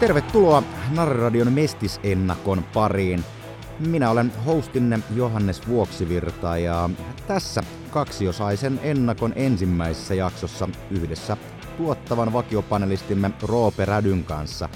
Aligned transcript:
Tervetuloa 0.00 0.62
Narradion 0.90 1.52
Mestisennakon 1.52 2.64
pariin. 2.74 3.24
Minä 3.78 4.10
olen 4.10 4.32
hostinne 4.46 4.98
Johannes 5.14 5.68
Vuoksivirta 5.68 6.58
ja 6.58 6.90
tässä 7.26 7.62
kaksiosaisen 7.90 8.80
ennakon 8.82 9.32
ensimmäisessä 9.36 10.14
jaksossa 10.14 10.68
yhdessä 10.90 11.36
tuottavan 11.76 12.32
vakiopanelistimme 12.32 13.30
Roope 13.42 13.84
Rädyn 13.84 14.24
kanssa. 14.24 14.68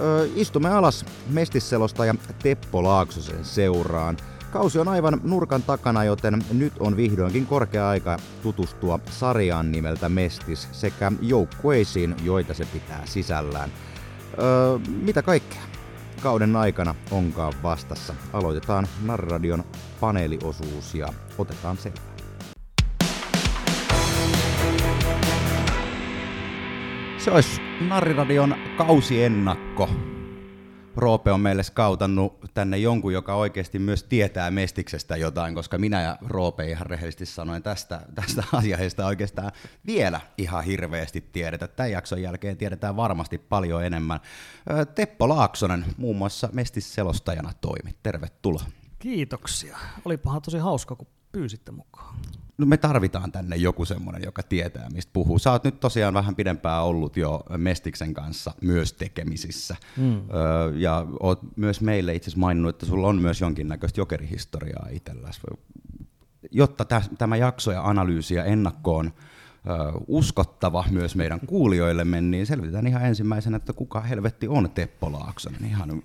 Ö, 0.00 0.28
istumme 0.34 0.68
alas 0.68 1.04
mestisselostaja 1.28 2.14
Teppo 2.42 2.82
Laaksosen 2.82 3.44
seuraan. 3.44 4.16
Kausi 4.52 4.78
on 4.78 4.88
aivan 4.88 5.20
nurkan 5.24 5.62
takana, 5.62 6.04
joten 6.04 6.44
nyt 6.52 6.72
on 6.80 6.96
vihdoinkin 6.96 7.46
korkea 7.46 7.88
aika 7.88 8.16
tutustua 8.42 9.00
sarjaan 9.10 9.72
nimeltä 9.72 10.08
Mestis 10.08 10.68
sekä 10.72 11.12
joukkueisiin, 11.20 12.16
joita 12.22 12.54
se 12.54 12.64
pitää 12.72 13.02
sisällään. 13.04 13.70
Öö, 14.38 14.78
mitä 15.02 15.22
kaikkea 15.22 15.62
kauden 16.22 16.56
aikana 16.56 16.94
onkaan 17.10 17.52
vastassa? 17.62 18.14
Aloitetaan 18.32 18.86
Narradion 19.02 19.64
paneeliosuus 20.00 20.94
ja 20.94 21.08
otetaan 21.38 21.76
selvää. 21.76 22.11
Se 27.24 27.30
olisi 27.30 27.60
Narriradion 27.80 28.54
kausiennakko. 28.76 29.90
Roope 30.96 31.32
on 31.32 31.40
meille 31.40 31.62
skautannut 31.62 32.40
tänne 32.54 32.78
jonkun, 32.78 33.12
joka 33.12 33.34
oikeasti 33.34 33.78
myös 33.78 34.04
tietää 34.04 34.50
Mestiksestä 34.50 35.16
jotain, 35.16 35.54
koska 35.54 35.78
minä 35.78 36.02
ja 36.02 36.18
Roope 36.26 36.70
ihan 36.70 36.86
rehellisesti 36.86 37.26
sanoen 37.26 37.62
tästä, 37.62 38.00
tästä 38.14 38.44
asiasta 38.58 39.06
oikeastaan 39.06 39.52
vielä 39.86 40.20
ihan 40.38 40.64
hirveästi 40.64 41.20
tiedetä. 41.20 41.68
Tämän 41.68 41.90
jakson 41.90 42.22
jälkeen 42.22 42.56
tiedetään 42.56 42.96
varmasti 42.96 43.38
paljon 43.38 43.84
enemmän. 43.84 44.20
Teppo 44.94 45.28
Laaksonen 45.28 45.84
muun 45.96 46.16
muassa 46.16 46.48
Mestis-selostajana 46.52 47.52
toimi. 47.60 47.96
Tervetuloa. 48.02 48.64
Kiitoksia. 48.98 49.78
Olipahan 50.04 50.42
tosi 50.42 50.58
hauska, 50.58 50.96
kun 50.96 51.06
pyysitte 51.32 51.72
mukaan 51.72 52.16
no 52.58 52.66
me 52.66 52.76
tarvitaan 52.76 53.32
tänne 53.32 53.56
joku 53.56 53.84
semmoinen, 53.84 54.22
joka 54.24 54.42
tietää, 54.42 54.88
mistä 54.90 55.10
puhuu. 55.12 55.38
Sä 55.38 55.52
oot 55.52 55.64
nyt 55.64 55.80
tosiaan 55.80 56.14
vähän 56.14 56.34
pidempään 56.34 56.84
ollut 56.84 57.16
jo 57.16 57.42
Mestiksen 57.56 58.14
kanssa 58.14 58.52
myös 58.60 58.92
tekemisissä. 58.92 59.76
Mm. 59.96 60.14
Öö, 60.14 60.72
ja 60.76 61.06
oot 61.20 61.40
myös 61.56 61.80
meille 61.80 62.14
itse 62.14 62.28
asiassa 62.28 62.40
maininnut, 62.40 62.74
että 62.74 62.86
sulla 62.86 63.08
on 63.08 63.16
myös 63.16 63.40
jonkinnäköistä 63.40 64.00
jokerihistoriaa 64.00 64.86
itselläsi. 64.90 65.40
Jotta 66.50 66.86
tämä 67.18 67.36
jakso 67.36 67.72
ja 67.72 67.88
analyysi 67.88 68.34
ja 68.34 68.44
ennakkoon 68.44 69.12
uskottava 70.06 70.84
myös 70.90 71.16
meidän 71.16 71.40
kuulijoillemme, 71.40 72.20
niin 72.20 72.46
selvitetään 72.46 72.86
ihan 72.86 73.06
ensimmäisenä, 73.06 73.56
että 73.56 73.72
kuka 73.72 74.00
helvetti 74.00 74.48
on 74.48 74.70
Teppo 74.70 75.12
Laaksonen. 75.12 75.64
Ihan 75.64 76.02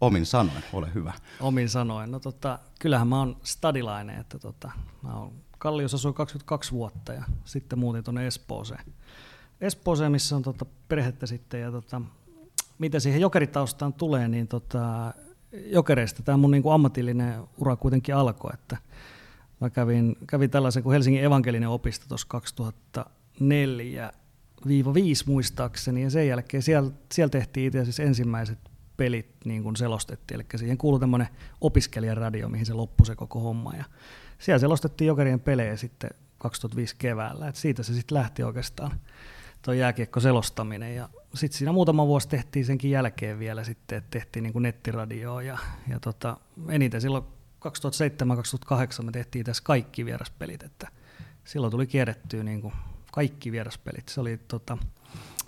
omin 0.00 0.26
sanoen, 0.26 0.64
ole 0.72 0.88
hyvä. 0.94 1.12
Omin 1.40 1.68
sanoen. 1.68 2.10
No 2.10 2.20
tota, 2.20 2.58
kyllähän 2.80 3.08
mä 3.08 3.18
oon 3.18 3.36
stadilainen, 3.42 4.20
että 4.20 4.38
tota, 4.38 4.70
mä 5.02 5.18
oon 5.18 5.32
Kalliossa 5.58 5.94
asui 5.94 6.12
22 6.12 6.72
vuotta 6.72 7.12
ja 7.12 7.24
sitten 7.44 7.78
muutin 7.78 8.04
tuonne 8.04 8.26
Espooseen. 8.26 8.84
Espooseen, 9.60 10.12
missä 10.12 10.36
on 10.36 10.42
tota 10.42 10.66
perhettä 10.88 11.26
sitten 11.26 11.60
ja 11.60 11.70
tota, 11.70 12.02
mitä 12.78 13.00
siihen 13.00 13.20
jokeritaustaan 13.20 13.92
tulee, 13.92 14.28
niin 14.28 14.48
tota, 14.48 15.14
jokereista 15.52 16.22
tämä 16.22 16.36
mun 16.38 16.50
niinku 16.50 16.70
ammatillinen 16.70 17.40
ura 17.58 17.76
kuitenkin 17.76 18.14
alkoi, 18.14 18.50
että 18.54 18.76
mä 19.60 19.70
kävin, 19.70 20.16
kävin 20.26 20.50
tällaisen 20.50 20.82
kuin 20.82 20.92
Helsingin 20.92 21.24
evankelinen 21.24 21.68
opisto 21.68 22.04
tuossa 22.08 22.26
2004 22.30 24.12
5 24.94 25.24
muistaakseni, 25.26 26.02
ja 26.02 26.10
sen 26.10 26.28
jälkeen 26.28 26.62
siellä, 26.62 26.90
siellä 27.12 27.30
tehtiin 27.30 27.66
itse 27.66 27.80
asiassa 27.80 28.02
ensimmäiset 28.02 28.58
pelit 28.96 29.26
niin 29.44 29.62
kuin 29.62 29.76
selostettiin, 29.76 30.40
eli 30.40 30.46
siihen 30.56 30.78
kuului 30.78 31.00
tämmöinen 31.00 31.28
opiskelijaradio, 31.60 32.48
mihin 32.48 32.66
se 32.66 32.72
loppui 32.72 33.06
se 33.06 33.16
koko 33.16 33.40
homma, 33.40 33.74
ja 33.74 33.84
siellä 34.38 34.58
selostettiin 34.58 35.08
Jokerien 35.08 35.40
pelejä 35.40 35.76
sitten 35.76 36.10
2005 36.38 36.96
keväällä. 36.98 37.48
Et 37.48 37.56
siitä 37.56 37.82
se 37.82 37.94
sitten 37.94 38.18
lähti 38.18 38.42
oikeastaan 38.42 39.00
tuo 39.62 39.74
jääkiekko 39.74 40.20
selostaminen. 40.20 40.94
Ja 40.94 41.08
sitten 41.34 41.58
siinä 41.58 41.72
muutama 41.72 42.06
vuosi 42.06 42.28
tehtiin 42.28 42.64
senkin 42.64 42.90
jälkeen 42.90 43.38
vielä 43.38 43.64
sitten, 43.64 43.98
että 43.98 44.10
tehtiin 44.10 44.42
niin 44.42 44.62
nettiradioa. 44.62 45.42
Ja, 45.42 45.58
ja 45.88 46.00
tota, 46.00 46.36
eniten 46.68 47.00
silloin 47.00 47.24
2007-2008 47.66 49.02
me 49.02 49.12
tehtiin 49.12 49.44
tässä 49.44 49.62
kaikki 49.62 50.04
vieraspelit. 50.04 50.62
Että 50.62 50.88
silloin 51.44 51.70
tuli 51.70 51.86
kierrettyä 51.86 52.42
niin 52.42 52.62
kuin 52.62 52.74
kaikki 53.12 53.52
vieraspelit. 53.52 54.08
Se 54.08 54.20
oli 54.20 54.40
tota, 54.48 54.78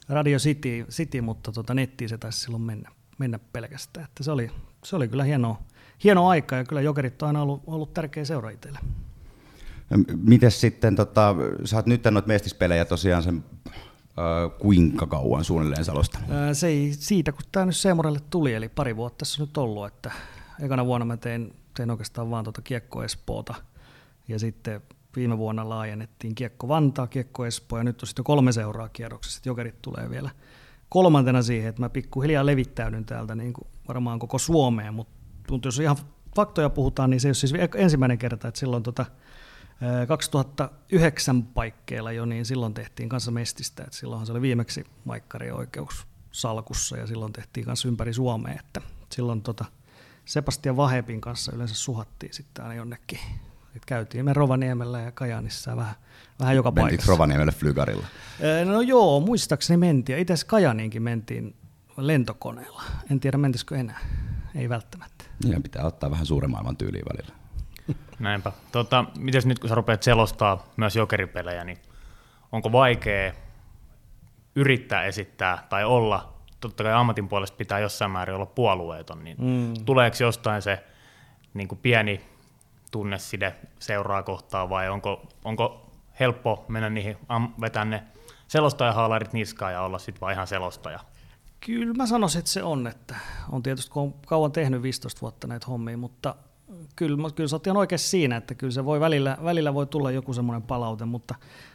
Radio 0.09 0.39
City, 0.39 0.87
City 0.91 1.21
mutta 1.21 1.53
tota, 1.53 1.75
nettiin 1.75 2.09
se 2.09 2.19
taisi 2.19 2.41
silloin 2.41 2.63
mennä, 2.63 2.91
mennä 3.19 3.39
pelkästään. 3.39 4.05
Että 4.05 4.23
se, 4.23 4.31
oli, 4.31 4.51
se 4.85 4.97
oli 4.97 5.09
kyllä 5.09 5.25
hienoa 5.25 5.63
hieno 6.05 6.29
aika 6.29 6.57
ja 6.57 6.65
kyllä 6.65 6.81
Jokerit 6.81 7.23
on 7.23 7.27
aina 7.27 7.43
ollut, 7.43 7.63
ollut 7.67 7.95
tärkeä 7.95 8.25
seura 8.25 8.51
itselle. 8.51 8.79
Miten 10.23 10.51
sitten, 10.51 10.97
tota, 10.97 11.35
sä 11.65 11.77
oot 11.77 11.87
nyt 11.87 12.05
noita 12.05 12.29
mestispelejä 12.29 12.85
tosiaan 12.85 13.23
sen 13.23 13.45
äh, 13.65 14.59
kuinka 14.59 15.07
kauan 15.07 15.45
suunnilleen 15.45 15.85
salosta? 15.85 16.19
Se 16.53 16.67
ei 16.67 16.93
siitä, 16.93 17.33
kun 17.33 17.43
tämä 17.53 17.67
nyt 17.67 17.77
Seemorelle 17.77 18.21
tuli, 18.31 18.55
eli 18.55 18.69
pari 18.69 18.97
vuotta 18.97 19.19
tässä 19.19 19.43
on 19.43 19.49
nyt 19.49 19.57
ollut, 19.57 19.87
että 19.87 20.11
ekana 20.61 20.87
vuonna 20.87 21.05
mä 21.05 21.17
tein, 21.17 21.57
tein 21.77 21.91
oikeastaan 21.91 22.31
vaan 22.31 22.45
tuota 22.45 22.63
Kiekko 22.63 23.05
Espoota, 23.05 23.55
ja 24.29 24.39
sitten 24.39 24.81
viime 25.17 25.39
vuonna 25.39 25.69
laajennettiin 25.69 26.35
Kiekko 26.35 26.69
Vantaa, 26.69 27.07
Kiekko 27.07 27.47
Espoo, 27.47 27.79
ja 27.79 27.85
nyt 27.85 28.03
on 28.03 28.07
sitten 28.07 28.25
kolme 28.25 28.53
seuraa 28.53 28.89
kierroksessa, 28.89 29.39
että 29.39 29.49
Jokerit 29.49 29.83
tulee 29.83 30.11
vielä 30.11 30.31
kolmantena 30.89 31.43
siihen, 31.43 31.69
että 31.69 31.83
mä 31.83 31.89
pikkuhiljaa 31.89 32.47
levittäydyn 32.47 33.05
täältä 33.05 33.35
niin 33.35 33.53
kuin 33.53 33.67
varmaan 33.89 34.19
koko 34.19 34.39
Suomeen, 34.39 34.95
mutta 34.95 35.18
mutta 35.51 35.69
jos 35.69 35.79
ihan 35.79 35.97
faktoja 36.37 36.71
puhutaan, 36.71 37.11
niin 37.11 37.21
se 37.21 37.29
ei 37.29 37.31
ole 37.31 37.35
siis 37.35 37.53
ensimmäinen 37.75 38.19
kerta, 38.19 38.49
että 38.49 38.61
silloin 38.61 38.83
tota, 38.83 39.07
2009 40.09 41.43
paikkeilla 41.43 42.13
jo, 42.13 42.25
niin 42.25 42.47
silloin 42.47 42.75
tehtiin 42.75 43.09
kanssa 43.09 43.31
mestistä, 43.31 43.85
että 43.85 43.97
silloinhan 43.97 44.27
se 44.27 44.33
oli 44.33 44.41
viimeksi 44.41 44.85
Maikkari 45.05 45.51
oikeus 45.51 46.07
salkussa 46.33 46.97
ja 46.97 47.07
silloin 47.07 47.33
tehtiin 47.33 47.67
kanssa 47.67 47.89
ympäri 47.89 48.13
Suomea, 48.13 48.55
että 48.61 48.81
silloin 49.11 49.43
tota 49.43 49.65
Sebastian 50.25 50.77
Vahepin 50.77 51.21
kanssa 51.21 51.53
yleensä 51.55 51.75
suhattiin 51.75 52.35
sitten 52.35 52.65
aina 52.65 52.75
jonnekin. 52.75 53.19
Et 53.77 53.85
käytiin 53.85 54.25
me 54.25 54.33
Rovaniemellä 54.33 55.01
ja 55.01 55.13
Kajanissa 55.13 55.77
vähän, 55.77 55.95
vähän 56.41 56.57
joka 56.57 56.71
Mentikö 56.71 56.91
paikassa. 56.91 57.13
Rovaniemelle 57.13 57.53
flygarilla? 57.53 58.07
No 58.65 58.81
joo, 58.81 59.21
muistaakseni 59.21 59.77
mentiin. 59.77 60.19
Itse 60.19 60.33
asiassa 60.33 60.47
Kajaniinkin 60.47 61.03
mentiin 61.03 61.57
lentokoneella. 61.97 62.83
En 63.11 63.21
tiedä 63.21 63.39
mentisikö 63.39 63.77
enää. 63.77 64.01
Ei 64.55 64.69
välttämättä. 64.69 65.25
Niin 65.45 65.63
pitää 65.63 65.85
ottaa 65.85 66.11
vähän 66.11 66.27
suuren 66.27 66.51
maailman 66.51 66.77
tyyliin 66.77 67.05
välillä. 67.13 67.35
Näinpä. 68.19 68.53
Tota, 68.73 69.05
miten 69.19 69.43
nyt 69.45 69.59
kun 69.59 69.69
sä 69.69 69.75
rupeat 69.75 70.03
selostaa 70.03 70.67
myös 70.77 70.97
jokeripelejä, 70.97 71.65
niin 71.65 71.79
onko 72.53 72.73
vaikea 72.73 73.33
yrittää 74.55 75.05
esittää 75.05 75.67
tai 75.69 75.85
olla, 75.85 76.35
totta 76.61 76.85
kai 76.85 76.93
ammatin 76.93 77.29
puolesta 77.29 77.57
pitää 77.57 77.79
jossain 77.79 78.11
määrin 78.11 78.35
olla 78.35 78.47
puolueeton, 78.47 79.25
niin 79.25 79.37
mm. 79.41 79.85
tuleeko 79.85 80.17
jostain 80.21 80.63
se 80.63 80.85
niin 81.55 81.69
kuin 81.69 81.79
pieni 81.79 82.21
tunneside 82.91 83.55
seuraa 83.79 84.23
kohtaa 84.23 84.69
vai 84.69 84.89
onko, 84.89 85.29
onko 85.45 85.91
helppo 86.21 86.65
mennä 86.69 86.91
niihin, 86.91 87.17
vetää 87.61 87.85
ne 87.85 88.03
selostajahaalarit 88.49 89.33
niskaan 89.33 89.73
ja 89.73 89.83
olla 89.83 89.99
sitten 89.99 90.21
vaan 90.21 90.33
ihan 90.33 90.47
selostaja? 90.47 91.01
Kyllä 91.67 91.95
mä 91.95 92.07
sanoisin, 92.07 92.39
että 92.39 92.51
se 92.51 92.63
on, 92.63 92.87
että 92.87 93.17
on 93.53 93.63
tietysti 93.63 93.91
kun 93.91 94.03
on 94.03 94.15
kauan 94.27 94.53
tehnyt 94.53 94.83
15 94.83 95.21
vuotta 95.21 95.47
näitä 95.47 95.67
hommia, 95.67 95.97
mutta 95.97 96.35
kyllä, 96.97 97.31
kyllä 97.35 97.49
sä 97.49 97.57
oot 97.57 97.67
ihan 97.67 97.77
oikeassa 97.77 98.09
siinä, 98.09 98.37
että 98.37 98.55
kyllä 98.55 98.71
se 98.71 98.85
voi 98.85 99.01
välillä, 99.01 99.39
välillä 99.45 99.75
voi 99.75 99.87
tulla 99.87 100.11
joku 100.11 100.33
semmoinen 100.33 100.63
palaute, 100.63 101.05
mutta 101.05 101.35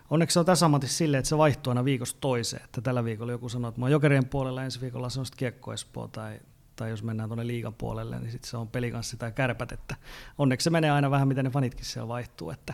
onneksi 0.09 0.33
se 0.33 0.39
on 0.39 0.45
tässä 0.45 0.65
ammatissa 0.65 0.97
silleen, 0.97 1.19
että 1.19 1.29
se 1.29 1.37
vaihtuu 1.37 1.71
aina 1.71 1.85
viikosta 1.85 2.17
toiseen, 2.21 2.63
että 2.63 2.81
tällä 2.81 3.03
viikolla 3.03 3.31
joku 3.31 3.49
sanoo, 3.49 3.69
että 3.69 3.81
mä 3.81 3.85
oon 3.85 3.91
jokerien 3.91 4.27
puolella, 4.27 4.63
ensi 4.63 4.81
viikolla 4.81 5.09
se 5.09 5.19
on 5.19 5.25
sitten 5.25 5.39
kiekko 5.39 5.73
Espoo 5.73 6.07
tai, 6.07 6.39
tai 6.75 6.89
jos 6.89 7.03
mennään 7.03 7.29
tuonne 7.29 7.47
liigan 7.47 7.73
puolelle, 7.73 8.19
niin 8.19 8.31
sitten 8.31 8.49
se 8.49 8.57
on 8.57 8.67
pelikanssi 8.67 9.17
tai 9.17 9.31
kärpät, 9.31 9.71
että 9.71 9.95
onneksi 10.37 10.63
se 10.63 10.69
menee 10.69 10.91
aina 10.91 11.11
vähän, 11.11 11.27
miten 11.27 11.45
ne 11.45 11.51
fanitkin 11.51 11.85
siellä 11.85 12.07
vaihtuu, 12.07 12.49
että 12.49 12.73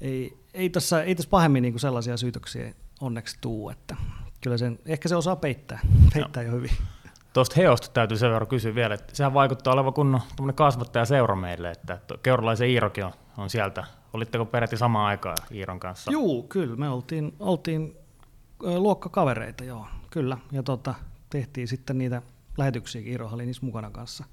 ei, 0.00 0.38
ei 0.54 0.70
tässä 0.70 1.02
ei 1.02 1.16
pahemmin 1.30 1.62
niin 1.62 1.80
sellaisia 1.80 2.16
syytöksiä 2.16 2.74
onneksi 3.00 3.38
tuu, 3.40 3.70
että 3.70 3.96
kyllä 4.40 4.58
sen, 4.58 4.78
ehkä 4.86 5.08
se 5.08 5.16
osaa 5.16 5.36
peittää, 5.36 5.80
peittää 6.14 6.42
jo 6.42 6.52
hyvin. 6.52 6.70
Tuosta 7.32 7.54
Heosta 7.56 7.88
täytyy 7.92 8.16
sen 8.16 8.30
verran 8.30 8.48
kysyä 8.48 8.74
vielä, 8.74 8.94
että 8.94 9.16
sehän 9.16 9.34
vaikuttaa 9.34 9.72
olevan 9.72 9.92
kunnon 9.92 10.22
kasvattaja 10.54 11.04
seura 11.04 11.36
meille, 11.36 11.70
että 11.70 11.98
Keuralaisen 12.22 12.68
Iirokin 12.68 13.04
on, 13.04 13.12
on 13.36 13.50
sieltä. 13.50 13.84
Olitteko 14.12 14.44
peräti 14.44 14.76
samaan 14.76 15.06
aikaan 15.06 15.36
Iiron 15.52 15.80
kanssa? 15.80 16.10
Joo, 16.10 16.42
kyllä. 16.48 16.76
Me 16.76 16.88
oltiin, 16.88 17.34
oltiin 17.40 17.96
luokkakavereita, 18.60 19.64
joo, 19.64 19.86
kyllä. 20.10 20.38
Ja 20.52 20.62
tota, 20.62 20.94
tehtiin 21.30 21.68
sitten 21.68 21.98
niitä 21.98 22.22
lähetyksiäkin, 22.58 23.12
Iiro 23.12 23.28
oli 23.32 23.46
niissä 23.46 23.66
mukana 23.66 23.90
kanssa 23.90 24.24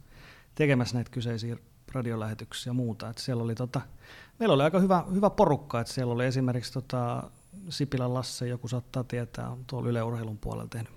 tekemässä 0.55 0.95
näitä 0.95 1.11
kyseisiä 1.11 1.57
radiolähetyksiä 1.93 2.69
ja 2.69 2.73
muuta. 2.73 3.09
Et 3.09 3.17
siellä 3.17 3.43
oli 3.43 3.55
tota, 3.55 3.81
meillä 4.39 4.53
oli 4.53 4.63
aika 4.63 4.79
hyvä, 4.79 5.03
hyvä 5.13 5.29
porukka, 5.29 5.79
että 5.79 5.93
siellä 5.93 6.13
oli 6.13 6.25
esimerkiksi 6.25 6.73
tota, 6.73 7.23
Sipilän 7.69 8.13
Lasse, 8.13 8.47
joku 8.47 8.67
saattaa 8.67 9.03
tietää, 9.03 9.49
on 9.49 9.65
tuolla 9.67 9.89
Yle 9.89 10.03
Urheilun 10.03 10.37
puolella 10.37 10.67
tehnyt, 10.67 10.93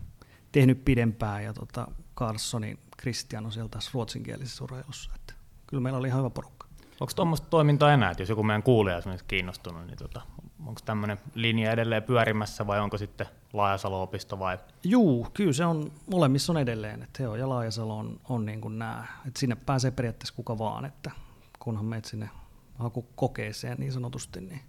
tehnyt 0.53 0.85
pidempään, 0.85 1.45
ja 1.45 1.53
tota 1.53 1.89
Carlsonin 2.17 2.79
Christian 3.01 3.47
on 3.47 3.53
siellä 3.53 3.69
taas 3.69 3.95
ruotsinkielisessä 3.95 4.65
urheilussa. 4.65 5.11
Että 5.15 5.35
kyllä 5.67 5.81
meillä 5.81 5.99
oli 5.99 6.09
ihan 6.09 6.21
hyvä 6.21 6.31
porukka. 6.31 6.69
Onko 7.01 7.13
tuommoista 7.17 7.47
toimintaa 7.51 7.93
enää, 7.93 8.11
että 8.11 8.23
jos 8.23 8.29
joku 8.29 8.43
meidän 8.43 8.63
kuulija 8.63 8.97
on 8.97 9.19
kiinnostunut, 9.29 9.87
niin 9.87 9.99
tota, 9.99 10.23
onko 10.67 10.81
tämmöinen 10.85 11.19
linja 11.35 11.73
edelleen 11.73 12.03
pyörimässä 12.03 12.67
vai 12.67 12.81
onko 12.81 12.99
sitten 12.99 13.27
Laajasalo-opisto 13.53 14.39
vai? 14.39 14.59
Juu, 14.85 15.27
kyllä 15.35 15.53
se 15.53 15.65
on, 15.65 15.93
molemmissa 16.13 16.53
on 16.53 16.59
edelleen, 16.59 17.03
että 17.03 17.23
Heo 17.23 17.37
ja 17.37 17.49
Laajasalo 17.49 17.99
on, 17.99 18.21
on 18.29 18.47
niin 18.47 18.61
kuin 18.61 18.79
nämä, 18.79 19.05
että 19.27 19.41
sinne 19.41 19.57
pääsee 19.57 19.91
periaatteessa 19.91 20.35
kuka 20.35 20.59
vaan, 20.59 20.85
että 20.85 21.11
kunhan 21.59 21.85
meet 21.85 22.05
sinne 22.05 22.31
hakukokeeseen 22.79 23.79
niin 23.79 23.93
sanotusti, 23.93 24.41
niin 24.41 24.61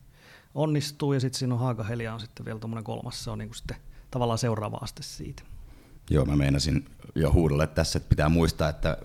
onnistuu 0.55 1.13
ja 1.13 1.19
sitten 1.19 1.39
siinä 1.39 1.53
on 1.53 1.59
Haakahelia 1.59 2.13
on 2.13 2.19
sitten 2.19 2.45
vielä 2.45 2.59
tuommoinen 2.59 2.83
kolmas, 2.83 3.23
se 3.23 3.29
on 3.29 3.37
niin 3.37 3.49
kuin 3.49 3.57
sitten 3.57 3.77
tavallaan 4.11 4.37
seuraava 4.37 4.77
aste 4.81 5.03
siitä. 5.03 5.43
Joo, 6.09 6.25
mä 6.25 6.35
meinasin 6.35 6.85
jo 7.15 7.33
huudolle 7.33 7.67
tässä, 7.67 7.97
että 7.97 8.09
pitää 8.09 8.29
muistaa, 8.29 8.69
että 8.69 8.97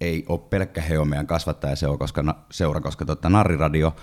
ei 0.00 0.24
ole 0.28 0.38
pelkkä 0.38 0.80
Heo 0.80 1.04
meidän 1.04 1.26
kasvattajaseura, 1.26 1.98
koska, 1.98 2.44
seura, 2.50 2.80
koska 2.80 3.04
tota, 3.04 3.30
Narriradio 3.30 3.96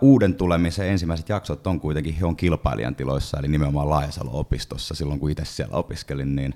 uuden 0.00 0.34
tulemisen 0.34 0.88
ensimmäiset 0.88 1.28
jaksot 1.28 1.66
on 1.66 1.80
kuitenkin 1.80 2.14
Heon 2.14 2.36
kilpailijan 2.36 2.94
tiloissa, 2.94 3.38
eli 3.38 3.48
nimenomaan 3.48 3.90
Laajasalo-opistossa 3.90 4.94
silloin, 4.94 5.20
kun 5.20 5.30
itse 5.30 5.44
siellä 5.44 5.76
opiskelin, 5.76 6.36
niin, 6.36 6.54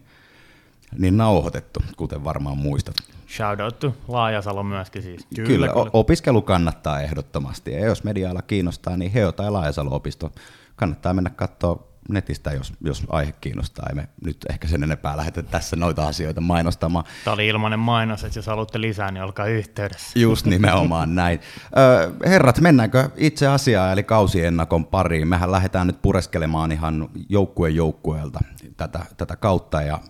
niin 0.98 1.16
nauhoitettu, 1.16 1.80
kuten 1.96 2.24
varmaan 2.24 2.58
muistat. 2.58 2.96
Shout 3.28 3.78
to 3.78 3.94
Laajasalo 4.08 4.62
myöskin 4.62 5.02
siis. 5.02 5.26
Kyllä, 5.34 5.48
kyllä, 5.48 5.68
kyllä. 5.68 5.90
opiskelu 5.92 6.42
kannattaa 6.42 7.00
ehdottomasti, 7.00 7.72
ja 7.72 7.86
jos 7.86 8.04
mediaala 8.04 8.42
kiinnostaa, 8.42 8.96
niin 8.96 9.12
Heo 9.12 9.32
tai 9.32 9.50
Laajasalo-opisto 9.50 10.32
kannattaa 10.76 11.14
mennä 11.14 11.30
katsoa 11.30 11.96
netistä, 12.08 12.52
jos, 12.52 12.72
jos 12.80 13.02
aihe 13.08 13.32
kiinnostaa. 13.32 13.86
Ei 13.88 13.94
me 13.94 14.08
nyt 14.24 14.36
ehkä 14.50 14.68
sen 14.68 14.82
enempää 14.82 15.16
lähetä 15.16 15.42
tässä 15.42 15.76
noita 15.76 16.06
asioita 16.06 16.40
mainostamaan. 16.40 17.04
Tämä 17.24 17.34
oli 17.34 17.46
ilmainen 17.46 17.78
mainos, 17.78 18.24
että 18.24 18.38
jos 18.38 18.46
haluatte 18.46 18.80
lisää, 18.80 19.10
niin 19.10 19.22
olkaa 19.22 19.46
yhteydessä. 19.46 20.18
Just 20.18 20.46
nimenomaan 20.46 21.14
näin. 21.22 21.40
herrat, 22.26 22.60
mennäänkö 22.60 23.10
itse 23.16 23.46
asiaan, 23.46 23.92
eli 23.92 24.02
kausiennakon 24.02 24.86
pariin? 24.86 25.28
Mehän 25.28 25.52
lähdetään 25.52 25.86
nyt 25.86 26.02
pureskelemaan 26.02 26.72
ihan 26.72 27.08
joukkueen 27.28 27.76
joukkueelta 27.76 28.40
tätä, 28.76 29.00
tätä 29.16 29.36
kautta 29.36 29.82
ja 29.82 30.00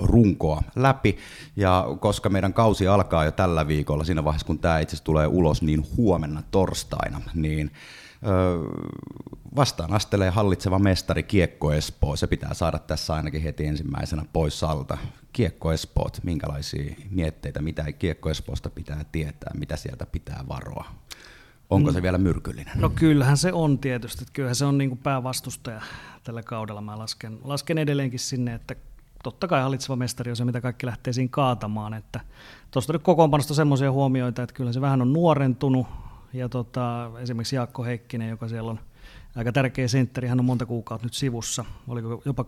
runkoa 0.00 0.62
läpi. 0.76 1.16
Ja 1.56 1.86
koska 2.00 2.28
meidän 2.28 2.54
kausi 2.54 2.88
alkaa 2.88 3.24
jo 3.24 3.32
tällä 3.32 3.68
viikolla, 3.68 4.04
siinä 4.04 4.24
vaiheessa 4.24 4.46
kun 4.46 4.58
tämä 4.58 4.78
itse 4.78 5.02
tulee 5.02 5.26
ulos, 5.26 5.62
niin 5.62 5.86
huomenna 5.96 6.42
torstaina, 6.50 7.20
niin 7.34 7.70
vastaan 9.56 9.92
astelee 9.92 10.30
hallitseva 10.30 10.78
mestari 10.78 11.22
Kiekko 11.22 11.72
Espoo. 11.72 12.16
Se 12.16 12.26
pitää 12.26 12.54
saada 12.54 12.78
tässä 12.78 13.14
ainakin 13.14 13.42
heti 13.42 13.66
ensimmäisenä 13.66 14.24
pois 14.32 14.64
alta. 14.64 14.98
Kiekko 15.32 15.72
Espoot, 15.72 16.18
minkälaisia 16.22 16.94
mietteitä, 17.10 17.62
mitä 17.62 17.92
Kiekko 17.92 18.30
Espoosta 18.30 18.70
pitää 18.70 19.04
tietää, 19.12 19.50
mitä 19.58 19.76
sieltä 19.76 20.06
pitää 20.06 20.44
varoa? 20.48 20.84
Onko 21.70 21.92
se 21.92 21.98
mm. 21.98 22.02
vielä 22.02 22.18
myrkyllinen? 22.18 22.80
No 22.80 22.90
kyllähän 22.90 23.36
se 23.36 23.52
on 23.52 23.78
tietysti. 23.78 24.24
Kyllähän 24.32 24.54
se 24.54 24.64
on 24.64 24.78
niin 24.78 24.90
kuin 24.90 24.98
päävastustaja 24.98 25.82
tällä 26.24 26.42
kaudella. 26.42 26.80
Mä 26.80 26.98
lasken, 26.98 27.38
lasken 27.44 27.78
edelleenkin 27.78 28.20
sinne, 28.20 28.54
että 28.54 28.74
totta 29.24 29.48
kai 29.48 29.62
hallitseva 29.62 29.96
mestari 29.96 30.30
on 30.30 30.36
se, 30.36 30.44
mitä 30.44 30.60
kaikki 30.60 30.86
lähtee 30.86 31.12
siinä 31.12 31.28
kaatamaan. 31.30 31.94
Että 31.94 32.20
tuosta 32.70 32.92
nyt 32.92 33.02
kokoonpanosta 33.02 33.54
semmoisia 33.54 33.92
huomioita, 33.92 34.42
että 34.42 34.54
kyllä 34.54 34.72
se 34.72 34.80
vähän 34.80 35.02
on 35.02 35.12
nuorentunut. 35.12 35.86
Ja 36.32 36.48
tota, 36.48 37.10
esimerkiksi 37.18 37.56
Jaakko 37.56 37.84
Heikkinen, 37.84 38.28
joka 38.28 38.48
siellä 38.48 38.70
on– 38.70 38.80
aika 39.36 39.52
tärkeä 39.52 39.88
sentteri, 39.88 40.28
hän 40.28 40.40
on 40.40 40.44
monta 40.44 40.66
kuukautta 40.66 41.06
nyt 41.06 41.14
sivussa, 41.14 41.64
oliko 41.88 42.22
jopa 42.24 42.42
3-4 42.42 42.46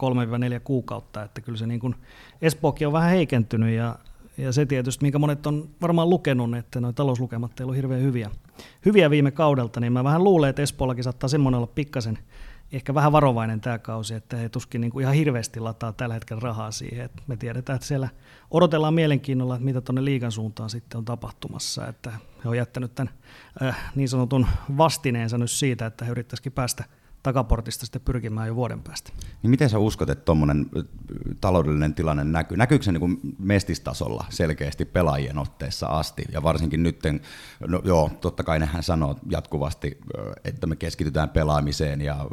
kuukautta, 0.65 1.23
että 1.23 1.41
kyllä 1.41 1.59
se 1.59 1.67
niin 1.67 1.81
kuin 1.81 1.95
Espookin 2.43 2.87
on 2.87 2.93
vähän 2.93 3.11
heikentynyt 3.11 3.75
ja, 3.75 3.97
ja 4.39 4.53
se 4.53 4.67
tietysti, 4.67 5.05
minkä 5.05 5.19
monet 5.19 5.47
on 5.47 5.69
varmaan 5.83 6.11
lukenut, 6.11 6.55
että 6.55 6.81
nuo 6.81 6.93
talouslukemat 6.93 7.61
ei 7.61 7.65
ole 7.65 7.77
hirveän 7.77 8.03
hyviä, 8.03 8.31
hyviä 8.85 9.11
viime 9.11 9.31
kaudelta, 9.31 9.81
niin 9.81 9.93
mä 9.93 10.05
vähän 10.05 10.25
luulen, 10.25 10.51
että 10.51 10.63
Espoollakin 10.63 11.05
saattaa 11.05 11.29
semmoinen 11.29 11.57
olla 11.57 11.73
pikkasen 11.75 12.19
ehkä 12.73 12.95
vähän 12.95 13.13
varovainen 13.13 13.61
tämä 13.61 13.79
kausi, 13.79 14.15
että 14.15 14.37
he 14.37 14.49
tuskin 14.49 14.81
niin 14.81 14.91
kuin 14.91 15.03
ihan 15.03 15.15
hirveästi 15.15 15.61
lataa 15.61 15.93
tällä 15.93 16.15
hetkellä 16.15 16.41
rahaa 16.41 16.71
siihen. 16.71 17.05
Et 17.05 17.23
me 17.27 17.37
tiedetään, 17.37 17.77
että 17.77 17.89
siellä 17.89 18.09
odotellaan 18.51 18.95
mielenkiinnolla, 18.95 19.55
että 19.55 19.65
mitä 19.65 19.81
tuonne 19.81 20.05
liigan 20.05 20.33
suuntaan 20.33 20.71
sitten 20.71 20.99
on 20.99 21.05
tapahtumassa. 21.05 21.89
Että 21.89 22.13
he 22.45 22.49
on 22.49 22.57
jättänyt 22.57 22.95
tämän 22.95 23.15
äh, 23.63 23.93
niin 23.95 24.09
sanotun 24.09 24.47
vastineensa 24.77 25.39
nyt 25.39 25.51
siitä, 25.51 25.87
että 25.87 26.05
he 26.05 26.11
yrittäisikin 26.11 26.53
päästä– 26.53 26.85
takaportista 27.27 27.87
sitten 27.87 28.03
pyrkimään 28.05 28.49
jo 28.49 28.55
vuoden 28.55 28.83
päästä. 28.83 29.13
Niin 29.43 29.51
miten 29.51 29.71
sä 29.71 29.79
uskot, 29.79 30.11
että 30.11 30.25
tuommoinen 30.25 30.67
taloudellinen 31.41 31.95
tilanne 31.95 32.25
näkyy? 32.25 32.57
Näkyykö 32.57 32.85
se 32.85 32.93
niin 32.93 33.21
mestistasolla 33.39 34.25
selkeästi 34.29 34.85
pelaajien 34.85 35.39
otteessa 35.39 35.87
asti? 35.87 36.25
Ja 36.33 36.43
varsinkin 36.43 36.83
nyt, 36.83 37.03
no 37.69 37.81
joo, 37.85 38.11
totta 38.21 38.43
kai 38.43 38.59
nehän 38.59 38.83
sanoo 38.83 39.17
jatkuvasti, 39.31 39.99
että 40.45 40.67
me 40.67 40.77
keskitytään 40.77 41.29
pelaamiseen 41.29 42.01
ja 42.01 42.27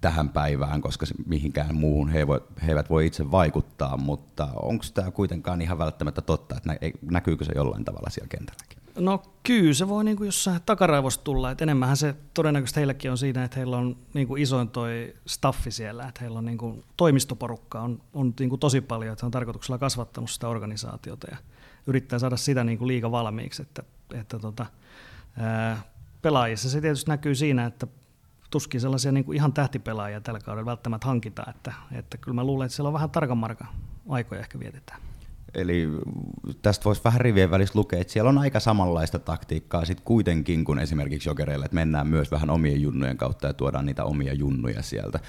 tähän 0.00 0.28
päivään, 0.28 0.80
koska 0.80 1.06
mihinkään 1.26 1.74
muuhun 1.74 2.08
he, 2.08 2.26
voi, 2.26 2.40
he 2.66 2.68
eivät 2.72 2.90
voi 2.90 3.06
itse 3.06 3.30
vaikuttaa, 3.30 3.96
mutta 3.96 4.48
onko 4.62 4.84
tämä 4.94 5.10
kuitenkaan 5.10 5.62
ihan 5.62 5.78
välttämättä 5.78 6.20
totta, 6.20 6.56
että 6.56 6.76
näkyykö 7.02 7.44
se 7.44 7.52
jollain 7.54 7.84
tavalla 7.84 8.10
siellä 8.10 8.28
kentälläkin? 8.28 8.77
No 8.98 9.22
kyllä 9.42 9.74
se 9.74 9.88
voi 9.88 10.04
niin 10.04 10.16
jossain 10.24 10.60
takaraivosta 10.66 11.24
tulla, 11.24 11.50
että 11.50 11.64
enemmänhän 11.64 11.96
se 11.96 12.14
todennäköisesti 12.34 12.80
heilläkin 12.80 13.10
on 13.10 13.18
siinä, 13.18 13.44
että 13.44 13.56
heillä 13.56 13.76
on 13.76 13.96
niin 14.14 14.28
kuin 14.28 14.42
isoin 14.42 14.68
toi 14.68 15.14
staffi 15.26 15.70
siellä, 15.70 16.08
että 16.08 16.20
heillä 16.20 16.38
on 16.38 16.44
niin 16.44 16.58
kuin, 16.58 16.84
toimistoporukkaa 16.96 17.82
on, 17.82 18.00
on 18.14 18.34
niin 18.38 18.48
kuin 18.48 18.60
tosi 18.60 18.80
paljon, 18.80 19.12
että 19.12 19.26
on 19.26 19.32
tarkoituksella 19.32 19.78
kasvattanut 19.78 20.30
sitä 20.30 20.48
organisaatiota 20.48 21.26
ja 21.30 21.36
yrittää 21.86 22.18
saada 22.18 22.36
sitä 22.36 22.64
niin 22.64 22.78
kuin 22.78 22.88
liiga 22.88 23.10
valmiiksi, 23.10 23.62
että, 23.62 23.82
että 24.14 24.38
tota, 24.38 24.66
ää, 25.36 25.82
pelaajissa 26.22 26.70
se 26.70 26.80
tietysti 26.80 27.10
näkyy 27.10 27.34
siinä, 27.34 27.66
että 27.66 27.86
tuskin 28.50 28.80
sellaisia 28.80 29.12
niin 29.12 29.24
kuin 29.24 29.36
ihan 29.36 29.52
tähtipelaajia 29.52 30.20
tällä 30.20 30.40
kaudella 30.40 30.66
välttämättä 30.66 31.06
hankitaan, 31.06 31.50
että, 31.50 31.72
että 31.92 32.16
kyllä 32.16 32.34
mä 32.34 32.44
luulen, 32.44 32.66
että 32.66 32.76
siellä 32.76 32.88
on 32.88 32.94
vähän 32.94 33.10
tarkan 33.10 33.38
aikoja 34.08 34.40
ehkä 34.40 34.58
vietetään. 34.58 35.00
Eli 35.54 35.88
tästä 36.62 36.84
voisi 36.84 37.04
vähän 37.04 37.20
rivien 37.20 37.50
välissä 37.50 37.78
lukea, 37.78 38.00
että 38.00 38.12
siellä 38.12 38.28
on 38.28 38.38
aika 38.38 38.60
samanlaista 38.60 39.18
taktiikkaa 39.18 39.84
sitten 39.84 40.04
kuitenkin 40.04 40.64
kuin 40.64 40.78
esimerkiksi 40.78 41.28
jokereilla, 41.28 41.64
että 41.64 41.74
mennään 41.74 42.06
myös 42.06 42.30
vähän 42.30 42.50
omien 42.50 42.80
junnujen 42.80 43.16
kautta 43.16 43.46
ja 43.46 43.52
tuodaan 43.52 43.86
niitä 43.86 44.04
omia 44.04 44.34
junnuja 44.34 44.82
sieltä. 44.82 45.20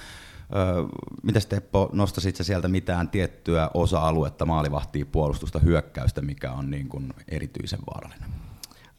Öö, 0.55 0.83
Miten 1.23 1.41
Teppo, 1.49 1.89
nostasit 1.93 2.35
sä 2.35 2.43
sieltä 2.43 2.67
mitään 2.67 3.09
tiettyä 3.09 3.69
osa-aluetta, 3.73 4.45
maalivahtia, 4.45 5.05
puolustusta, 5.05 5.59
hyökkäystä, 5.59 6.21
mikä 6.21 6.51
on 6.51 6.71
niin 6.71 6.89
kuin 6.89 7.13
erityisen 7.27 7.79
vaarallinen? 7.93 8.29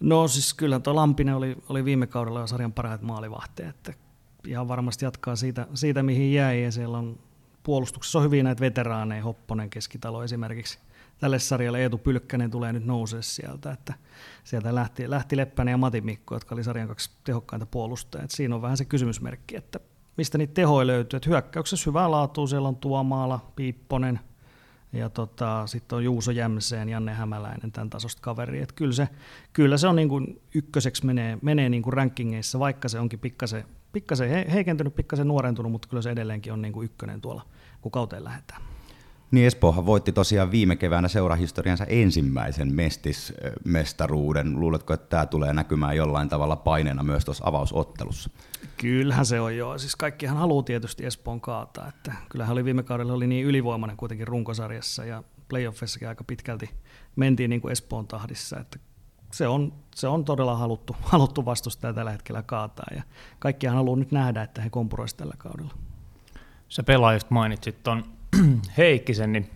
No 0.01 0.29
siis 0.29 0.55
kyllä 0.55 0.81
tuo 0.81 0.95
Lampinen 0.95 1.35
oli, 1.35 1.57
oli 1.69 1.85
viime 1.85 2.07
kaudella 2.07 2.41
jo 2.41 2.47
sarjan 2.47 2.73
parhaat 2.73 3.03
maalivahteet, 3.03 3.69
että 3.69 3.93
ihan 4.47 4.69
varmasti 4.69 5.05
jatkaa 5.05 5.37
siitä, 5.37 5.67
siitä 5.75 6.03
mihin 6.03 6.33
jäi 6.33 6.63
ja 6.63 6.73
siellä 6.73 6.99
on 6.99 7.19
puolustuksessa 7.63 8.19
on 8.19 8.25
hyvin 8.25 8.45
näitä 8.45 8.61
veteraaneja, 8.61 9.23
Hopponen 9.23 9.71
keskitalo 9.71 10.25
esimerkiksi– 10.25 10.79
tälle 11.21 11.39
sarjalle 11.39 11.83
Eetu 11.83 11.99
Pylkkänen 11.99 12.51
tulee 12.51 12.73
nyt 12.73 12.85
nousee 12.85 13.23
sieltä, 13.23 13.73
että 13.73 13.95
sieltä 14.45 14.75
lähti, 14.75 15.11
lähti 15.11 15.37
Leppänen 15.37 15.73
ja 15.73 15.77
Mati 15.77 16.01
Mikko, 16.01 16.35
jotka 16.35 16.55
oli 16.55 16.65
sarjan 16.65 16.89
kaksi 16.89 17.11
tehokkainta 17.25 17.67
puolustajaa. 17.67 18.25
Et 18.25 18.31
siinä 18.31 18.55
on 18.55 18.63
vähän 18.63 18.77
se 18.77 18.85
kysymysmerkki, 18.85 19.57
että 19.57 19.81
mistä 20.17 20.39
niitä 20.39 20.55
tehoja 20.55 20.87
löytyy. 20.87 21.17
Et 21.17 21.27
hyökkäyksessä 21.27 21.91
hyvää 21.91 22.11
laatua, 22.11 22.47
siellä 22.47 22.69
on 22.69 22.77
Tuomaala, 22.77 23.53
Piipponen 23.57 24.21
ja 24.93 25.11
tota, 25.11 25.67
sitten 25.67 25.97
on 25.97 26.05
Juuso 26.05 26.31
Jämseen, 26.31 26.89
Janne 26.89 27.15
Hämäläinen, 27.15 27.73
tämän 27.73 27.91
tasosta 27.91 28.23
kaveri. 28.23 28.63
Et 28.63 28.73
kyllä, 28.73 28.93
se, 28.93 29.09
kyllä 29.53 29.77
se 29.77 29.89
on 29.89 29.97
niin 29.97 30.09
kuin 30.09 30.43
ykköseksi 30.55 31.07
menee, 31.07 31.39
menee 31.43 31.69
niin 31.69 31.83
kuin 31.83 31.93
rankingeissa, 31.93 32.59
vaikka 32.59 32.89
se 32.89 32.99
onkin 32.99 33.19
pikkasen, 33.19 33.65
pikkasen 33.93 34.51
heikentynyt, 34.51 34.95
pikkasen 34.97 35.29
nuorentunut, 35.29 35.73
mutta 35.73 35.89
kyllä 35.89 36.03
se 36.03 36.11
edelleenkin 36.11 36.53
on 36.53 36.63
niin 36.63 36.73
kuin 36.73 36.85
ykkönen 36.85 37.21
tuolla, 37.21 37.47
kun 37.81 37.93
kauteen 37.93 38.25
lähdetään. 38.25 38.63
Niin 39.31 39.47
Espoohan 39.47 39.87
voitti 39.87 40.13
tosiaan 40.13 40.51
viime 40.51 40.77
keväänä 40.77 41.09
seurahistoriansa 41.09 41.85
ensimmäisen 41.85 42.75
mestismestaruuden. 42.75 44.61
Luuletko, 44.61 44.93
että 44.93 45.07
tämä 45.07 45.27
tulee 45.27 45.53
näkymään 45.53 45.97
jollain 45.97 46.29
tavalla 46.29 46.57
paineena 46.57 47.03
myös 47.03 47.25
tuossa 47.25 47.45
avausottelussa? 47.47 48.31
Kyllähän 48.77 49.27
se 49.27 49.41
on 49.41 49.57
joo. 49.57 49.79
Siis 49.79 49.97
kaikkihan 49.97 50.37
haluaa 50.37 50.63
tietysti 50.63 51.07
Espoon 51.07 51.41
kaataa. 51.41 51.89
Että 51.89 52.13
kyllähän 52.29 52.53
oli 52.53 52.65
viime 52.65 52.83
kaudella 52.83 53.13
oli 53.13 53.27
niin 53.27 53.47
ylivoimainen 53.47 53.97
kuitenkin 53.97 54.29
runkosarjassa 54.29 55.05
ja 55.05 55.23
playoffissakin 55.49 56.09
aika 56.09 56.25
pitkälti 56.25 56.71
mentiin 57.17 57.51
niin 57.51 57.61
kuin 57.61 57.73
Espoon 57.73 58.07
tahdissa. 58.07 58.61
Että 58.61 58.79
se 59.33 59.49
on, 59.49 59.73
se 59.95 60.09
on 60.09 60.25
todella 60.25 60.57
haluttu, 60.57 60.97
haluttu 61.13 61.45
vastustaja 61.45 61.93
tällä 61.93 62.11
hetkellä 62.11 62.43
kaataa 62.43 62.87
ja 62.95 63.03
kaikkihan 63.39 63.77
haluaa 63.77 63.99
nyt 63.99 64.13
nähdä, 64.13 64.43
että 64.43 64.63
he 64.63 64.71
kompuroisivat 64.71 65.19
tällä 65.19 65.35
kaudella. 65.39 65.75
Se 66.69 66.83
pelaaja, 66.83 67.17
just 67.17 67.31
mainitsit 67.31 67.83
tuon 67.83 68.20
Heikkisen, 68.79 69.33
niin 69.33 69.51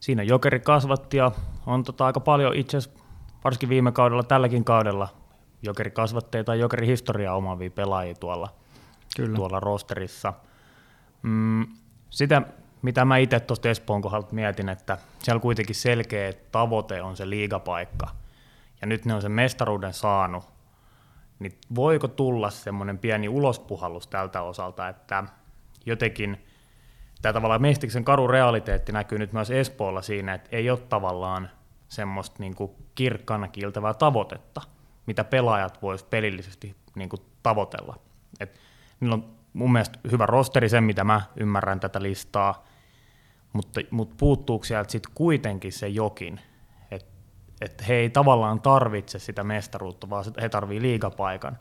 siinä 0.00 0.22
jokeri 0.22 0.60
kasvatti 0.60 1.16
ja 1.16 1.32
on 1.66 1.84
tota 1.84 2.06
aika 2.06 2.20
paljon 2.20 2.54
itse 2.54 2.76
asiassa, 2.76 3.00
varsinkin 3.44 3.68
viime 3.68 3.92
kaudella, 3.92 4.22
tälläkin 4.22 4.64
kaudella, 4.64 5.08
jokeri 5.62 5.90
kasvatteja 5.90 6.44
tai 6.44 6.58
jokeri 6.58 6.86
historiaa 6.86 7.36
omaavia 7.36 7.70
pelaajia 7.70 8.14
tuolla, 8.14 8.48
Kyllä. 9.16 9.36
tuolla 9.36 9.60
rosterissa. 9.60 10.32
Mm, 11.22 11.66
sitä, 12.10 12.42
mitä 12.82 13.04
mä 13.04 13.16
itse 13.16 13.40
tuosta 13.40 13.68
Espoon 13.68 14.02
kohdalta 14.02 14.34
mietin, 14.34 14.68
että 14.68 14.98
siellä 15.18 15.40
kuitenkin 15.40 15.74
selkeä 15.74 16.32
tavoite 16.52 17.02
on 17.02 17.16
se 17.16 17.30
liigapaikka, 17.30 18.06
ja 18.80 18.86
nyt 18.86 19.04
ne 19.04 19.14
on 19.14 19.22
sen 19.22 19.32
mestaruuden 19.32 19.92
saanut, 19.92 20.44
niin 21.38 21.58
voiko 21.74 22.08
tulla 22.08 22.50
semmoinen 22.50 22.98
pieni 22.98 23.28
ulospuhallus 23.28 24.06
tältä 24.06 24.42
osalta, 24.42 24.88
että 24.88 25.24
jotenkin 25.86 26.44
tämä 27.22 27.32
tavallaan 27.32 27.62
Mestiksen 27.62 28.04
karu 28.04 28.28
realiteetti 28.28 28.92
näkyy 28.92 29.18
nyt 29.18 29.32
myös 29.32 29.50
Espoolla 29.50 30.02
siinä, 30.02 30.34
että 30.34 30.48
ei 30.56 30.70
ole 30.70 30.78
tavallaan 30.78 31.50
semmoista 31.88 32.36
niin 32.38 32.54
kuin 32.54 32.70
kirkkana 32.94 33.48
kiiltävää 33.48 33.94
tavoitetta, 33.94 34.60
mitä 35.06 35.24
pelaajat 35.24 35.82
voisivat 35.82 36.10
pelillisesti 36.10 36.76
niin 36.94 37.08
kuin 37.08 37.22
tavoitella. 37.42 37.96
Et 38.40 38.60
niillä 39.00 39.14
on 39.14 39.24
mun 39.52 39.72
mielestä 39.72 39.98
hyvä 40.10 40.26
rosteri, 40.26 40.68
sen 40.68 40.84
mitä 40.84 41.04
mä 41.04 41.20
ymmärrän 41.36 41.80
tätä 41.80 42.02
listaa, 42.02 42.64
mutta, 43.52 43.80
mutta 43.90 44.14
puuttuuko 44.18 44.64
sieltä 44.64 44.92
sitten 44.92 45.12
kuitenkin 45.14 45.72
se 45.72 45.88
jokin, 45.88 46.40
että 46.90 47.12
et 47.60 47.88
he 47.88 47.94
ei 47.94 48.10
tavallaan 48.10 48.60
tarvitse 48.60 49.18
sitä 49.18 49.44
mestaruutta, 49.44 50.10
vaan 50.10 50.24
he 50.40 50.48
tarvii 50.48 50.82
liigapaikan, 50.82 51.58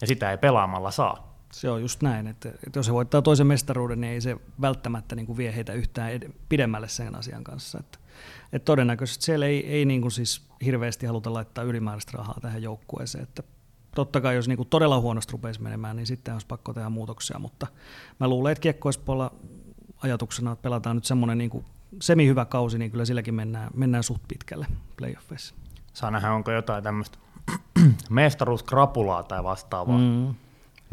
ja 0.00 0.06
sitä 0.06 0.30
ei 0.30 0.38
pelaamalla 0.38 0.90
saa. 0.90 1.33
Se 1.54 1.70
on 1.70 1.80
just 1.80 2.02
näin, 2.02 2.26
että, 2.26 2.48
että 2.48 2.78
jos 2.78 2.88
he 2.88 2.92
voittaa 2.92 3.22
toisen 3.22 3.46
mestaruuden, 3.46 4.00
niin 4.00 4.12
ei 4.12 4.20
se 4.20 4.36
välttämättä 4.60 5.16
niin 5.16 5.26
kuin 5.26 5.36
vie 5.36 5.54
heitä 5.54 5.72
yhtään 5.72 6.12
ed- 6.12 6.30
pidemmälle 6.48 6.88
sen 6.88 7.14
asian 7.14 7.44
kanssa. 7.44 7.78
Että, 7.80 7.98
että 8.52 8.64
todennäköisesti 8.64 9.24
siellä 9.24 9.46
ei, 9.46 9.66
ei 9.66 9.84
niin 9.84 10.00
kuin 10.00 10.12
siis 10.12 10.42
hirveästi 10.64 11.06
haluta 11.06 11.32
laittaa 11.32 11.64
ylimääräistä 11.64 12.12
rahaa 12.18 12.38
tähän 12.42 12.62
joukkueeseen. 12.62 13.22
Että 13.22 13.42
totta 13.94 14.20
kai 14.20 14.34
jos 14.36 14.48
niin 14.48 14.56
kuin 14.56 14.68
todella 14.68 15.00
huonosti 15.00 15.32
rupeisi 15.32 15.62
menemään, 15.62 15.96
niin 15.96 16.06
sitten 16.06 16.34
olisi 16.34 16.46
pakko 16.46 16.72
tehdä 16.72 16.88
muutoksia, 16.88 17.38
mutta 17.38 17.66
mä 18.20 18.28
luulen, 18.28 18.52
että 18.52 18.62
Kiekko 18.62 18.90
ajatuksena, 20.02 20.52
että 20.52 20.62
pelataan 20.62 20.96
nyt 20.96 21.04
semmoinen 21.04 21.38
niin 21.38 21.50
kuin 21.50 21.64
semi-hyvä 22.00 22.44
kausi, 22.44 22.78
niin 22.78 22.90
kyllä 22.90 23.04
silläkin 23.04 23.34
mennään, 23.34 23.70
mennään 23.74 24.02
suht 24.02 24.22
pitkälle 24.28 24.66
playoffeissa. 24.96 25.54
Saa 25.92 26.10
nähdä, 26.10 26.32
onko 26.32 26.52
jotain 26.52 26.84
tämmöistä 26.84 27.18
mestaruuskrapulaa 28.10 29.22
tai 29.22 29.44
vastaavaa. 29.44 29.98
Mm. 29.98 30.34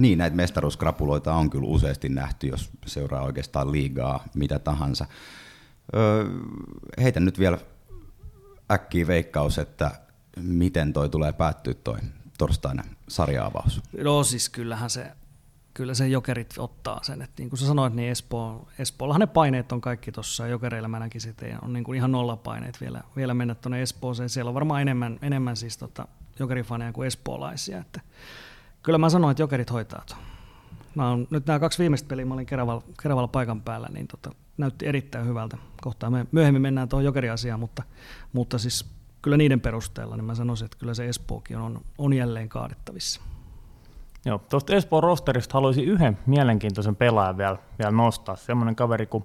Niin, 0.01 0.17
näitä 0.17 0.35
mestaruuskrapuloita 0.35 1.33
on 1.33 1.49
kyllä 1.49 1.67
useasti 1.67 2.09
nähty, 2.09 2.47
jos 2.47 2.69
seuraa 2.85 3.23
oikeastaan 3.23 3.71
liigaa, 3.71 4.23
mitä 4.33 4.59
tahansa. 4.59 5.05
Öö, 5.95 6.25
heitän 7.01 7.25
nyt 7.25 7.39
vielä 7.39 7.57
äkkiä 8.71 9.07
veikkaus, 9.07 9.57
että 9.57 9.91
miten 10.37 10.93
toi 10.93 11.09
tulee 11.09 11.33
päättyä 11.33 11.73
toi 11.73 11.97
torstaina 12.37 12.83
sarjaavaus. 13.07 13.81
No 14.03 14.23
siis 14.23 14.49
kyllähän 14.49 14.89
se, 14.89 15.11
kyllä 15.73 15.93
se 15.93 16.07
jokerit 16.07 16.53
ottaa 16.57 16.99
sen. 17.03 17.21
että 17.21 17.41
niin 17.41 17.49
kuin 17.49 17.59
sä 17.59 17.67
sanoit, 17.67 17.93
niin 17.93 18.11
Espoo, 18.11 18.67
Espoollahan 18.79 19.19
ne 19.19 19.27
paineet 19.27 19.71
on 19.71 19.81
kaikki 19.81 20.11
tuossa. 20.11 20.47
Jokereilla 20.47 20.87
mä 20.87 20.99
näkisin, 20.99 21.29
että 21.29 21.45
on 21.61 21.73
niin 21.73 21.83
kuin 21.83 21.97
ihan 21.97 22.11
nollapaineet 22.11 22.81
vielä, 22.81 23.03
vielä 23.15 23.33
mennä 23.33 23.55
tuonne 23.55 23.81
Espooseen. 23.81 24.29
Siellä 24.29 24.49
on 24.49 24.55
varmaan 24.55 24.81
enemmän, 24.81 25.19
enemmän 25.21 25.57
siis 25.57 25.77
tota 25.77 26.07
jokerifaneja 26.39 26.93
kuin 26.93 27.07
espoolaisia. 27.07 27.77
Että 27.77 28.01
Kyllä 28.83 28.97
mä 28.97 29.09
sanoin, 29.09 29.31
että 29.31 29.43
jokerit 29.43 29.71
hoitaa. 29.71 30.05
Mä 30.95 31.09
oon, 31.09 31.27
nyt 31.29 31.45
nämä 31.45 31.59
kaksi 31.59 31.79
viimeistä 31.79 32.07
peliä, 32.07 32.25
mä 32.25 32.33
olin 32.33 32.45
Keravalla, 32.45 32.83
Keravalla 33.03 33.27
paikan 33.27 33.61
päällä, 33.61 33.87
niin 33.93 34.07
tota, 34.07 34.31
näytti 34.57 34.87
erittäin 34.87 35.27
hyvältä. 35.27 35.57
Kohtaa 35.81 36.09
me 36.09 36.25
myöhemmin 36.31 36.61
mennään 36.61 36.89
tuohon 36.89 37.05
jokeriasiaan, 37.05 37.59
mutta, 37.59 37.83
mutta 38.33 38.57
siis 38.57 38.85
kyllä 39.21 39.37
niiden 39.37 39.61
perusteella, 39.61 40.15
niin 40.15 40.25
mä 40.25 40.35
sanoisin, 40.35 40.65
että 40.65 40.77
kyllä 40.77 40.93
se 40.93 41.09
Espookin 41.09 41.57
on, 41.57 41.81
on 41.97 42.13
jälleen 42.13 42.49
kaadettavissa. 42.49 43.21
Joo, 44.25 44.41
tuosta 44.49 44.75
Espoon 44.75 45.03
rosterista 45.03 45.53
haluaisin 45.53 45.85
yhden 45.85 46.17
mielenkiintoisen 46.25 46.95
pelaajan 46.95 47.37
vielä, 47.37 47.57
vielä 47.79 47.91
nostaa. 47.91 48.35
Semmoinen 48.35 48.75
kaveri 48.75 49.05
kuin 49.05 49.23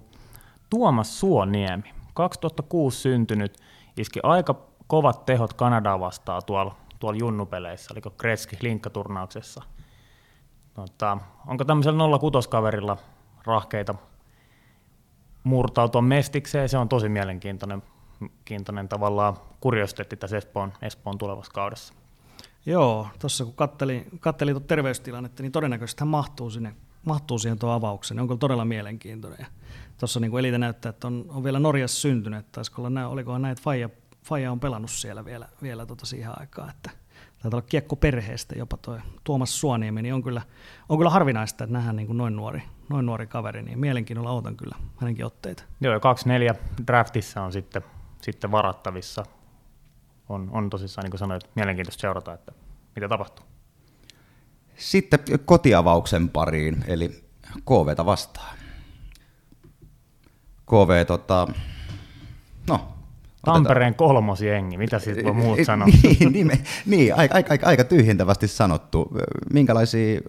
Tuomas 0.69 1.19
Suoniemi, 1.19 1.93
2006 2.13 2.97
syntynyt, 2.97 3.57
iski 3.97 4.19
aika 4.23 4.55
kovat 4.87 5.25
tehot 5.25 5.53
Kanadaa 5.53 5.99
vastaan 5.99 6.41
tuolla 6.45 6.75
tuolla 6.99 7.19
junnupeleissä, 7.19 7.93
oliko 7.93 8.09
Kretski 8.09 8.57
linkkaturnauksessa. 8.61 9.63
Tota, 10.73 11.17
onko 11.47 11.65
tämmöisellä 11.65 12.17
06-kaverilla 12.17 12.97
rahkeita 13.45 13.95
murtautua 15.43 16.01
mestikseen, 16.01 16.69
se 16.69 16.77
on 16.77 16.89
tosi 16.89 17.09
mielenkiintoinen 17.09 17.83
kiintoinen 18.45 18.89
tavallaan 18.89 19.37
kuriositeetti 19.59 20.17
tässä 20.17 20.37
Espoon, 20.37 20.73
Espoon 20.81 21.17
tulevassa 21.17 21.51
kaudessa. 21.51 21.93
Joo, 22.65 23.07
tuossa 23.19 23.45
kun 23.45 23.53
kattelin, 23.53 24.05
kattelin 24.19 24.53
tuota 24.53 24.67
terveystilannetta, 24.67 25.43
niin 25.43 25.51
todennäköisesti 25.51 26.01
hän 26.01 26.07
mahtuu, 26.07 26.49
sinne, 26.49 26.75
mahtuu 27.05 27.39
siihen 27.39 27.59
tuon 27.59 27.73
avaukseen. 27.73 28.19
On 28.19 28.27
kyllä 28.27 28.39
todella 28.39 28.65
mielenkiintoinen. 28.65 29.45
tuossa 29.99 30.19
niin 30.19 30.39
Elite 30.39 30.57
näyttää, 30.57 30.89
että 30.89 31.07
on, 31.07 31.25
on 31.29 31.43
vielä 31.43 31.59
Norjassa 31.59 32.01
syntynyt. 32.01 32.51
Taisiko 32.51 32.81
olla 32.81 33.07
olikohan 33.07 33.41
näitä 33.41 33.61
Faija 33.61 33.89
Faija 34.27 34.51
on 34.51 34.59
pelannut 34.59 34.91
siellä 34.91 35.25
vielä, 35.25 35.47
vielä 35.61 35.85
tota 35.85 36.05
siihen 36.05 36.39
aikaan, 36.39 36.69
että 36.69 36.89
taitaa 37.41 37.57
olla 37.57 37.67
kiekko 37.69 37.95
perheestä 37.95 38.55
jopa 38.57 38.77
tuo 38.77 38.99
Tuomas 39.23 39.59
Suoniemi, 39.59 40.01
niin 40.01 40.13
on 40.13 40.23
kyllä, 40.23 40.41
on 40.89 40.97
kyllä 40.97 41.09
harvinaista, 41.09 41.63
että 41.63 41.73
nähdään 41.73 41.95
niin 41.95 42.07
kuin 42.07 42.17
noin, 42.17 42.35
nuori, 42.35 42.63
noin 42.89 43.05
nuori 43.05 43.27
kaveri, 43.27 43.61
niin 43.61 43.79
mielenkiinnolla 43.79 44.31
otan 44.31 44.57
kyllä 44.57 44.75
hänenkin 44.97 45.25
otteita. 45.25 45.63
Joo, 45.81 45.93
ja 45.93 45.99
24 45.99 46.55
draftissa 46.87 47.43
on 47.43 47.53
sitten, 47.53 47.81
sitten 48.21 48.51
varattavissa. 48.51 49.25
On, 50.29 50.49
on 50.51 50.69
tosissaan, 50.69 51.03
niin 51.03 51.11
kuin 51.11 51.19
sanoit, 51.19 51.49
mielenkiintoista 51.55 52.01
seurata, 52.01 52.33
että 52.33 52.51
mitä 52.95 53.07
tapahtuu. 53.07 53.45
Sitten 54.75 55.19
kotiavauksen 55.45 56.29
pariin, 56.29 56.83
eli 56.87 57.23
KVta 57.65 58.05
vastaan. 58.05 58.57
KV, 60.65 61.05
tota, 61.05 61.47
no, 62.67 62.96
Tampereen 63.53 63.95
kolmosjengi, 63.95 64.77
mitä 64.77 64.99
siitä 64.99 65.23
voi 65.23 65.33
muut 65.33 65.59
sanoa? 65.65 65.87
niin, 66.19 66.33
niin, 66.33 66.51
niin 66.85 67.15
aika, 67.15 67.35
aika, 67.35 67.67
aika 67.67 67.83
tyhjentävästi 67.83 68.47
sanottu. 68.47 69.11
Minkälaisia 69.53 70.21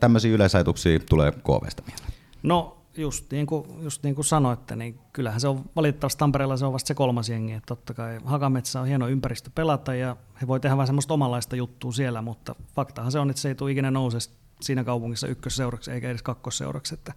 tämmöisiä 0.00 0.34
yleisajatuksia 0.34 0.98
tulee 1.10 1.32
KVsta 1.32 1.82
mieleen? 1.86 2.12
No 2.42 2.76
just 2.96 3.30
niin 3.30 3.46
kuin, 3.46 3.66
just 3.82 4.02
niin 4.02 4.14
kuin 4.14 4.24
sanoitte, 4.24 4.76
niin 4.76 4.98
kyllähän 5.12 5.40
se 5.40 5.48
on 5.48 5.64
valitettavasti 5.76 6.18
Tampereella 6.18 6.56
se 6.56 6.64
on 6.64 6.72
vasta 6.72 6.88
se 6.88 6.94
kolmas 6.94 7.28
jengi. 7.28 7.52
Että 7.52 7.66
totta 7.66 7.94
kai 7.94 8.18
Hakametsä 8.24 8.80
on 8.80 8.86
hieno 8.86 9.08
ympäristö 9.08 9.50
pelata 9.54 9.94
ja 9.94 10.16
he 10.40 10.46
voi 10.46 10.60
tehdä 10.60 10.76
vähän 10.76 10.86
semmoista 10.86 11.14
omanlaista 11.14 11.56
juttua 11.56 11.92
siellä, 11.92 12.22
mutta 12.22 12.54
faktahan 12.76 13.12
se 13.12 13.18
on, 13.18 13.30
että 13.30 13.42
se 13.42 13.48
ei 13.48 13.54
tule 13.54 13.72
ikinä 13.72 13.90
nouse 13.90 14.18
siinä 14.60 14.84
kaupungissa 14.84 15.26
ykkösseuraksi 15.26 15.90
eikä 15.90 16.10
edes 16.10 16.22
kakkosseuraksi. 16.22 16.94
Että, 16.94 17.12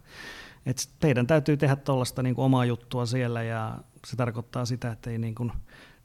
että 0.68 0.82
teidän 1.00 1.26
täytyy 1.26 1.56
tehdä 1.56 1.76
tuollaista 1.76 2.22
niin 2.22 2.34
omaa 2.36 2.64
juttua 2.64 3.06
siellä 3.06 3.42
ja 3.42 3.78
se 4.06 4.16
tarkoittaa 4.16 4.64
sitä, 4.64 4.92
että 4.92 5.10
ei 5.10 5.18
niin 5.18 5.34
kuin 5.34 5.52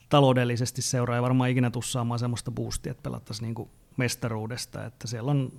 taloudellisesti 0.09 0.81
seuraa 0.81 1.15
ja 1.15 1.21
varmaan 1.21 1.49
ikinä 1.49 1.69
tussaamaan 1.69 2.19
semmoista 2.19 2.51
boostia, 2.51 2.91
että 2.91 3.03
pelattaisiin 3.03 3.45
niin 3.45 3.55
kuin 3.55 3.69
mestaruudesta, 3.97 4.85
että 4.85 5.07
siellä 5.07 5.31
on 5.31 5.51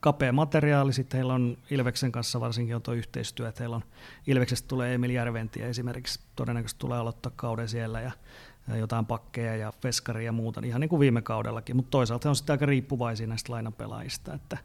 kapea 0.00 0.32
materiaali, 0.32 0.92
sitten 0.92 1.18
heillä 1.18 1.34
on 1.34 1.58
Ilveksen 1.70 2.12
kanssa 2.12 2.40
varsinkin 2.40 2.76
on 2.76 2.82
tuo 2.82 2.94
yhteistyö, 2.94 3.48
että 3.48 3.62
heillä 3.62 3.76
on 3.76 3.84
Ilveksestä 4.26 4.68
tulee 4.68 4.94
Emil 4.94 5.10
Järventi 5.10 5.60
ja 5.60 5.66
esimerkiksi. 5.66 6.20
Todennäköisesti 6.36 6.80
tulee 6.80 6.98
aloittaa 6.98 7.32
kauden 7.36 7.68
siellä 7.68 8.00
ja, 8.00 8.12
jotain 8.74 9.06
pakkeja 9.06 9.56
ja 9.56 9.72
veskaria 9.84 10.24
ja 10.24 10.32
muuta, 10.32 10.60
ihan 10.64 10.80
niin 10.80 10.88
kuin 10.88 11.00
viime 11.00 11.22
kaudellakin, 11.22 11.76
mutta 11.76 11.90
toisaalta 11.90 12.28
on 12.28 12.36
sitten 12.36 12.54
aika 12.54 12.66
riippuvaisia 12.66 13.26
näistä 13.26 13.52
lainapelaajista, 13.52 14.34
että, 14.34 14.58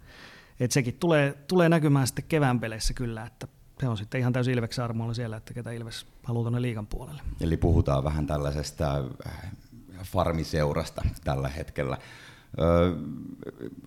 että 0.60 0.74
sekin 0.74 0.98
tulee, 1.00 1.34
tulee 1.48 1.69
näkymään 1.69 2.07
sitten 2.07 2.25
kevään 2.29 2.60
peleissä 2.60 2.93
kyllä, 2.93 3.24
että 3.24 3.48
se 3.79 3.88
on 3.88 3.98
sitten 3.98 4.20
ihan 4.20 4.34
täysin 4.34 4.53
Ilveksen 4.53 4.84
armoilla 4.84 5.13
siellä, 5.13 5.38
että 5.38 5.53
ketä 5.53 5.72
Ilves 5.72 6.05
haluaa 6.24 6.44
tuonne 6.44 6.62
liigan 6.62 6.88
puolelle. 6.88 7.22
Eli 7.41 7.58
puhutaan 7.58 8.03
vähän 8.03 8.27
tällaisesta 8.27 9.03
äh, 9.27 9.51
farmiseurasta 10.03 11.01
tällä 11.24 11.50
hetkellä. 11.50 11.98
Öö, 12.60 12.91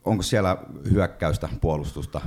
onko 0.04 0.22
siellä 0.22 0.56
hyökkäystä, 0.90 1.48
puolustusta, 1.60 2.20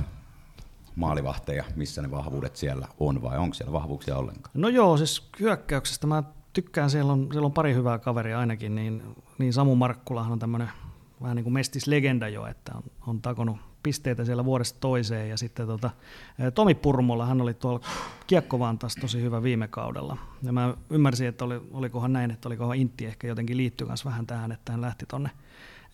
maalivahteja, 0.96 1.64
missä 1.76 2.02
ne 2.02 2.10
vahvuudet 2.10 2.56
siellä 2.56 2.88
on 3.00 3.22
vai 3.22 3.38
onko 3.38 3.54
siellä 3.54 3.72
vahvuuksia 3.72 4.16
ollenkaan? 4.16 4.50
No 4.54 4.68
joo, 4.68 4.96
siis 4.96 5.28
hyökkäyksestä 5.40 6.06
mä 6.06 6.22
tykkään, 6.52 6.90
siellä 6.90 7.12
on, 7.12 7.28
siellä 7.32 7.46
on 7.46 7.52
pari 7.52 7.74
hyvää 7.74 7.98
kaveria 7.98 8.38
ainakin, 8.38 8.74
niin, 8.74 9.02
niin 9.38 9.52
Samu 9.52 9.74
Markkulahan 9.74 10.32
on 10.32 10.38
tämmöinen 10.38 10.70
vähän 11.22 11.36
niin 11.36 11.44
kuin 11.44 11.54
mestislegenda 11.54 12.28
jo, 12.28 12.46
että 12.46 12.72
on, 12.74 12.82
on 13.06 13.20
takonut 13.20 13.56
pisteitä 13.82 14.24
siellä 14.24 14.44
vuodesta 14.44 14.80
toiseen. 14.80 15.28
Ja 15.28 15.36
sitten 15.36 15.66
tota, 15.66 15.90
Tomi 16.54 16.74
Purmola, 16.74 17.26
hän 17.26 17.40
oli 17.40 17.54
tuolla 17.54 17.80
taas 18.78 18.94
tosi 19.00 19.22
hyvä 19.22 19.42
viime 19.42 19.68
kaudella. 19.68 20.16
Ja 20.42 20.52
mä 20.52 20.74
ymmärsin, 20.90 21.26
että 21.28 21.44
oli, 21.44 21.60
olikohan 21.70 22.12
näin, 22.12 22.30
että 22.30 22.48
olikohan 22.48 22.76
Intti 22.76 23.06
ehkä 23.06 23.26
jotenkin 23.26 23.56
liittyy 23.56 23.86
myös 23.86 24.04
vähän 24.04 24.26
tähän, 24.26 24.52
että 24.52 24.72
hän 24.72 24.80
lähti 24.80 25.06
tonne 25.06 25.30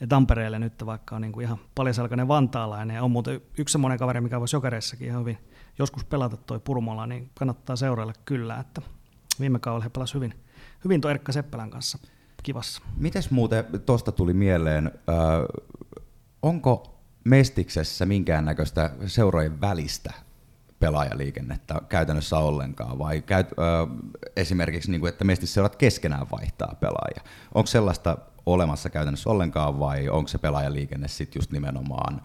Tampereelle 0.09 0.59
nyt, 0.59 0.87
vaikka 0.87 1.17
on 1.17 1.23
niin 1.23 1.33
kuin 1.33 1.45
ihan 1.45 1.59
paljasalkainen 1.75 2.29
vantaalainen. 2.29 2.95
Ja 2.95 3.03
on 3.03 3.11
muuten 3.11 3.41
yksi 3.59 3.73
semmoinen 3.73 3.99
kaveri, 3.99 4.21
mikä 4.21 4.41
voisi 4.41 4.57
jokereissakin 4.57 5.09
ihan 5.09 5.21
hyvin 5.21 5.39
joskus 5.79 6.05
pelata 6.05 6.37
toi 6.37 6.61
Purmola, 6.61 7.07
niin 7.07 7.31
kannattaa 7.35 7.77
seurailla 7.77 8.13
kyllä, 8.25 8.57
että 8.61 8.83
viime 9.41 9.59
kaudella 9.59 9.83
he 9.83 9.89
pelasivat 9.89 10.15
hyvin, 10.15 10.35
hyvin 10.85 11.01
tuo 11.01 11.11
Erkka 11.11 11.33
Seppälän 11.33 11.71
kanssa 11.71 11.99
kivassa. 12.43 12.83
Mites 12.97 13.31
muuten, 13.31 13.65
tuosta 13.87 14.13
tuli 14.13 14.33
mieleen, 14.33 14.87
äh, 14.87 15.15
onko 16.43 16.98
Mestiksessä 17.29 18.07
minkäännäköistä 18.07 18.91
seurojen 19.07 19.61
välistä 19.61 20.13
pelaajaliikennettä 20.81 21.81
käytännössä 21.89 22.39
ollenkaan, 22.39 22.99
vai 22.99 23.23
käyt, 23.23 23.49
ö, 23.53 23.55
esimerkiksi, 24.37 24.91
niin 24.91 25.01
kuin, 25.01 25.09
että 25.09 25.25
seurat 25.47 25.77
keskenään 25.77 26.27
vaihtaa 26.33 26.75
pelaajia? 26.81 27.23
Onko 27.55 27.67
sellaista 27.67 28.19
olemassa 28.47 28.91
käytännössä 28.91 29.31
ollenkaan, 29.31 29.79
vai 29.79 30.09
onko 30.09 30.29
se 30.29 30.39
pelaajaliikenne 30.39 31.09
sitten 31.09 31.41
just 31.41 31.53
nimenomaan 31.53 32.23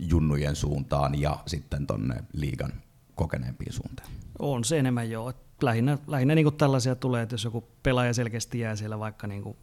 junnujen 0.00 0.56
suuntaan 0.56 1.20
ja 1.20 1.38
sitten 1.46 1.86
tonne 1.86 2.24
liigan 2.32 2.72
kokeneempiin 3.14 3.72
suuntaan? 3.72 4.08
On 4.38 4.64
se 4.64 4.78
enemmän 4.78 5.10
joo. 5.10 5.32
Lähinnä, 5.62 5.98
lähinnä 6.06 6.34
niin 6.34 6.54
tällaisia 6.54 6.94
tulee, 6.94 7.22
että 7.22 7.34
jos 7.34 7.44
joku 7.44 7.68
pelaaja 7.82 8.14
selkeästi 8.14 8.58
jää 8.58 8.76
siellä 8.76 8.98
vaikka 8.98 9.26
niin 9.26 9.56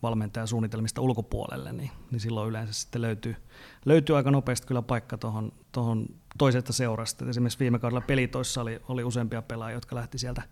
kuin 0.00 0.02
valmentajasuunnitelmista 0.02 1.00
ulkopuolelle, 1.00 1.72
niin, 1.72 1.90
niin 2.10 2.20
silloin 2.20 2.48
yleensä 2.48 2.72
sitten 2.72 3.02
löytyy, 3.02 3.36
löytyy 3.84 4.16
aika 4.16 4.30
nopeasti 4.30 4.66
kyllä 4.66 4.82
paikka 4.82 5.18
tuohon, 5.18 5.52
tuohon 5.72 6.06
toisesta 6.38 6.72
seurasta. 6.72 7.24
Et 7.24 7.28
esimerkiksi 7.28 7.58
viime 7.58 7.78
kaudella 7.78 8.00
pelitoissa 8.00 8.60
oli, 8.60 8.80
oli 8.88 9.04
useampia 9.04 9.42
pelaajia, 9.42 9.76
jotka 9.76 9.96
lähti 9.96 10.18
sieltä 10.18 10.42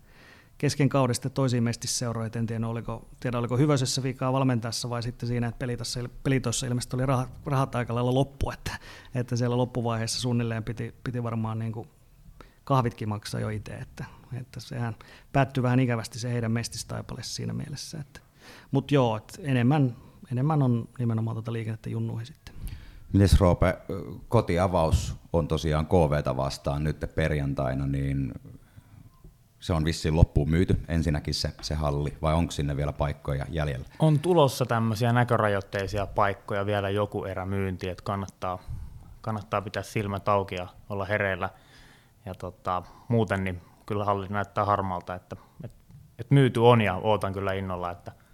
kesken 0.57 0.89
kaudesta 0.89 1.29
toisiin 1.29 1.63
mestisseuroihin. 1.63 2.37
En 2.37 2.45
tiedä 2.45 2.67
oliko, 2.67 3.07
tiedä, 3.19 3.39
oliko 3.39 3.57
hyväisessä 3.57 4.03
vikaa 4.03 4.33
valmentajassa 4.33 4.89
vai 4.89 5.03
sitten 5.03 5.27
siinä, 5.29 5.47
että 5.47 5.59
pelitossa, 5.59 5.99
pelitoissa 6.23 6.67
ilmeisesti 6.67 6.95
oli 6.95 7.05
rahat, 7.05 7.29
rahat 7.45 7.75
aika 7.75 7.95
lailla 7.95 8.13
loppu, 8.13 8.51
että, 8.51 8.79
että 9.15 9.35
siellä 9.35 9.57
loppuvaiheessa 9.57 10.21
suunnilleen 10.21 10.63
piti, 10.63 10.95
piti 11.03 11.23
varmaan 11.23 11.59
niin 11.59 11.71
kuin 11.71 11.87
kahvitkin 12.63 13.09
maksaa 13.09 13.41
jo 13.41 13.49
itse, 13.49 13.73
että, 13.73 14.05
että 14.39 14.59
sehän 14.59 14.95
päättyi 15.33 15.63
vähän 15.63 15.79
ikävästi 15.79 16.19
se 16.19 16.33
heidän 16.33 16.51
mestistaipaleessa 16.51 17.35
siinä 17.35 17.53
mielessä. 17.53 17.99
Että, 17.99 18.19
mutta 18.71 18.93
joo, 18.93 19.17
että 19.17 19.41
enemmän, 19.43 19.95
enemmän 20.31 20.63
on 20.63 20.89
nimenomaan 20.99 21.35
tuota 21.35 21.53
liikennettä 21.53 21.89
junnuihin 21.89 22.25
sitten. 22.25 22.55
Mites 23.13 23.39
Roope, 23.39 23.77
kotiavaus 24.29 25.15
on 25.33 25.47
tosiaan 25.47 25.85
KVta 25.85 26.37
vastaan 26.37 26.83
nyt 26.83 27.05
perjantaina, 27.15 27.87
niin 27.87 28.31
se 29.59 29.73
on 29.73 29.85
vissiin 29.85 30.15
loppuun 30.15 30.49
myyty 30.49 30.81
ensinnäkin 30.87 31.33
se, 31.33 31.53
se 31.61 31.75
halli, 31.75 32.17
vai 32.21 32.33
onko 32.33 32.51
sinne 32.51 32.77
vielä 32.77 32.93
paikkoja 32.93 33.45
jäljellä? 33.49 33.85
On 33.99 34.19
tulossa 34.19 34.65
tämmöisiä 34.65 35.13
näkörajoitteisia 35.13 36.07
paikkoja 36.07 36.65
vielä 36.65 36.89
joku 36.89 37.25
erä 37.25 37.45
myynti, 37.45 37.89
että 37.89 38.03
kannattaa, 38.03 38.59
kannattaa 39.21 39.61
pitää 39.61 39.83
silmät 39.83 40.29
auki 40.29 40.55
ja 40.55 40.67
olla 40.89 41.05
hereillä. 41.05 41.49
Ja 42.25 42.33
tota, 42.35 42.83
muuten 43.07 43.43
niin 43.43 43.61
kyllä 43.85 44.05
halli 44.05 44.27
näyttää 44.27 44.65
harmalta, 44.65 45.15
että, 45.15 45.35
että, 45.63 45.77
että 46.19 46.33
myyty 46.33 46.59
on 46.59 46.81
ja 46.81 46.95
ootan 46.95 47.33
kyllä 47.33 47.53
innolla, 47.53 47.91
että– 47.91 48.11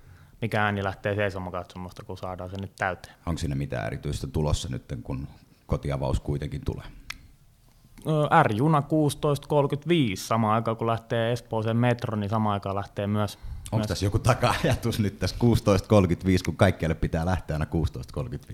mikä 0.43 0.63
ääni 0.63 0.83
lähtee 0.83 1.15
seisomakatsomusta, 1.15 2.03
kun 2.03 2.17
saadaan 2.17 2.49
se 2.49 2.57
nyt 2.57 2.75
täyteen. 2.75 3.15
Onko 3.25 3.37
sinne 3.37 3.55
mitään 3.55 3.87
erityistä 3.87 4.27
tulossa 4.27 4.69
nyt, 4.69 4.83
kun 5.03 5.27
kotiavaus 5.65 6.19
kuitenkin 6.19 6.61
tulee? 6.65 6.85
R-juna 8.43 8.79
16.35, 8.79 8.85
sama 10.15 10.53
aika 10.53 10.75
kun 10.75 10.87
lähtee 10.87 11.31
Espooseen 11.31 11.77
metro, 11.77 12.17
niin 12.17 12.29
sama 12.29 12.53
aikaan 12.53 12.75
lähtee 12.75 13.07
myös. 13.07 13.35
Onko 13.35 13.77
myös... 13.77 13.87
tässä 13.87 14.05
joku 14.05 14.19
taka-ajatus 14.19 14.99
nyt 14.99 15.19
tässä 15.19 15.35
16.35, 15.43 16.43
kun 16.45 16.55
kaikkialle 16.55 16.95
pitää 16.95 17.25
lähteä 17.25 17.55
aina 17.55 17.65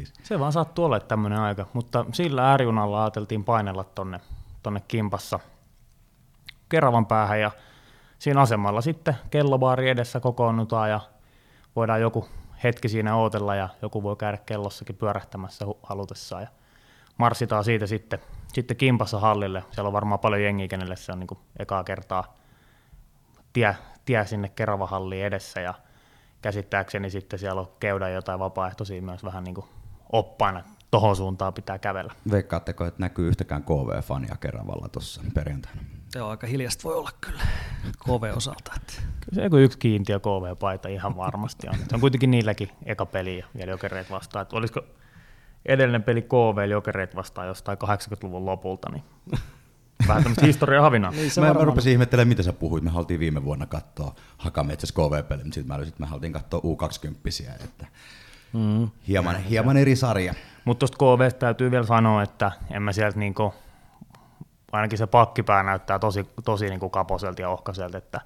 16.35? 0.01 0.05
Se 0.23 0.39
vaan 0.39 0.53
sattuu 0.53 0.85
olla 0.85 0.99
tämmöinen 0.99 1.39
aika, 1.39 1.65
mutta 1.73 2.05
sillä 2.13 2.57
R-junalla 2.57 3.03
ajateltiin 3.03 3.43
painella 3.43 3.83
tonne, 3.83 4.19
tonne 4.63 4.81
kimpassa 4.87 5.39
Keravan 6.69 7.05
päähän 7.05 7.41
ja 7.41 7.51
siinä 8.19 8.41
asemalla 8.41 8.81
sitten 8.81 9.15
kellobaari 9.29 9.89
edessä 9.89 10.19
kokoonnutaan 10.19 10.89
ja 10.89 10.99
voidaan 11.79 12.01
joku 12.01 12.27
hetki 12.63 12.89
siinä 12.89 13.15
ootella 13.15 13.55
ja 13.55 13.69
joku 13.81 14.03
voi 14.03 14.15
käydä 14.15 14.37
kellossakin 14.37 14.95
pyörähtämässä 14.95 15.65
halutessaan. 15.83 16.41
Ja 16.41 16.47
marssitaan 17.17 17.63
siitä 17.63 17.87
sitten, 17.87 18.19
sitten 18.53 18.77
kimpassa 18.77 19.19
hallille. 19.19 19.63
Siellä 19.71 19.87
on 19.87 19.93
varmaan 19.93 20.19
paljon 20.19 20.43
jengiä, 20.43 20.67
kenelle 20.67 20.95
se 20.95 21.11
on 21.11 21.19
niin 21.19 21.27
kuin 21.27 21.39
ekaa 21.59 21.83
kertaa 21.83 22.37
tie, 23.53 23.75
tie 24.05 24.25
sinne 24.25 24.49
Keravahalliin 24.49 25.25
edessä 25.25 25.61
ja 25.61 25.73
käsittääkseni 26.41 27.09
sitten 27.09 27.39
siellä 27.39 27.61
on 27.61 27.71
keudaan 27.79 28.13
jotain 28.13 28.39
vapaaehtoisia 28.39 29.01
myös 29.01 29.23
vähän 29.23 29.43
niin 29.43 29.55
kuin 29.55 29.65
oppaina, 30.11 30.63
tohon 30.91 31.15
suuntaan 31.15 31.53
pitää 31.53 31.79
kävellä. 31.79 32.13
Veikkaatteko, 32.31 32.85
että 32.85 33.01
näkyy 33.01 33.27
yhtäkään 33.27 33.63
KV-fania 33.63 34.37
Keravalla 34.39 34.89
tuossa 34.89 35.21
perjantaina? 35.33 35.81
Joo, 36.15 36.29
aika 36.29 36.47
hiljasta 36.47 36.83
voi 36.83 36.95
olla 36.95 37.09
kyllä 37.21 37.41
KV-osalta. 38.05 38.71
Että. 38.75 38.93
Kyllä 38.95 39.35
se 39.35 39.43
joku 39.43 39.57
yksi 39.57 39.77
kiintiö 39.77 40.19
KV-paita 40.19 40.89
ihan 40.89 41.17
varmasti 41.17 41.67
on. 41.69 41.75
Se 41.75 41.95
on 41.95 42.01
kuitenkin 42.01 42.31
niilläkin 42.31 42.69
eka 42.85 43.05
peli 43.05 43.43
vielä 43.57 43.71
jokereet 43.71 44.11
vastaan. 44.11 44.43
Että 44.43 44.55
olisiko 44.55 44.81
edellinen 45.65 46.03
peli 46.03 46.21
KV 46.21 46.69
jokereet 46.69 47.15
vastaan 47.15 47.47
jostain 47.47 47.77
80-luvun 47.77 48.45
lopulta, 48.45 48.89
niin 48.91 49.03
vähän 50.07 50.23
tämmöistä 50.23 50.45
historiaa 50.45 50.81
havinaa. 50.83 51.11
niin, 51.11 51.31
mä, 51.39 51.53
mä 51.53 51.65
rupesin 51.65 51.91
ihmettelemään, 51.91 52.27
mitä 52.27 52.43
sä 52.43 52.53
puhuit. 52.53 52.83
Me 52.83 52.89
haltiin 52.89 53.19
viime 53.19 53.43
vuonna 53.43 53.65
katsoa 53.65 54.15
Hakametsässä 54.37 54.95
KV-peli, 54.95 55.43
mutta 55.43 55.55
sitten 55.55 55.77
mä, 55.77 55.85
sit 55.85 55.99
me 55.99 56.05
haltiin 56.05 56.33
katsoa 56.33 56.59
U20, 56.59 57.63
että 57.63 57.85
mm. 58.53 58.89
hieman, 59.07 59.43
hieman 59.43 59.77
eri 59.77 59.95
sarja. 59.95 60.33
Mutta 60.65 60.79
tuosta 60.79 60.97
KV 60.97 61.37
täytyy 61.39 61.71
vielä 61.71 61.85
sanoa, 61.85 62.23
että 62.23 62.51
en 62.71 62.81
mä 62.81 62.91
sieltä 62.91 63.19
niinku 63.19 63.53
ainakin 64.71 64.97
se 64.97 65.07
pakkipää 65.07 65.63
näyttää 65.63 65.99
tosi, 65.99 66.29
tosi 66.45 66.69
niin 66.69 66.79
kuin 66.79 66.91
kaposelta 66.91 67.41
ja 67.41 67.49
ohkaiselta, 67.49 67.97
että 67.97 68.21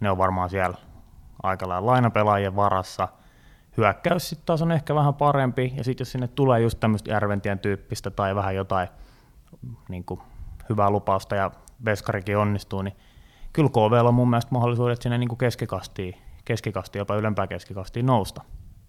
ne 0.00 0.10
on 0.10 0.18
varmaan 0.18 0.50
siellä 0.50 0.76
aika 1.42 1.68
lailla 1.68 1.86
lainapelaajien 1.86 2.56
varassa. 2.56 3.08
Hyökkäys 3.76 4.28
sitten 4.28 4.46
taas 4.46 4.62
on 4.62 4.72
ehkä 4.72 4.94
vähän 4.94 5.14
parempi, 5.14 5.72
ja 5.76 5.84
sitten 5.84 6.02
jos 6.02 6.12
sinne 6.12 6.28
tulee 6.28 6.60
just 6.60 6.80
tämmöistä 6.80 7.10
Järventien 7.10 7.58
tyyppistä 7.58 8.10
tai 8.10 8.34
vähän 8.34 8.54
jotain 8.54 8.88
niin 9.88 10.04
kuin 10.04 10.20
hyvää 10.68 10.90
lupausta 10.90 11.36
ja 11.36 11.50
Veskarikin 11.84 12.38
onnistuu, 12.38 12.82
niin 12.82 12.96
kyllä 13.52 13.68
KV 13.68 14.06
on 14.06 14.14
mun 14.14 14.30
mielestä 14.30 14.52
mahdollisuudet 14.52 15.02
sinne 15.02 15.18
niin 15.18 15.28
kuin 15.28 15.38
keskikastiin, 15.38 16.14
keskikastiin, 16.44 17.00
jopa 17.00 17.16
ylempää 17.16 17.46
keskikastiin 17.46 18.06
nousta. 18.06 18.42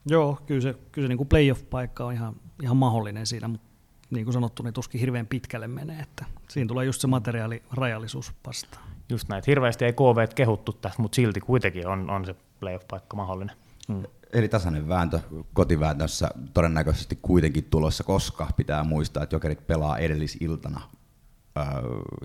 Joo, 0.06 0.40
kyllä 0.46 0.62
se, 0.62 0.74
kyllä 0.92 1.06
se 1.06 1.10
niin 1.10 1.18
kuin 1.18 1.30
playoff-paikka 1.30 2.06
on 2.06 2.14
ihan, 2.14 2.36
ihan 2.64 2.78
mahdollinen 2.78 3.26
siinä, 3.26 3.48
mutta 3.48 3.68
niin 4.14 4.26
kuin 4.26 4.34
sanottu, 4.34 4.64
niin 4.64 4.74
tuskin 4.74 5.02
hirveän 5.02 5.28
pitkälle 5.28 5.68
menee. 5.68 6.00
Että 6.02 6.26
siinä 6.50 6.68
tulee 6.68 6.86
just 6.86 7.02
se 7.02 7.08
materiaalirajallisuus 7.08 8.32
vastaan. 8.48 8.88
Just 9.10 9.30
näin, 9.30 9.44
hirveästi 9.48 9.86
ei 9.86 9.94
KV 9.94 10.28
kehuttu 10.36 10.74
tässä, 10.74 11.02
mutta 11.02 11.16
silti 11.16 11.40
kuitenkin 11.40 11.88
on, 11.88 12.10
on 12.10 12.26
se 12.26 12.36
playoff-paikka 12.60 13.16
mahdollinen. 13.16 13.56
Mm. 13.88 14.04
Eli 14.34 14.48
tasainen 14.48 14.90
vääntö 14.90 15.20
kotiväännössä 15.54 16.30
todennäköisesti 16.54 17.20
kuitenkin 17.22 17.64
tulossa, 17.64 18.04
koska 18.04 18.48
pitää 18.58 18.84
muistaa, 18.84 19.24
että 19.24 19.36
jokerit 19.36 19.68
pelaa 19.68 19.98
edellisiltana 19.98 20.82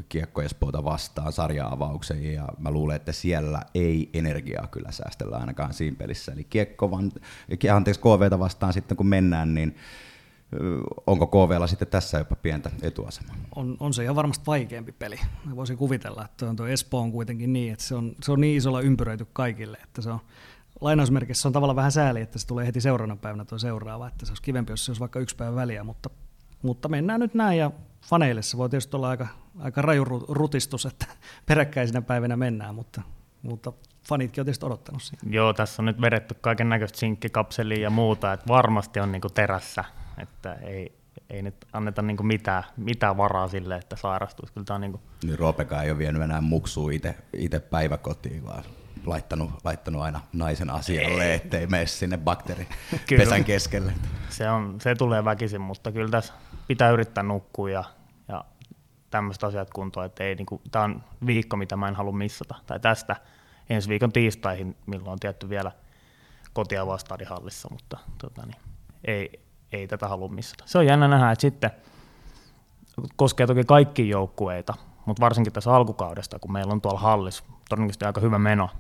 Kiekko 0.09 0.42
Espoota 0.42 0.85
vastaan 0.85 1.33
sarja-avauksen 1.33 2.33
ja 2.33 2.48
mä 2.59 2.70
luulen, 2.70 2.96
että 2.96 3.12
siellä 3.12 3.62
ei 3.74 4.11
energiaa 4.14 4.66
kyllä 4.66 4.92
säästellä 4.92 5.37
ainakaan 5.37 5.74
siinä 5.74 5.96
pelissä. 5.96 6.33
Eli 6.33 6.44
Kiekko, 6.44 6.90
van, 6.90 7.12
anteeksi 7.74 8.01
KVta 8.01 8.38
vastaan 8.38 8.72
sitten 8.72 8.96
kun 8.96 9.07
mennään, 9.07 9.55
niin 9.55 9.77
onko 11.06 11.26
KVlla 11.26 11.66
sitten 11.66 11.88
tässä 11.88 12.18
jopa 12.18 12.37
pientä 12.37 12.70
etuasemaa? 12.82 13.37
On, 13.56 13.76
on 13.80 13.94
se 13.94 14.02
ihan 14.02 14.16
varmasti 14.16 14.46
vaikeampi 14.46 14.92
peli. 14.92 15.20
Mä 15.44 15.56
voisin 15.56 15.76
kuvitella, 15.76 16.24
että 16.24 16.54
tuo 16.56 16.66
Espoo 16.66 17.00
on 17.00 17.12
kuitenkin 17.12 17.52
niin, 17.52 17.72
että 17.72 17.84
se 17.84 17.94
on, 17.94 18.12
se 18.22 18.32
on 18.32 18.40
niin 18.40 18.56
isolla 18.56 18.80
ympyröity 18.80 19.26
kaikille, 19.32 19.78
että 19.84 20.02
se 20.02 20.11
on 20.11 20.20
lainausmerkissä 20.80 21.48
on 21.48 21.52
tavallaan 21.52 21.76
vähän 21.76 21.92
sääli, 21.92 22.20
että 22.20 22.38
se 22.38 22.46
tulee 22.46 22.66
heti 22.66 22.80
seuraavana 22.80 23.16
päivänä 23.16 23.44
tuo 23.44 23.58
seuraava, 23.58 24.08
että 24.08 24.26
se 24.26 24.30
olisi 24.30 24.42
kivempi, 24.42 24.72
jos 24.72 24.84
se 24.84 24.90
olisi 24.90 25.00
vaikka 25.00 25.20
yksi 25.20 25.37
päivä 25.37 25.56
väliä, 25.56 25.84
mutta, 25.84 26.11
mutta 26.62 26.88
mennään 26.88 27.20
nyt 27.20 27.34
näin 27.34 27.58
ja 27.58 27.70
faneille 28.02 28.42
se 28.42 28.56
voi 28.56 28.70
tietysti 28.70 28.96
olla 28.96 29.08
aika, 29.08 29.26
aika 29.58 29.82
raju 29.82 30.04
rutistus, 30.28 30.87
että 30.87 31.06
peräkkäisinä 31.46 32.02
päivinä 32.02 32.37
mennään, 32.37 32.74
mutta, 32.74 33.02
mutta 33.42 33.72
fanitkin 34.08 34.42
on 34.42 34.44
tietysti 34.46 34.66
odottanut 34.66 35.02
sitä. 35.02 35.26
Joo, 35.30 35.52
tässä 35.52 35.82
on 35.82 35.87
nyt 35.87 36.00
vedetty 36.00 36.34
kaiken 36.40 36.68
näköistä 36.68 36.98
sinkkikapselia 36.98 37.82
ja 37.82 37.90
muuta, 37.90 38.32
että 38.32 38.48
varmasti 38.48 39.00
on 39.00 39.12
niinku 39.12 39.28
terässä 39.28 39.84
että 40.22 40.54
ei, 40.54 40.98
ei 41.31 41.42
nyt 41.42 41.54
anneta 41.72 42.02
niinku 42.02 42.22
mitään, 42.22 42.64
mitään 42.76 43.16
varaa 43.16 43.48
sille, 43.48 43.76
että 43.76 43.96
sairastuisi. 43.96 44.52
Kyllä 44.52 44.64
tämä 44.64 44.78
niinku... 44.78 45.00
Niin 45.24 45.38
Roopeka 45.38 45.83
ei 45.83 45.90
ole 45.90 45.98
vienyt 45.98 46.22
enää 46.22 46.40
muksua 46.40 46.90
itse 47.33 47.61
päiväkotiin, 47.61 48.46
vaan 48.46 48.64
laittanut, 49.07 49.50
laittanut 49.64 50.02
aina 50.02 50.20
naisen 50.33 50.70
asialle, 50.70 51.24
ei. 51.24 51.35
ettei 51.35 51.66
mene 51.66 51.87
sinne 51.87 52.18
bakteeripesän 52.18 53.44
keskelle. 53.52 53.92
Se, 54.28 54.50
on, 54.50 54.81
se 54.81 54.94
tulee 54.94 55.24
väkisin, 55.24 55.61
mutta 55.61 55.92
kyllä 55.92 56.11
tässä 56.11 56.33
pitää 56.66 56.90
yrittää 56.90 57.22
nukkua 57.22 57.70
ja, 57.70 57.85
ja 58.28 58.44
tämmöiset 59.11 59.44
asiat 59.44 59.70
kuntoon, 59.70 60.07
että 60.07 60.24
ei, 60.24 60.35
niinku, 60.35 60.62
tämä 60.70 60.85
on 60.85 61.04
viikko, 61.26 61.57
mitä 61.57 61.76
mä 61.76 61.88
en 61.88 61.94
halua 61.94 62.12
missata. 62.12 62.54
Tai 62.66 62.81
tästä 62.81 63.16
ensi 63.70 63.88
viikon 63.88 64.12
tiistaihin, 64.12 64.76
milloin 64.87 65.12
on 65.12 65.18
tietty 65.18 65.48
vielä 65.48 65.72
kotia 66.52 66.87
hallissa, 67.28 67.68
mutta 67.70 67.98
tota, 68.18 68.46
niin, 68.46 68.61
ei, 69.04 69.40
ei 69.72 69.88
tätä 69.88 70.09
halua 70.09 70.28
missata. 70.28 70.64
Se 70.66 70.78
on 70.78 70.87
jännä 70.87 71.09
nähdä, 71.09 71.31
että 71.31 71.40
sitten 71.40 71.70
koskee 73.16 73.46
toki 73.46 73.64
kaikki 73.64 74.09
joukkueita, 74.09 74.74
mutta 75.07 75.20
varsinkin 75.20 75.52
tässä 75.52 75.74
alkukaudesta, 75.74 76.38
kun 76.38 76.52
meillä 76.52 76.72
on 76.72 76.81
tuolla 76.81 77.00
hallissa 77.00 77.44
todennäköisesti 77.68 78.04
aika 78.04 78.20
hyvä 78.20 78.38
meno. 78.38 78.70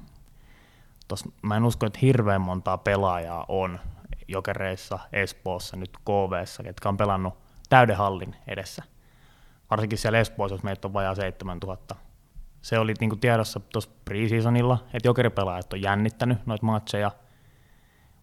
Tos, 1.08 1.24
mä 1.42 1.56
en 1.56 1.64
usko, 1.64 1.86
että 1.86 1.98
hirveän 2.02 2.40
montaa 2.40 2.78
pelaajaa 2.78 3.44
on 3.48 3.80
Jokereissa, 4.28 4.98
Espoossa, 5.12 5.76
nyt 5.76 5.98
KVssa, 6.04 6.62
jotka 6.62 6.88
on 6.88 6.96
pelannut 6.96 7.34
täyden 7.68 7.96
hallin 7.96 8.36
edessä. 8.46 8.82
Varsinkin 9.70 9.98
siellä 9.98 10.18
Espoossa, 10.18 10.54
jos 10.54 10.62
meitä 10.62 10.88
on 10.88 10.92
vajaa 10.92 11.14
7000. 11.14 11.94
Se 12.62 12.78
oli 12.78 12.94
niin 13.00 13.20
tiedossa 13.20 13.60
tuossa 13.60 13.90
preseasonilla, 14.04 14.78
että 14.94 15.08
jokeripelaajat 15.08 15.72
on 15.72 15.82
jännittänyt 15.82 16.46
noita 16.46 16.66
matcheja, 16.66 17.10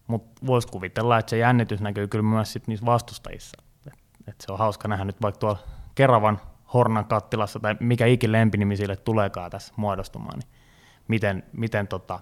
mutta 0.08 0.46
voisi 0.46 0.68
kuvitella, 0.68 1.18
että 1.18 1.30
se 1.30 1.38
jännitys 1.38 1.82
näkyy 1.82 2.08
kyllä 2.08 2.24
myös 2.24 2.54
sit 2.54 2.68
niissä 2.68 2.86
vastustajissa. 2.86 3.64
Et, 3.88 3.94
et 4.28 4.36
se 4.42 4.52
on 4.52 4.60
hauska 4.60 4.88
nähdä 4.88 5.06
nyt 5.06 5.22
vaikka 5.22 5.40
tuolla 5.40 5.60
Keravan 5.96 6.42
Hornan 6.74 7.06
kattilassa, 7.06 7.60
tai 7.60 7.76
mikä 7.80 8.06
ikin 8.06 8.32
lempinimi 8.32 8.78
sille 8.78 8.96
tuleekaan 8.96 9.52
tässä 9.52 9.74
muodostumaan, 9.78 10.40
niin 10.40 10.50
miten, 11.08 11.44
miten 11.54 11.88
tota, 11.88 12.20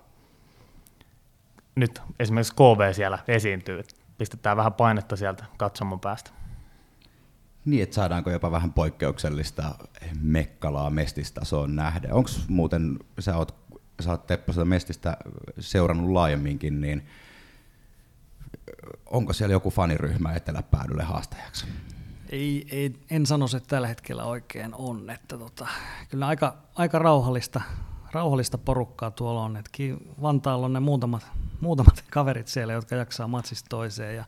nyt 1.75 2.01
esimerkiksi 2.19 2.53
KV 2.53 2.93
siellä 2.93 3.19
esiintyy, 3.27 3.83
pistetään 4.17 4.57
vähän 4.57 4.73
painetta 4.73 5.15
sieltä 5.15 5.45
katsomon 5.57 5.99
päästä. 5.99 6.31
Niin, 7.65 7.83
että 7.83 7.95
saadaanko 7.95 8.31
jopa 8.31 8.51
vähän 8.51 8.73
poikkeuksellista 8.73 9.75
mekkalaa 10.21 10.89
mestistasoon 10.89 11.75
nähdä. 11.75 12.07
Onko 12.11 12.29
muuten, 12.47 12.99
sä 13.19 13.37
oot, 13.37 13.55
sä 13.99 14.11
oot 14.11 14.27
Teppo 14.27 14.53
sitä 14.53 14.65
mestistä 14.65 15.17
seurannut 15.59 16.09
laajemminkin, 16.09 16.81
niin 16.81 17.07
onko 19.05 19.33
siellä 19.33 19.53
joku 19.53 19.69
faniryhmä 19.69 20.33
eteläpäädylle 20.33 21.03
haastajaksi? 21.03 21.65
Ei, 22.29 22.67
ei, 22.71 22.95
en 23.09 23.25
sano, 23.25 23.45
että 23.57 23.67
tällä 23.67 23.87
hetkellä 23.87 24.23
oikein 24.23 24.73
on. 24.73 25.09
Että 25.09 25.37
tota, 25.37 25.67
kyllä 26.09 26.27
aika, 26.27 26.57
aika 26.75 26.99
rauhallista, 26.99 27.61
rauhallista 28.11 28.57
porukkaa 28.57 29.11
tuolla 29.11 29.43
on. 29.43 29.57
Että 29.57 29.69
Vantaalla 30.21 30.65
on 30.65 30.73
ne 30.73 30.79
muutamat, 30.79 31.27
muutamat 31.61 32.03
kaverit 32.13 32.47
siellä, 32.47 32.73
jotka 32.73 32.95
jaksaa 32.95 33.27
matsista 33.27 33.69
toiseen. 33.69 34.15
Ja 34.15 34.25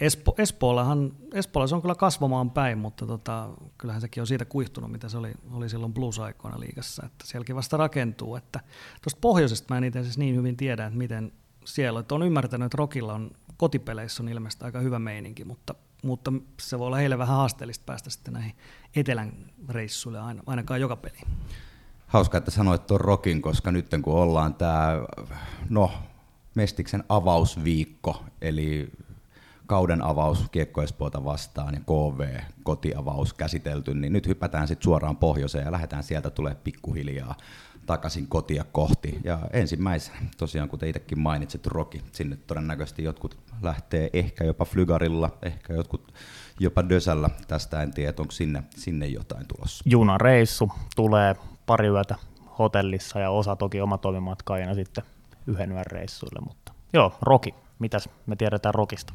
Espo, 0.00 0.34
Espoollahan, 0.38 1.12
Espoolla 1.34 1.66
se 1.66 1.74
on 1.74 1.82
kyllä 1.82 1.94
kasvamaan 1.94 2.50
päin, 2.50 2.78
mutta 2.78 3.06
tota, 3.06 3.48
kyllähän 3.78 4.00
sekin 4.00 4.20
on 4.20 4.26
siitä 4.26 4.44
kuihtunut, 4.44 4.92
mitä 4.92 5.08
se 5.08 5.18
oli, 5.18 5.32
oli 5.52 5.68
silloin 5.68 5.94
blues-aikoina 5.94 6.60
liigassa. 6.60 7.06
Että 7.06 7.26
sielläkin 7.26 7.56
vasta 7.56 7.76
rakentuu. 7.76 8.36
Että 8.36 8.60
tuosta 9.02 9.20
pohjoisesta 9.20 9.74
mä 9.74 9.78
en 9.78 9.84
itse 9.84 9.98
asiassa 9.98 10.20
niin 10.20 10.36
hyvin 10.36 10.56
tiedä, 10.56 10.86
että 10.86 10.98
miten 10.98 11.32
siellä. 11.64 12.00
Että 12.00 12.14
on 12.14 12.22
ymmärtänyt, 12.22 12.66
että 12.66 12.78
Rokilla 12.78 13.14
on 13.14 13.30
kotipeleissä 13.56 14.22
on 14.22 14.28
ilmeisesti 14.28 14.64
aika 14.64 14.80
hyvä 14.80 14.98
meininki, 14.98 15.44
mutta 15.44 15.74
mutta 16.02 16.32
se 16.60 16.78
voi 16.78 16.86
olla 16.86 16.96
heille 16.96 17.18
vähän 17.18 17.36
haasteellista 17.36 17.84
päästä 17.86 18.10
sitten 18.10 18.34
näihin 18.34 18.52
etelän 18.96 19.32
reissuille 19.68 20.20
aina, 20.20 20.42
ainakaan 20.46 20.80
joka 20.80 20.96
peli. 20.96 21.18
Hauska, 22.06 22.38
että 22.38 22.50
sanoit 22.50 22.86
tuon 22.86 23.00
rokin, 23.00 23.42
koska 23.42 23.72
nyt 23.72 23.86
kun 24.02 24.14
ollaan 24.14 24.54
tämä, 24.54 24.88
no, 25.68 25.90
Mestiksen 26.54 27.04
avausviikko, 27.08 28.24
eli 28.40 28.92
kauden 29.66 30.02
avaus 30.02 30.44
Kiekko 30.52 30.82
Espoota 30.82 31.24
vastaan 31.24 31.74
ja 31.74 31.80
KV 31.80 32.40
kotiavaus 32.62 33.34
käsitelty, 33.34 33.94
niin 33.94 34.12
nyt 34.12 34.26
hypätään 34.26 34.68
sitten 34.68 34.84
suoraan 34.84 35.16
pohjoiseen 35.16 35.64
ja 35.64 35.72
lähdetään 35.72 36.02
sieltä 36.02 36.30
tulee 36.30 36.54
pikkuhiljaa 36.54 37.34
takaisin 37.86 38.26
kotia 38.26 38.64
kohti. 38.72 39.20
Ja 39.24 39.38
ensimmäisenä, 39.52 40.18
tosiaan 40.36 40.68
kuten 40.68 40.88
itsekin 40.88 41.18
mainitsit, 41.18 41.66
Roki, 41.66 42.02
sinne 42.12 42.36
todennäköisesti 42.36 43.04
jotkut 43.04 43.38
lähtee 43.62 44.10
ehkä 44.12 44.44
jopa 44.44 44.64
Flygarilla, 44.64 45.30
ehkä 45.42 45.72
jotkut 45.72 46.14
jopa 46.60 46.88
Dösällä. 46.88 47.30
Tästä 47.48 47.82
en 47.82 47.94
tiedä, 47.94 48.14
onko 48.18 48.32
sinne, 48.32 48.62
sinne 48.76 49.06
jotain 49.06 49.46
tulossa. 49.46 49.84
Junareissu 49.86 50.70
tulee 50.96 51.36
pari 51.66 51.88
yötä 51.88 52.14
hotellissa 52.58 53.20
ja 53.20 53.30
osa 53.30 53.56
toki 53.56 53.80
oma 53.80 53.98
toimimatkaajana 53.98 54.74
sitten 54.74 55.04
yhden 55.46 55.72
yön 55.72 55.86
reissuille. 55.86 56.40
Mutta 56.46 56.72
joo, 56.92 57.14
Roki. 57.22 57.54
Mitäs 57.78 58.08
me 58.26 58.36
tiedetään 58.36 58.74
Rokista? 58.74 59.12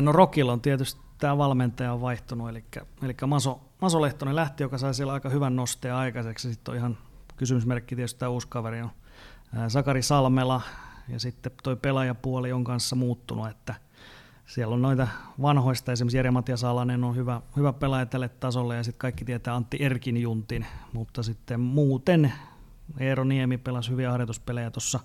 No 0.00 0.12
Rokilla 0.12 0.52
on 0.52 0.60
tietysti 0.60 1.00
tämä 1.18 1.38
valmentaja 1.38 1.92
on 1.92 2.00
vaihtunut, 2.00 2.48
eli, 2.48 2.64
eli 3.02 3.14
Maso, 3.26 3.60
Maso 3.80 4.02
Lehtonen 4.02 4.36
lähti, 4.36 4.62
joka 4.62 4.78
sai 4.78 4.94
siellä 4.94 5.12
aika 5.12 5.28
hyvän 5.28 5.56
nosteen 5.56 5.94
aikaiseksi. 5.94 6.52
Sitten 6.52 6.72
on 6.72 6.78
ihan 6.78 6.98
kysymysmerkki 7.38 7.96
tietysti 7.96 8.18
tämä 8.18 8.30
uusi 8.30 8.48
kaveri 8.48 8.82
on 8.82 8.90
Sakari 9.68 10.02
Salmela, 10.02 10.60
ja 11.08 11.20
sitten 11.20 11.52
toi 11.62 11.76
pelaajapuoli 11.76 12.52
on 12.52 12.64
kanssa 12.64 12.96
muuttunut, 12.96 13.48
että 13.48 13.74
siellä 14.46 14.74
on 14.74 14.82
noita 14.82 15.08
vanhoista, 15.42 15.92
esimerkiksi 15.92 16.16
Jere 16.16 16.30
Matias 16.30 16.64
Alanen 16.64 17.04
on 17.04 17.16
hyvä, 17.16 17.40
hyvä 17.56 17.72
pelaaja 17.72 18.06
tälle 18.06 18.28
tasolle, 18.28 18.76
ja 18.76 18.82
sitten 18.82 18.98
kaikki 18.98 19.24
tietää 19.24 19.54
Antti 19.54 19.76
Erkin 19.80 20.16
juntin, 20.16 20.66
mutta 20.92 21.22
sitten 21.22 21.60
muuten 21.60 22.32
Eero 22.98 23.24
Niemi 23.24 23.58
pelasi 23.58 23.90
hyviä 23.90 24.10
harjoituspelejä 24.10 24.70
tuossa 24.70 25.00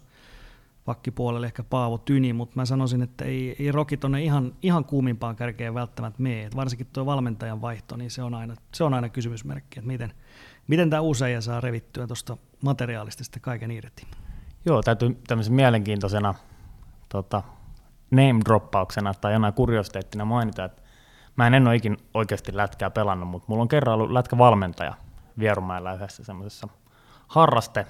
pakkipuolelle, 0.86 1.48
ehkä 1.48 1.63
Paavo 1.63 1.98
Tyni, 1.98 2.34
mutta 2.34 2.56
mä 2.56 2.65
sanoisin, 2.65 3.02
että 3.02 3.26
ei, 3.26 3.56
ei 3.60 3.72
Roki 3.72 3.98
tuonne 3.98 4.24
ihan, 4.24 4.56
ihan 4.62 4.86
kuumimpaan 4.86 5.36
kärkeen 5.36 5.74
välttämättä 5.74 6.22
mene. 6.22 6.50
Varsinkin 6.56 6.88
tuo 6.93 7.06
valmentajan 7.06 7.62
vaihto, 7.62 7.96
niin 7.96 8.12
se 8.12 8.24
on 8.24 8.34
aina, 8.34 8.56
se 8.74 8.84
on 8.84 8.93
aina 8.93 9.10
kysymysmerkki, 9.10 9.80
että 9.80 9.88
miten, 9.88 10.13
miten 10.67 10.89
tämä 10.89 11.02
usein 11.02 11.41
saa 11.41 11.62
revittyä 11.62 12.08
tuosta 12.08 12.38
materiaalista 12.62 13.23
sitten 13.23 13.41
kaiken 13.41 13.71
irti. 13.71 14.08
Joo, 14.65 14.82
täytyy 14.82 15.21
tämmöisen 15.28 15.54
mielenkiintoisena 15.54 16.34
tota, 17.10 17.43
name-droppauksena 18.12 19.13
tai 19.21 19.34
jonain 19.34 19.54
kuriositeettina 19.54 20.26
mainita, 20.26 20.65
että 20.65 20.82
mä 21.36 21.47
en, 21.47 21.54
en 21.54 21.67
ole 21.67 21.76
ikin 21.76 21.97
oikeasti 22.13 22.58
lätkää 22.58 22.89
pelannut, 22.89 23.30
mutta 23.30 23.45
mulla 23.47 23.62
on 23.62 23.67
kerran 23.67 23.95
ollut 23.95 24.12
lätkävalmentaja 24.12 24.93
Vierumäellä 25.39 25.93
yhdessä 25.93 26.23
semmoisessa 26.23 26.67
harraste, 27.28 27.88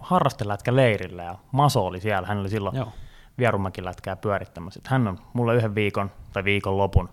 harrastelätkäleirillä 0.00 1.22
ja 1.22 1.38
Maso 1.52 1.86
oli 1.86 2.00
siellä, 2.00 2.28
hän 2.28 2.38
oli 2.38 2.48
silloin 2.48 2.76
Joo. 2.76 2.92
Vierumäkin 3.38 3.84
lätkää 3.84 4.16
pyörittämässä. 4.16 4.80
Hän 4.86 5.08
on 5.08 5.18
mulle 5.32 5.54
yhden 5.54 5.74
viikon 5.74 6.10
tai 6.32 6.44
viikon 6.44 6.78
lopun 6.78 7.08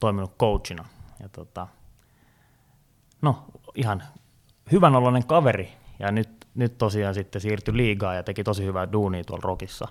toiminut 0.00 0.36
coachina. 0.38 0.84
Ja 1.20 1.28
tota, 1.28 1.66
no, 3.22 3.44
ihan 3.74 4.02
hyvän 4.72 4.96
oloinen 4.96 5.26
kaveri. 5.26 5.72
Ja 5.98 6.12
nyt 6.12 6.44
nyt 6.54 6.78
tosiaan 6.78 7.14
sitten 7.14 7.40
siirtyi 7.40 7.76
liigaan 7.76 8.16
ja 8.16 8.22
teki 8.22 8.44
tosi 8.44 8.64
hyvää 8.64 8.92
duunia 8.92 9.24
tuolla 9.24 9.42
Rokissa. 9.44 9.88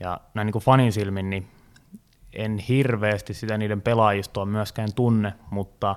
Ja 0.00 0.20
näin 0.34 0.46
niin 0.46 0.52
kuin 0.52 0.62
fanin 0.62 0.92
silmin, 0.92 1.30
niin 1.30 1.48
en 2.32 2.58
hirveästi 2.58 3.34
sitä 3.34 3.58
niiden 3.58 3.82
pelaajistoa 3.82 4.46
myöskään 4.46 4.88
tunne, 4.94 5.32
mutta, 5.50 5.96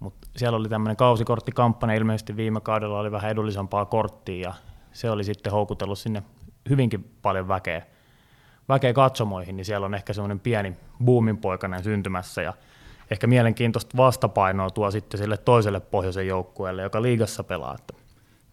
mutta 0.00 0.28
siellä 0.36 0.58
oli 0.58 0.68
tämmöinen 0.68 0.96
kausikorttikampanja, 0.96 1.96
ilmeisesti 1.96 2.36
viime 2.36 2.60
kaudella 2.60 2.98
oli 2.98 3.12
vähän 3.12 3.30
edullisempaa 3.30 3.84
korttia 3.84 4.48
ja 4.48 4.54
se 4.92 5.10
oli 5.10 5.24
sitten 5.24 5.52
houkutellut 5.52 5.98
sinne 5.98 6.22
hyvinkin 6.68 7.16
paljon 7.22 7.48
väkeä, 7.48 7.82
väkeä 8.68 8.92
katsomoihin, 8.92 9.56
niin 9.56 9.64
siellä 9.64 9.84
on 9.84 9.94
ehkä 9.94 10.12
semmoinen 10.12 10.40
pieni 10.40 10.76
boomin 11.04 11.38
poikainen 11.38 11.84
syntymässä 11.84 12.42
ja 12.42 12.52
ehkä 13.10 13.26
mielenkiintoista 13.26 13.96
vastapainoa 13.96 14.70
tuo 14.70 14.90
sitten 14.90 15.18
sille 15.18 15.36
toiselle 15.36 15.80
pohjoisen 15.80 16.26
joukkueelle, 16.26 16.82
joka 16.82 17.02
liigassa 17.02 17.44
pelaa. 17.44 17.76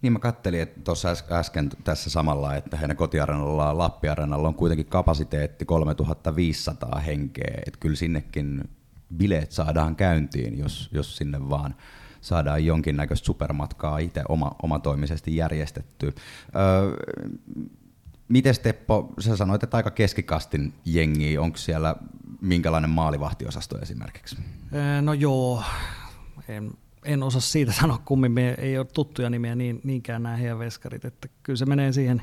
Niin 0.01 0.13
mä 0.13 0.19
kattelin 0.19 0.67
tuossa 0.83 1.15
äsken 1.31 1.69
tässä 1.83 2.09
samalla, 2.09 2.55
että 2.55 2.77
heidän 2.77 2.97
kotiarenalla 2.97 3.77
lappi 3.77 4.07
on 4.47 4.55
kuitenkin 4.55 4.85
kapasiteetti 4.85 5.65
3500 5.65 6.99
henkeä, 6.99 7.53
että 7.67 7.79
kyllä 7.79 7.95
sinnekin 7.95 8.69
bileet 9.17 9.51
saadaan 9.51 9.95
käyntiin, 9.95 10.59
jos, 10.59 10.89
jos 10.91 11.17
sinne 11.17 11.49
vaan 11.49 11.75
saadaan 12.21 12.65
jonkinnäköistä 12.65 13.25
supermatkaa 13.25 13.97
itse 13.97 14.21
oma, 14.29 14.51
omatoimisesti 14.63 15.35
järjestetty. 15.35 16.15
Öö, 16.55 16.93
Miten 18.33 18.55
Teppo, 18.63 19.13
sä 19.19 19.37
sanoit, 19.37 19.63
että 19.63 19.77
aika 19.77 19.91
keskikastin 19.91 20.73
jengi, 20.85 21.37
onko 21.37 21.57
siellä 21.57 21.95
minkälainen 22.41 22.89
maalivahtiosasto 22.89 23.77
esimerkiksi? 23.81 24.37
No 25.01 25.13
joo, 25.13 25.63
en, 26.47 26.71
en 27.03 27.23
osaa 27.23 27.41
siitä 27.41 27.71
sanoa 27.81 28.01
kummin, 28.05 28.31
me 28.31 28.55
ei 28.57 28.77
ole 28.77 28.85
tuttuja 28.93 29.29
nimiä 29.29 29.55
niin, 29.55 29.81
niinkään 29.83 30.23
nämä 30.23 30.35
heidän 30.35 30.59
veskarit, 30.59 31.05
että 31.05 31.27
kyllä 31.43 31.57
se 31.57 31.65
menee 31.65 31.91
siihen 31.91 32.21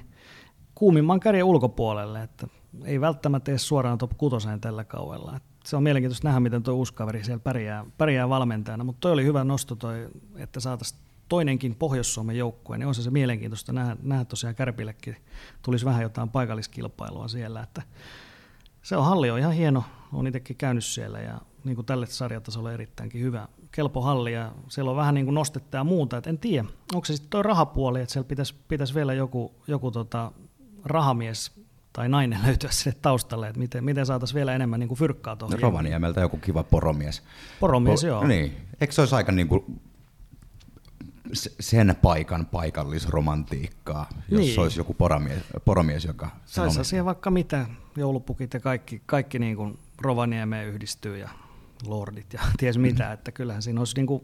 kuumimman 0.75 1.21
kärjen 1.21 1.45
ulkopuolelle, 1.45 2.23
että 2.23 2.47
ei 2.85 3.01
välttämättä 3.01 3.51
edes 3.51 3.69
suoraan 3.69 3.99
top 3.99 4.11
kutoseen 4.17 4.61
tällä 4.61 4.85
kaudella. 4.85 5.41
Se 5.65 5.77
on 5.77 5.83
mielenkiintoista 5.83 6.29
nähdä, 6.29 6.41
miten 6.41 6.63
tuo 6.63 6.75
uusi 6.75 6.95
kaveri 6.95 7.25
siellä 7.25 7.41
pärjää, 7.41 7.85
pärjää 7.99 8.29
valmentajana, 8.29 8.85
mutta 8.85 9.01
toi 9.01 9.13
oli 9.13 9.25
hyvä 9.25 9.45
nosto 9.45 9.77
toi, 9.77 10.09
että 10.37 10.61
saataisiin 10.61 11.01
toinenkin 11.31 11.75
Pohjois-Suomen 11.75 12.39
joukkue, 12.39 12.79
niin 12.79 12.87
on 12.87 12.95
se, 12.95 13.03
se 13.03 13.11
mielenkiintoista 13.11 13.73
nähdä, 13.73 13.97
nähdä 14.03 14.25
tosiaan 14.25 14.55
Kärpillekin, 14.55 15.17
tulisi 15.63 15.85
vähän 15.85 16.03
jotain 16.03 16.29
paikalliskilpailua 16.29 17.29
siellä, 17.29 17.63
että 17.63 17.83
se 18.83 18.97
on 18.97 19.05
halli 19.05 19.31
on 19.31 19.39
ihan 19.39 19.53
hieno, 19.53 19.85
on 20.13 20.27
itsekin 20.27 20.57
käynyt 20.57 20.85
siellä 20.85 21.21
ja 21.21 21.41
niin 21.65 21.75
kuin 21.75 21.87
tälle 21.87 22.07
sarjatasolle 22.07 22.75
erittäinkin 22.75 23.21
hyvä, 23.21 23.49
kelpo 23.73 24.01
halli 24.01 24.33
ja 24.33 24.53
siellä 24.69 24.91
on 24.91 24.97
vähän 24.97 25.15
niin 25.15 25.27
kuin 25.27 25.35
nostetta 25.35 25.77
ja 25.77 25.85
muuta, 25.85 26.17
et 26.17 26.27
en 26.27 26.39
tiedä, 26.39 26.69
onko 26.95 27.05
se 27.05 27.17
sitten 27.17 27.31
tuo 27.31 27.43
rahapuoli, 27.43 28.01
että 28.01 28.13
siellä 28.13 28.29
pitäisi, 28.29 28.55
pitäisi 28.69 28.95
vielä 28.95 29.15
joku, 29.15 29.55
joku 29.67 29.91
tota 29.91 30.33
rahamies 30.85 31.53
tai 31.93 32.09
nainen 32.09 32.39
löytyä 32.47 32.71
sinne 32.71 32.99
taustalle, 33.03 33.49
että 33.49 33.59
miten, 33.59 33.85
miten 33.85 34.07
saataisiin 34.07 34.35
vielä 34.35 34.55
enemmän 34.55 34.81
niin 34.81 34.89
kuin 34.89 34.99
fyrkkaa 34.99 35.37
tuohon. 35.37 35.59
Rovaniemeltä 35.59 36.21
joku 36.21 36.37
kiva 36.37 36.63
poromies. 36.65 37.23
Poromies, 37.61 38.05
po- 38.05 38.07
joo. 38.07 38.27
Niin, 38.27 38.57
eikö 38.81 38.95
se 38.95 39.03
olisi 39.03 39.15
aika 39.15 39.33
niin 39.33 39.49
kuin 39.49 39.81
sen 41.61 41.97
paikan 42.03 42.47
paikallisromantiikkaa, 42.47 44.09
jos 44.29 44.41
niin. 44.41 44.61
olisi 44.61 44.81
joku 44.81 44.95
poromies, 44.95 45.43
poromies 45.65 46.05
joka... 46.05 46.31
Saisi 46.45 46.85
siihen 46.85 47.05
vaikka 47.05 47.31
mitä, 47.31 47.67
joulupukit 47.97 48.55
ja 48.55 48.61
kaikki, 48.61 49.03
kaikki 49.07 49.39
niin 49.39 49.57
kuin 49.57 49.79
Rovaniemeen 50.01 50.69
yhdistyy 50.69 51.19
ja 51.19 51.29
lordit 51.87 52.33
ja 52.33 52.41
ties 52.59 52.79
mitä, 52.79 53.05
mm. 53.07 53.13
että 53.13 53.33
kyllähän 53.33 53.63
siinä 53.63 53.81
olisi 53.81 53.97
niin 53.97 54.07
kuin 54.07 54.23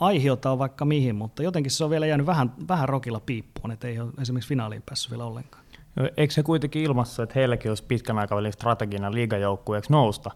aiheuttaa 0.00 0.58
vaikka 0.58 0.84
mihin, 0.84 1.16
mutta 1.16 1.42
jotenkin 1.42 1.70
se 1.70 1.84
on 1.84 1.90
vielä 1.90 2.06
jäänyt 2.06 2.26
vähän, 2.26 2.52
vähän 2.68 2.88
rokilla 2.88 3.20
piippuun, 3.20 3.70
että 3.70 3.88
ei 3.88 4.00
ole 4.00 4.12
esimerkiksi 4.20 4.48
finaaliin 4.48 4.82
päässyt 4.82 5.10
vielä 5.10 5.24
ollenkaan. 5.24 5.64
No, 5.96 6.08
eikö 6.16 6.34
se 6.34 6.42
kuitenkin 6.42 6.82
ilmassa, 6.82 7.22
että 7.22 7.32
heilläkin 7.34 7.70
olisi 7.70 7.84
pitkän 7.84 8.18
aikavälin 8.18 8.52
strategina 8.52 9.12
liigajoukkueeksi 9.12 9.92
nousta? 9.92 10.30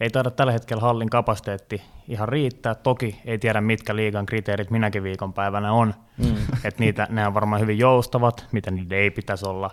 Ei 0.00 0.10
taida 0.10 0.30
tällä 0.30 0.52
hetkellä 0.52 0.80
hallin 0.80 1.10
kapasiteetti 1.10 1.82
ihan 2.08 2.28
riittää. 2.28 2.74
Toki 2.74 3.20
ei 3.24 3.38
tiedä, 3.38 3.60
mitkä 3.60 3.96
liigan 3.96 4.26
kriteerit 4.26 4.70
minäkin 4.70 5.02
viikonpäivänä 5.02 5.72
on. 5.72 5.94
Mm. 6.18 6.36
että 6.64 6.80
niitä, 6.80 7.06
ne 7.10 7.26
on 7.26 7.34
varmaan 7.34 7.60
hyvin 7.60 7.78
joustavat, 7.78 8.46
mitä 8.52 8.70
niitä 8.70 8.94
ei 8.94 9.10
pitäisi 9.10 9.46
olla. 9.46 9.70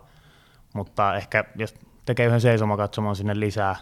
Mutta 0.74 1.16
ehkä 1.16 1.44
jos 1.56 1.76
tekee 2.06 2.26
yhden 2.26 2.42
seisomakatsoman 2.42 3.16
sinne 3.16 3.40
lisää, 3.40 3.76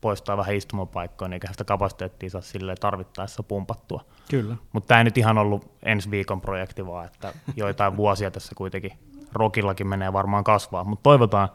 poistaa 0.00 0.36
vähän 0.36 0.54
istumapaikkoja, 0.54 1.28
niin 1.28 1.34
eikä 1.34 1.48
sitä 1.52 1.64
kapasiteettia 1.64 2.30
saa 2.30 2.40
sille 2.40 2.74
tarvittaessa 2.80 3.42
pumpattua. 3.42 4.04
Kyllä. 4.30 4.56
Mutta 4.72 4.88
tämä 4.88 5.00
ei 5.00 5.04
nyt 5.04 5.18
ihan 5.18 5.38
ollut 5.38 5.70
ensi 5.82 6.10
viikon 6.10 6.40
projekti, 6.40 6.86
vaan 6.86 7.06
että 7.06 7.32
joitain 7.56 7.96
vuosia 7.96 8.30
tässä 8.30 8.54
kuitenkin 8.54 8.92
rokillakin 9.32 9.86
menee 9.86 10.12
varmaan 10.12 10.44
kasvaa. 10.44 10.84
Mutta 10.84 11.02
toivotaan 11.02 11.48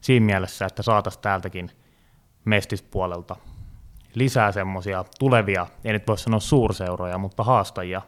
siinä 0.00 0.26
mielessä, 0.26 0.66
että 0.66 0.82
saataisiin 0.82 1.22
täältäkin 1.22 1.70
mestispuolelta 2.44 3.36
lisää 4.14 4.52
semmoisia 4.52 5.04
tulevia, 5.18 5.66
ei 5.84 5.92
nyt 5.92 6.06
voi 6.06 6.18
sanoa 6.18 6.40
suurseuroja, 6.40 7.18
mutta 7.18 7.44
haastajia 7.44 8.02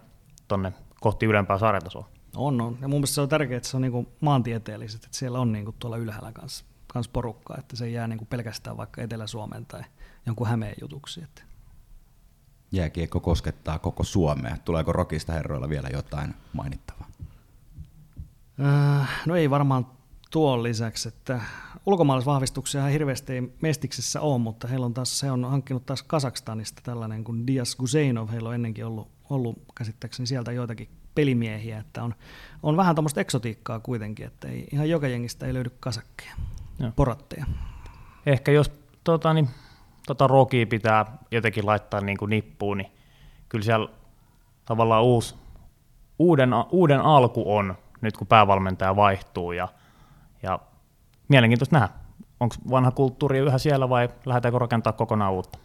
tonne 0.49 0.73
kohti 1.01 1.27
ylempää 1.27 1.59
sarjatasoa. 1.59 2.09
On, 2.37 2.61
on. 2.61 2.79
Ja 2.81 2.89
mun 2.89 2.99
mielestä 2.99 3.15
se 3.15 3.21
on 3.21 3.29
tärkeää, 3.29 3.57
että 3.57 3.69
se 3.69 3.77
on 3.77 3.83
niinku 3.83 4.09
maantieteelliset, 4.21 5.05
että 5.05 5.19
siellä 5.19 5.39
on 5.39 5.53
niinku 5.53 5.75
tuolla 5.79 5.97
ylhäällä 5.97 6.33
kanssa, 6.33 6.65
kanssa 6.87 7.11
porukkaa, 7.13 7.57
että 7.59 7.77
se 7.77 7.85
ei 7.85 7.93
jää 7.93 8.07
niinku 8.07 8.25
pelkästään 8.25 8.77
vaikka 8.77 9.03
Etelä-Suomen 9.03 9.67
tai 9.67 9.83
jonkun 10.27 10.47
Hämeen 10.47 10.75
jutuksi. 10.81 11.23
Että. 11.23 11.43
Jääkiekko 12.73 13.21
koskettaa 13.21 13.79
koko 13.79 14.05
Suomea. 14.05 14.57
Tuleeko 14.65 14.93
Rokista 14.93 15.33
herroilla 15.33 15.69
vielä 15.69 15.89
jotain 15.93 16.35
mainittavaa? 16.53 17.07
Äh, 18.61 19.11
no 19.27 19.37
ei 19.37 19.51
varmaan 19.51 19.87
tuon 20.33 20.63
lisäksi, 20.63 21.09
että 21.09 21.41
ulkomaalaisvahvistuksia 21.87 22.85
hirveästi 22.85 23.33
ei 23.33 23.53
Mestiksessä 23.61 24.21
ole, 24.21 24.39
mutta 24.39 24.69
heillä 24.69 24.87
on 24.87 24.95
taas, 24.95 25.19
se 25.19 25.31
on 25.31 25.45
hankkinut 25.45 25.87
taas 25.87 26.03
Kazakstanista 26.03 26.83
tällainen 26.85 27.25
kuin 27.25 27.47
Dias 27.47 27.77
Guzeinov, 27.77 28.29
heillä 28.29 28.49
on 28.49 28.55
ennenkin 28.55 28.87
ollut, 28.87 29.09
ollut 29.31 29.59
käsittääkseni 29.75 30.27
sieltä 30.27 30.53
joitakin 30.53 30.89
pelimiehiä, 31.15 31.79
että 31.79 32.03
on, 32.03 32.15
on 32.63 32.77
vähän 32.77 32.95
tämmöistä 32.95 33.21
eksotiikkaa 33.21 33.81
kuitenkin, 33.81 34.27
että 34.27 34.49
ei, 34.49 34.69
ihan 34.73 34.89
joka 34.89 35.09
jengistä 35.09 35.47
ei 35.47 35.55
löydy 35.55 35.71
kasakkeja, 35.81 36.35
Joo. 36.79 36.91
poratteja. 36.97 37.47
Ehkä 38.27 38.53
jos 38.53 38.73
tota, 39.05 39.33
niin, 39.35 39.49
tota 40.07 40.27
rokia 40.27 40.67
pitää 40.67 41.19
jotenkin 41.31 41.67
laittaa 41.67 42.01
niin 42.01 42.19
kuin 42.19 42.31
nippuun, 42.31 42.79
niin 42.79 42.91
kyllä 43.49 43.65
siellä 43.65 43.89
tavallaan 44.65 45.05
uusi, 45.05 45.35
uuden, 46.19 46.51
uuden 46.71 47.01
alku 47.01 47.57
on, 47.57 47.75
nyt 48.01 48.17
kun 48.17 48.27
päävalmentaja 48.27 48.97
vaihtuu 48.97 49.53
ja, 49.53 49.69
ja 50.43 50.59
mielenkiintoista 51.29 51.79
nähdä. 51.79 51.95
Onko 52.41 52.55
vanha 52.71 52.91
kulttuuri 52.91 53.39
yhä 53.39 53.59
siellä 53.59 53.89
vai 53.89 54.09
lähdetäänkö 54.27 54.59
rakentaa 54.59 54.93
kokonaan 54.93 55.33
uutta? 55.33 55.59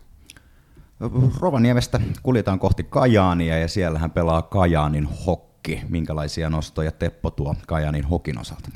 Rovaniemestä 1.40 2.02
kuljetaan 2.24 2.60
kohti 2.60 2.84
Kajaania 2.84 3.58
ja 3.58 3.68
siellähän 3.68 4.12
pelaa 4.12 4.42
Kajaanin 4.42 5.10
hokki. 5.26 5.82
Minkälaisia 5.90 6.50
nostoja 6.50 6.92
Teppo 6.92 7.32
tuo 7.32 7.56
Kajaanin 7.68 8.04
hokin 8.04 8.40
osalta? 8.40 8.70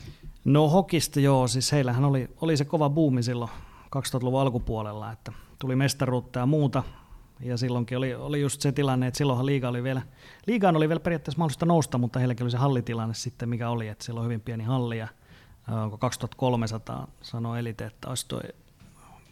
No 0.45 0.69
hokista 0.69 1.19
joo, 1.19 1.47
siis 1.47 1.71
heillähän 1.71 2.05
oli, 2.05 2.29
oli 2.41 2.57
se 2.57 2.65
kova 2.65 2.89
buumi 2.89 3.23
silloin 3.23 3.51
2000-luvun 3.95 4.41
alkupuolella, 4.41 5.11
että 5.11 5.31
tuli 5.59 5.75
mestaruutta 5.75 6.39
ja 6.39 6.45
muuta. 6.45 6.83
Ja 7.39 7.57
silloinkin 7.57 7.97
oli, 7.97 8.15
oli 8.15 8.41
just 8.41 8.61
se 8.61 8.71
tilanne, 8.71 9.07
että 9.07 9.17
silloinhan 9.17 9.45
liiga 9.45 9.69
oli 9.69 9.83
vielä, 9.83 10.01
liigaan 10.47 10.75
oli 10.75 10.89
vielä 10.89 10.99
periaatteessa 10.99 11.39
mahdollista 11.39 11.65
nousta, 11.65 11.97
mutta 11.97 12.19
heilläkin 12.19 12.43
oli 12.43 12.51
se 12.51 12.57
hallitilanne 12.57 13.13
sitten, 13.13 13.49
mikä 13.49 13.69
oli, 13.69 13.87
että 13.87 14.05
siellä 14.05 14.19
on 14.19 14.25
hyvin 14.25 14.41
pieni 14.41 14.63
halli 14.63 14.97
ja 14.97 15.07
onko 15.71 15.97
2300 15.97 17.07
sanoi 17.21 17.59
Elite, 17.59 17.85
että 17.85 18.09
olisi 18.09 18.27
tuo 18.27 18.41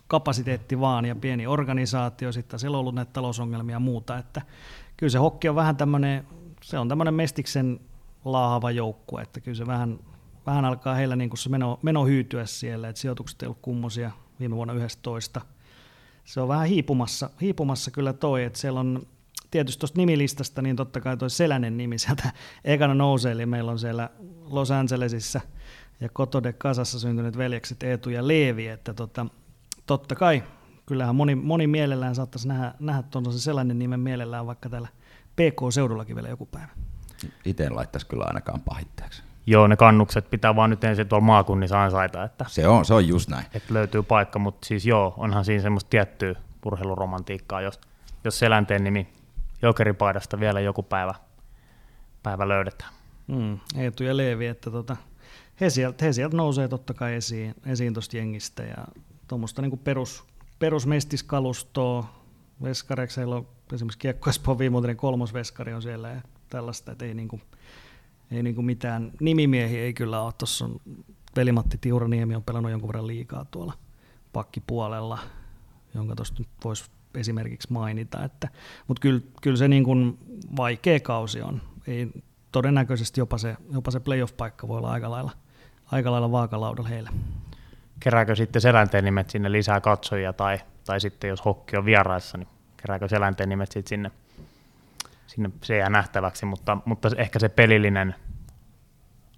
kapasiteetti 0.07 0.79
vaan 0.79 1.05
ja 1.05 1.15
pieni 1.15 1.47
organisaatio, 1.47 2.31
sitten 2.31 2.59
siellä 2.59 2.75
on 2.75 2.79
ollut 2.79 2.95
näitä 2.95 3.13
talousongelmia 3.13 3.75
ja 3.75 3.79
muuta, 3.79 4.17
että 4.17 4.41
kyllä 4.97 5.11
se 5.11 5.17
hokki 5.17 5.49
on 5.49 5.55
vähän 5.55 5.77
tämmöinen, 5.77 6.27
se 6.61 6.79
on 6.79 6.89
tämmöinen 6.89 7.13
mestiksen 7.13 7.79
laahava 8.25 8.71
joukkue, 8.71 9.21
että 9.21 9.41
kyllä 9.41 9.57
se 9.57 9.67
vähän, 9.67 9.99
vähän 10.45 10.65
alkaa 10.65 10.95
heillä 10.95 11.15
niin 11.15 11.29
kuin 11.29 11.37
se 11.37 11.49
meno, 11.49 11.79
meno 11.81 12.05
hyytyä 12.05 12.45
siellä, 12.45 12.89
että 12.89 13.01
sijoitukset 13.01 13.41
ei 13.41 13.45
ollut 13.45 13.59
kummosia 13.61 14.11
viime 14.39 14.55
vuonna 14.55 14.73
11. 14.73 15.41
Se 16.25 16.41
on 16.41 16.47
vähän 16.47 16.67
hiipumassa, 16.67 17.29
hiipumassa 17.41 17.91
kyllä 17.91 18.13
toi, 18.13 18.43
että 18.43 18.59
siellä 18.59 18.79
on 18.79 19.07
tietysti 19.51 19.79
tuosta 19.79 19.97
nimilistasta, 19.97 20.61
niin 20.61 20.75
totta 20.75 21.01
kai 21.01 21.17
toi 21.17 21.29
Selänen 21.29 21.77
nimi 21.77 21.97
sieltä 21.97 22.33
ekana 22.65 22.93
nousee, 22.93 23.31
eli 23.31 23.45
meillä 23.45 23.71
on 23.71 23.79
siellä 23.79 24.09
Los 24.49 24.71
Angelesissa– 24.71 25.41
ja 26.01 26.09
Kotode 26.09 26.53
Kasassa 26.53 26.99
syntyneet 26.99 27.37
veljekset 27.37 27.83
Eetu 27.83 28.09
ja 28.09 28.27
Leevi, 28.27 28.67
että 28.67 28.93
tota, 28.93 29.25
totta 29.85 30.15
kai 30.15 30.43
kyllähän 30.85 31.15
moni, 31.15 31.35
moni 31.35 31.67
mielellään 31.67 32.15
saattaisi 32.15 32.47
nähdä, 32.47 32.73
nähdä 32.79 33.03
tuollaisen 33.03 33.41
sellainen 33.41 33.79
nimen 33.79 33.99
mielellään 33.99 34.45
vaikka 34.45 34.69
täällä 34.69 34.87
PK-seudullakin 35.35 36.15
vielä 36.15 36.29
joku 36.29 36.45
päivä. 36.45 36.71
Itse 37.45 37.65
en 37.65 37.75
laittaisi 37.75 38.07
kyllä 38.07 38.23
ainakaan 38.23 38.61
pahitteeksi. 38.61 39.23
Joo, 39.45 39.67
ne 39.67 39.75
kannukset 39.75 40.29
pitää 40.29 40.55
vaan 40.55 40.69
nyt 40.69 40.83
ensin 40.83 41.07
tuolla 41.07 41.25
maakunnissa 41.25 41.83
ansaita. 41.83 42.23
Että, 42.23 42.45
se 42.47 42.67
on, 42.67 42.85
se 42.85 42.93
on 42.93 43.07
just 43.07 43.29
näin. 43.29 43.45
Että 43.53 43.73
löytyy 43.73 44.03
paikka, 44.03 44.39
mutta 44.39 44.67
siis 44.67 44.85
joo, 44.85 45.13
onhan 45.17 45.45
siinä 45.45 45.61
semmoista 45.61 45.89
tiettyä 45.89 46.35
urheiluromantiikkaa, 46.65 47.61
jos, 47.61 47.79
jos 48.23 48.39
selänteen 48.39 48.83
nimi 48.83 49.07
jokeripaidasta 49.61 50.39
vielä 50.39 50.59
joku 50.59 50.83
päivä, 50.83 51.13
päivä 52.23 52.47
löydetään. 52.47 52.91
Mm, 53.27 53.59
Eetu 53.77 54.03
ja 54.03 54.17
Leevi, 54.17 54.47
että 54.47 54.71
tota, 54.71 54.97
he 55.61 55.69
sieltä, 55.69 56.05
he 56.05 56.13
sieltä 56.13 56.37
nousee 56.37 56.67
totta 56.67 56.93
kai 56.93 57.15
esiin, 57.15 57.55
esiin 57.65 57.93
tuosta 57.93 58.17
jengistä 58.17 58.63
ja 58.63 58.87
tuommoista 59.27 59.61
niin 59.61 59.79
perus, 59.79 60.23
perusmestiskalustoa, 60.59 62.23
veskareiksi 62.63 63.17
heillä 63.17 63.35
on 63.35 63.47
esimerkiksi 63.73 63.99
Kiekko 63.99 64.29
Espoon 64.29 64.59
viimeinen 64.59 64.97
kolmosveskari 64.97 65.73
on 65.73 65.81
siellä 65.81 66.09
ja 66.09 66.21
tällaista, 66.49 66.91
että 66.91 67.05
ei, 67.05 67.13
niin 67.13 67.27
kuin, 67.27 67.41
ei 68.31 68.43
niin 68.43 68.55
kuin 68.55 68.65
mitään 68.65 69.11
nimimiehiä 69.19 69.81
ei 69.81 69.93
kyllä 69.93 70.21
ole. 70.21 70.33
Tuossa 70.37 70.65
on 70.65 70.81
Velimatti 71.35 71.77
Tiuraniemi 71.81 72.35
on 72.35 72.43
pelannut 72.43 72.71
jonkun 72.71 72.87
verran 72.87 73.07
liikaa 73.07 73.45
tuolla 73.45 73.73
pakkipuolella, 74.33 75.19
jonka 75.93 76.15
tuosta 76.15 76.35
nyt 76.39 76.49
voisi 76.63 76.85
esimerkiksi 77.15 77.73
mainita. 77.73 78.23
Että, 78.23 78.49
mutta 78.87 79.01
kyllä, 79.01 79.21
kyllä 79.41 79.57
se 79.57 79.67
niin 79.67 79.83
kuin 79.83 80.17
vaikea 80.57 80.99
kausi 80.99 81.41
on. 81.41 81.61
Ei, 81.87 82.07
todennäköisesti 82.51 83.21
jopa 83.21 83.37
se, 83.37 83.57
jopa 83.71 83.91
se 83.91 83.99
playoff-paikka 83.99 84.67
voi 84.67 84.77
olla 84.77 84.91
aika 84.91 85.09
lailla– 85.09 85.31
aika 85.91 86.11
lailla 86.11 86.31
vaakalaudalla 86.31 86.89
heille. 86.89 87.09
Kerääkö 87.99 88.35
sitten 88.35 88.61
selänteen 88.61 89.03
nimet 89.03 89.29
sinne 89.29 89.51
lisää 89.51 89.81
katsojia 89.81 90.33
tai, 90.33 90.59
tai 90.85 90.99
sitten 90.99 91.27
jos 91.27 91.45
hokki 91.45 91.77
on 91.77 91.85
vieraissa, 91.85 92.37
niin 92.37 92.47
kerääkö 92.77 93.07
selänteen 93.07 93.49
nimet 93.49 93.71
sitten 93.71 93.89
sinne, 93.89 94.11
sinne 95.27 95.51
se 95.63 95.77
jää 95.77 95.89
nähtäväksi, 95.89 96.45
mutta, 96.45 96.77
mutta 96.85 97.09
ehkä 97.17 97.39
se 97.39 97.49
pelillinen 97.49 98.15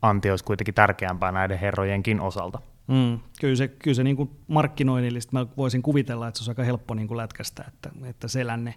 anti 0.02 0.30
olisi 0.30 0.46
kuitenkin 0.46 0.74
tärkeämpää 0.74 1.32
näiden 1.32 1.60
herrojenkin 1.60 2.22
osalta. 2.22 2.60
Mm, 2.88 3.20
kyllä 3.42 3.56
se, 3.56 3.68
kyllä 3.68 3.96
se 3.96 4.04
niin 4.04 4.16
kuin 4.16 4.30
markkinoinnillisesti 4.48 5.34
mä 5.36 5.46
voisin 5.58 5.82
kuvitella, 5.82 6.28
että 6.28 6.38
se 6.38 6.42
olisi 6.42 6.52
aika 6.52 6.64
helppo 6.64 6.94
niin 6.94 7.08
kuin 7.08 7.18
lätkästä, 7.18 7.66
että, 7.68 7.90
että 8.04 8.28
selänne 8.28 8.76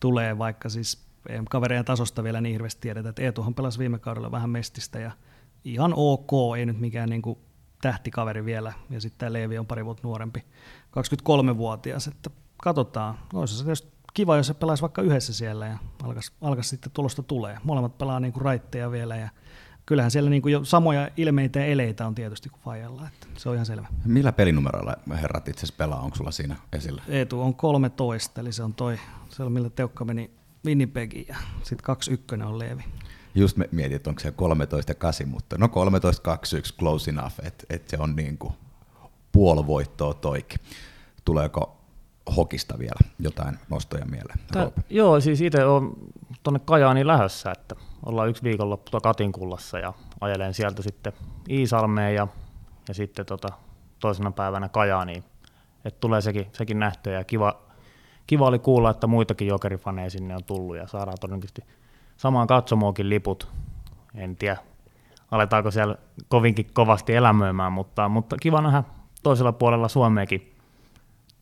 tulee, 0.00 0.38
vaikka 0.38 0.68
siis 0.68 1.06
kavereiden 1.50 1.84
tasosta 1.84 2.24
vielä 2.24 2.40
niin 2.40 2.52
hirveästi 2.52 2.80
tiedetä, 2.80 3.08
että 3.08 3.22
Eetuhan 3.22 3.54
pelasi 3.54 3.78
viime 3.78 3.98
kaudella 3.98 4.30
vähän 4.30 4.50
mestistä 4.50 4.98
ja 4.98 5.12
ihan 5.64 5.92
ok, 5.96 6.30
ei 6.58 6.66
nyt 6.66 6.80
mikään 6.80 7.08
niin 7.08 7.22
kuin 7.22 7.38
tähtikaveri 7.82 8.44
vielä, 8.44 8.72
ja 8.90 9.00
sitten 9.00 9.18
tämä 9.18 9.32
Leevi 9.32 9.58
on 9.58 9.66
pari 9.66 9.84
vuotta 9.84 10.02
nuorempi, 10.02 10.44
23-vuotias, 10.90 12.06
että 12.06 12.30
katsotaan, 12.56 13.18
olisi 13.34 13.56
se 13.56 13.64
tietysti 13.64 13.92
kiva, 14.14 14.36
jos 14.36 14.46
se 14.46 14.54
pelaisi 14.54 14.82
vaikka 14.82 15.02
yhdessä 15.02 15.34
siellä 15.34 15.66
ja 15.66 15.78
alkaisi, 16.02 16.32
alkaisi 16.40 16.70
sitten 16.70 16.92
tulosta 16.92 17.22
tulee. 17.22 17.58
Molemmat 17.64 17.98
pelaa 17.98 18.20
niin 18.20 18.32
kuin 18.32 18.42
raitteja 18.42 18.90
vielä 18.90 19.16
ja 19.16 19.28
kyllähän 19.86 20.10
siellä 20.10 20.30
niin 20.30 20.42
kuin 20.42 20.52
jo 20.52 20.64
samoja 20.64 21.08
ilmeitä 21.16 21.58
ja 21.58 21.66
eleitä 21.66 22.06
on 22.06 22.14
tietysti 22.14 22.48
kuin 22.48 22.60
Fajalla, 22.60 23.06
että 23.06 23.26
se 23.36 23.48
on 23.48 23.54
ihan 23.54 23.66
selvä. 23.66 23.88
Millä 24.04 24.32
pelinumeroilla 24.32 24.96
herrat 25.10 25.48
itse 25.48 25.58
asiassa 25.58 25.74
pelaa, 25.78 26.00
onko 26.00 26.16
sulla 26.16 26.30
siinä 26.30 26.56
esillä? 26.72 27.02
Eetu 27.08 27.40
on 27.40 27.54
13, 27.54 28.40
eli 28.40 28.52
se 28.52 28.62
on 28.62 28.74
toi, 28.74 28.98
se 29.28 29.42
on 29.42 29.52
millä 29.52 29.70
teukka 29.70 30.04
meni 30.04 30.30
Winnipegiin 30.66 31.26
ja 31.28 31.36
sitten 31.58 31.84
21 31.84 32.34
on 32.34 32.58
Leevi 32.58 32.84
just 33.34 33.58
mietin, 33.70 33.96
että 33.96 34.10
onko 34.10 34.20
se 34.20 34.30
13 34.30 34.94
8, 34.94 35.28
mutta 35.28 35.58
no 35.58 35.68
13 35.68 36.22
2 36.22 36.56
1 36.56 36.74
close 36.76 37.10
enough, 37.10 37.34
että 37.42 37.64
et 37.70 37.88
se 37.88 37.96
on 38.00 38.16
niin 38.16 38.38
kuin 38.38 38.54
puolivoittoa 39.32 40.14
toikin. 40.14 40.60
Tuleeko 41.24 41.76
hokista 42.36 42.78
vielä 42.78 43.10
jotain 43.18 43.58
nostoja 43.70 44.04
mieleen? 44.04 44.38
Tää, 44.52 44.70
joo, 44.90 45.20
siis 45.20 45.40
itse 45.40 45.64
on 45.64 45.96
tuonne 46.42 46.60
Kajaaniin 46.64 47.06
lähössä, 47.06 47.50
että 47.50 47.76
ollaan 48.06 48.28
yksi 48.28 48.42
viikonloppu 48.42 49.00
Katinkullassa 49.00 49.78
ja 49.78 49.92
ajelen 50.20 50.54
sieltä 50.54 50.82
sitten 50.82 51.12
Iisalmeen 51.50 52.14
ja, 52.14 52.28
ja 52.88 52.94
sitten 52.94 53.26
tota, 53.26 53.48
toisena 54.00 54.30
päivänä 54.30 54.68
Kajaaniin. 54.68 55.24
Et 55.84 56.00
tulee 56.00 56.20
sekin, 56.20 56.46
sekin 56.52 56.78
nähtyä 56.78 57.12
ja 57.12 57.24
kiva, 57.24 57.62
kiva 58.26 58.46
oli 58.46 58.58
kuulla, 58.58 58.90
että 58.90 59.06
muitakin 59.06 59.48
jokerifaneja 59.48 60.10
sinne 60.10 60.36
on 60.36 60.44
tullut 60.44 60.76
ja 60.76 60.86
saadaan 60.86 61.18
todennäköisesti 61.20 61.62
samaan 62.16 62.46
katsomoonkin 62.46 63.08
liput. 63.08 63.48
En 64.14 64.36
tiedä, 64.36 64.56
aletaanko 65.30 65.70
siellä 65.70 65.96
kovinkin 66.28 66.70
kovasti 66.72 67.14
elämöimään, 67.14 67.72
mutta, 67.72 68.08
mutta 68.08 68.36
kiva 68.40 68.60
nähdä 68.60 68.82
toisella 69.22 69.52
puolella 69.52 69.88
Suomeakin 69.88 70.56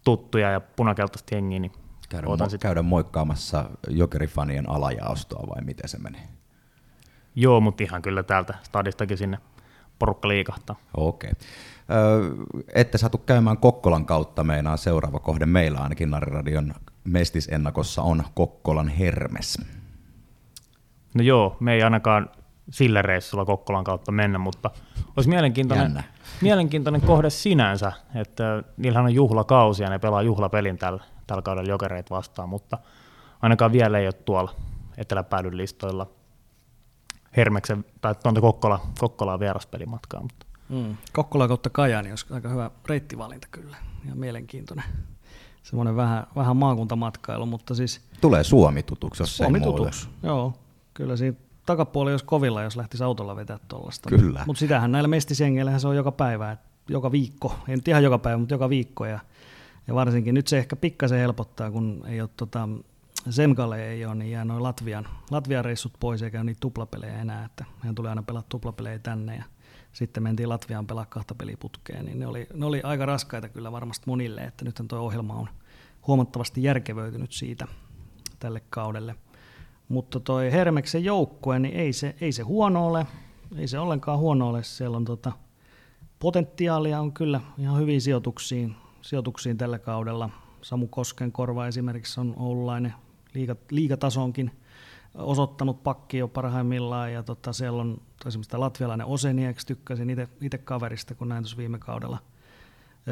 tuttuja 0.04 0.50
ja 0.50 0.61
punakeltaista 0.61 1.35
jengiä, 1.35 1.59
niin 1.59 1.72
käydä, 2.09 2.26
mo- 2.26 2.50
sit... 2.50 2.61
käydä 2.61 2.83
moikkaamassa 2.83 3.70
jokerifanien 3.88 4.70
alajaostoa 4.70 5.46
vai 5.48 5.64
miten 5.64 5.88
se 5.88 5.98
meni? 5.98 6.18
Joo, 7.35 7.61
mutta 7.61 7.83
ihan 7.83 8.02
kyllä 8.02 8.22
täältä 8.22 8.54
stadistakin 8.62 9.18
sinne 9.18 9.38
porukka 9.98 10.28
liikahtaa. 10.28 10.76
Okei. 10.96 11.30
Okay. 11.30 11.42
Öö, 11.90 12.30
ette 12.74 12.98
saatu 12.98 13.18
käymään 13.18 13.59
Kokkolan 13.59 14.06
kautta, 14.06 14.44
meinaa 14.44 14.76
seuraava 14.76 15.18
kohde 15.18 15.46
meillä 15.46 15.78
ainakin 15.78 16.11
Nariradion 16.11 16.74
mestisennakossa 17.04 18.02
on 18.02 18.22
Kokkolan 18.35 18.88
Hermes. 18.88 19.59
No 21.14 21.23
joo, 21.23 21.57
me 21.61 21.75
ei 21.75 21.83
ainakaan 21.83 22.31
sillä 22.70 23.03
reissulla 23.03 23.44
Kokkolan 23.44 23.85
kautta 23.85 24.12
mennä, 24.12 24.38
mutta 24.38 24.70
olisi 25.16 25.31
mielenkiintoinen, 25.31 25.85
Jännä. 25.85 26.03
mielenkiintoinen 26.40 27.01
kohde 27.01 27.31
sinänsä, 27.31 27.92
että 28.14 28.62
niillähän 28.77 29.07
on 29.07 29.14
juhlakausi 29.14 29.83
ja 29.83 29.90
ne 29.90 29.99
pelaa 29.99 30.23
juhlapelin 30.23 30.79
tällä, 30.79 31.05
tällä 31.27 31.42
kaudella 31.42 31.70
jokereit 31.70 32.11
vastaan, 32.11 32.49
mutta 32.49 32.79
ainakaan 33.42 33.73
vielä 33.73 33.99
ei 33.99 34.07
ole 34.07 34.12
tuolla 34.12 34.55
eteläpäädyn 34.96 35.57
listoilla 35.57 36.07
Hermeksen 37.37 37.85
tai 38.01 38.14
tuonta 38.14 38.40
Kokkola, 38.40 38.81
Kokkolaa 38.99 39.40
vieraspelimatkaa. 39.40 40.20
Mutta. 40.20 40.46
Mm. 40.68 40.96
Kokkola 41.12 41.49
kautta 41.49 41.70
Kajani 41.70 42.11
olisi 42.11 42.27
aika 42.31 42.49
hyvä 42.49 42.70
reittivalinta 42.88 43.49
kyllä 43.51 43.77
ja 44.09 44.14
mielenkiintoinen. 44.14 44.85
Semmoinen 45.62 45.96
vähän, 45.96 46.27
vähän 46.37 46.57
maakuntamatkailu, 46.57 47.46
mutta 47.46 47.75
siis... 47.75 48.01
Tulee 48.20 48.44
Suomi 48.44 48.83
tutuksi, 48.83 49.23
jos 49.23 49.37
Suomi 49.37 49.61
tutuksi, 49.61 50.09
joo. 50.23 50.55
Kyllä 50.94 51.16
siinä 51.16 51.37
takapuoli 51.66 52.11
olisi 52.11 52.24
kovilla, 52.24 52.62
jos 52.62 52.76
lähtisi 52.76 53.05
autolla 53.05 53.37
vetää 53.37 53.59
tuollaista. 53.68 54.09
Kyllä. 54.09 54.44
Mutta 54.46 54.61
sitähän 54.61 54.92
näillä 54.92 55.09
mestisengeillähän 55.09 55.81
se 55.81 55.88
on 55.88 55.96
joka 55.96 56.12
päivä, 56.12 56.57
joka 56.88 57.12
viikko. 57.12 57.57
Ei 57.68 57.76
nyt 57.76 57.88
ihan 57.88 58.03
joka 58.03 58.18
päivä, 58.18 58.38
mutta 58.38 58.55
joka 58.55 58.68
viikko. 58.68 59.07
Ja, 59.07 59.20
ja 59.87 59.94
varsinkin 59.94 60.35
nyt 60.35 60.46
se 60.46 60.59
ehkä 60.59 60.76
pikkasen 60.76 61.18
helpottaa, 61.18 61.70
kun 61.70 62.05
ei 62.07 62.20
ole 62.20 62.31
tota, 62.37 62.68
Semkalle 63.31 63.88
ei 63.88 64.07
ole, 64.07 64.14
niin 64.14 64.31
jää 64.31 64.44
noin 64.44 64.62
Latvian, 64.62 65.09
Latvian 65.31 65.64
reissut 65.64 65.92
pois 66.00 66.22
eikä 66.22 66.38
ole 66.38 66.44
niitä 66.44 66.61
tuplapelejä 66.61 67.20
enää, 67.20 67.44
että 67.44 67.64
hän 67.79 67.94
tuli 67.94 68.09
aina 68.09 68.22
pelata 68.22 68.46
tuplapelejä 68.48 68.98
tänne 68.98 69.37
ja 69.37 69.44
sitten 69.92 70.22
mentiin 70.22 70.48
Latviaan 70.48 70.87
pelaa 70.87 71.07
kahta 71.07 71.35
peliputkeen, 71.35 72.05
niin 72.05 72.18
ne 72.18 72.26
oli, 72.26 72.46
ne 72.55 72.66
oli 72.66 72.83
aika 72.83 73.07
raskaita 73.07 73.48
kyllä 73.48 73.72
varmasti 73.72 74.05
monille, 74.07 74.40
että 74.40 74.64
nyt 74.64 74.81
tuo 74.88 74.98
ohjelma 74.98 75.35
on 75.35 75.48
huomattavasti 76.07 76.62
järkevöitynyt 76.62 77.33
siitä 77.33 77.66
tälle 78.38 78.62
kaudelle. 78.70 79.14
Mutta 79.90 80.20
toi 80.20 80.53
Hermeksen 80.53 81.05
joukkue, 81.05 81.59
niin 81.59 81.74
ei 81.74 81.92
se, 81.92 82.14
ei 82.20 82.33
se 82.33 82.42
huono 82.42 82.87
ole, 82.87 83.07
ei 83.57 83.68
se 83.68 83.79
ollenkaan 83.79 84.18
huono 84.18 84.48
ole. 84.48 84.62
Siellä 84.62 84.96
on 84.96 85.05
tota, 85.05 85.33
potentiaalia 86.18 87.00
on 87.00 87.12
kyllä 87.12 87.40
ihan 87.59 87.81
hyviin 87.81 88.00
sijoituksiin, 88.00 88.76
sijoituksiin 89.03 89.57
tällä 89.57 89.79
kaudella. 89.79 90.31
Samu 90.62 90.87
Kosken 90.87 91.33
korva 91.33 91.66
esimerkiksi 91.66 92.20
on 92.20 92.35
oululainen 92.38 92.94
liiga, 93.35 93.57
liigatasonkin 93.70 94.50
osoittanut 95.14 95.83
pakki 95.83 96.18
jo 96.18 96.29
parhaimmillaan, 96.29 97.12
ja 97.12 97.22
tota, 97.22 97.53
siellä 97.53 97.83
on 97.83 98.00
esimerkiksi 98.26 98.57
latvialainen 98.57 99.07
Osenieks, 99.07 99.64
tykkäsin 99.64 100.11
itse 100.40 100.59
kaverista, 100.59 101.14
kun 101.14 101.29
näin 101.29 101.42
tuossa 101.42 101.57
viime 101.57 101.79
kaudella 101.79 102.18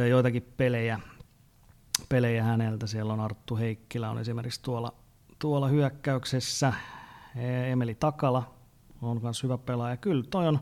joitakin 0.08 0.52
pelejä, 0.56 1.00
pelejä 2.08 2.42
häneltä. 2.42 2.86
Siellä 2.86 3.12
on 3.12 3.20
Arttu 3.20 3.56
Heikkilä 3.56 4.10
on 4.10 4.18
esimerkiksi 4.18 4.62
tuolla 4.62 4.94
tuolla 5.38 5.68
hyökkäyksessä. 5.68 6.72
E, 7.36 7.72
Emeli 7.72 7.94
Takala 7.94 8.54
on 9.02 9.22
myös 9.22 9.42
hyvä 9.42 9.58
pelaaja. 9.58 9.96
Kyllä 9.96 10.24
toi 10.30 10.48
on 10.48 10.60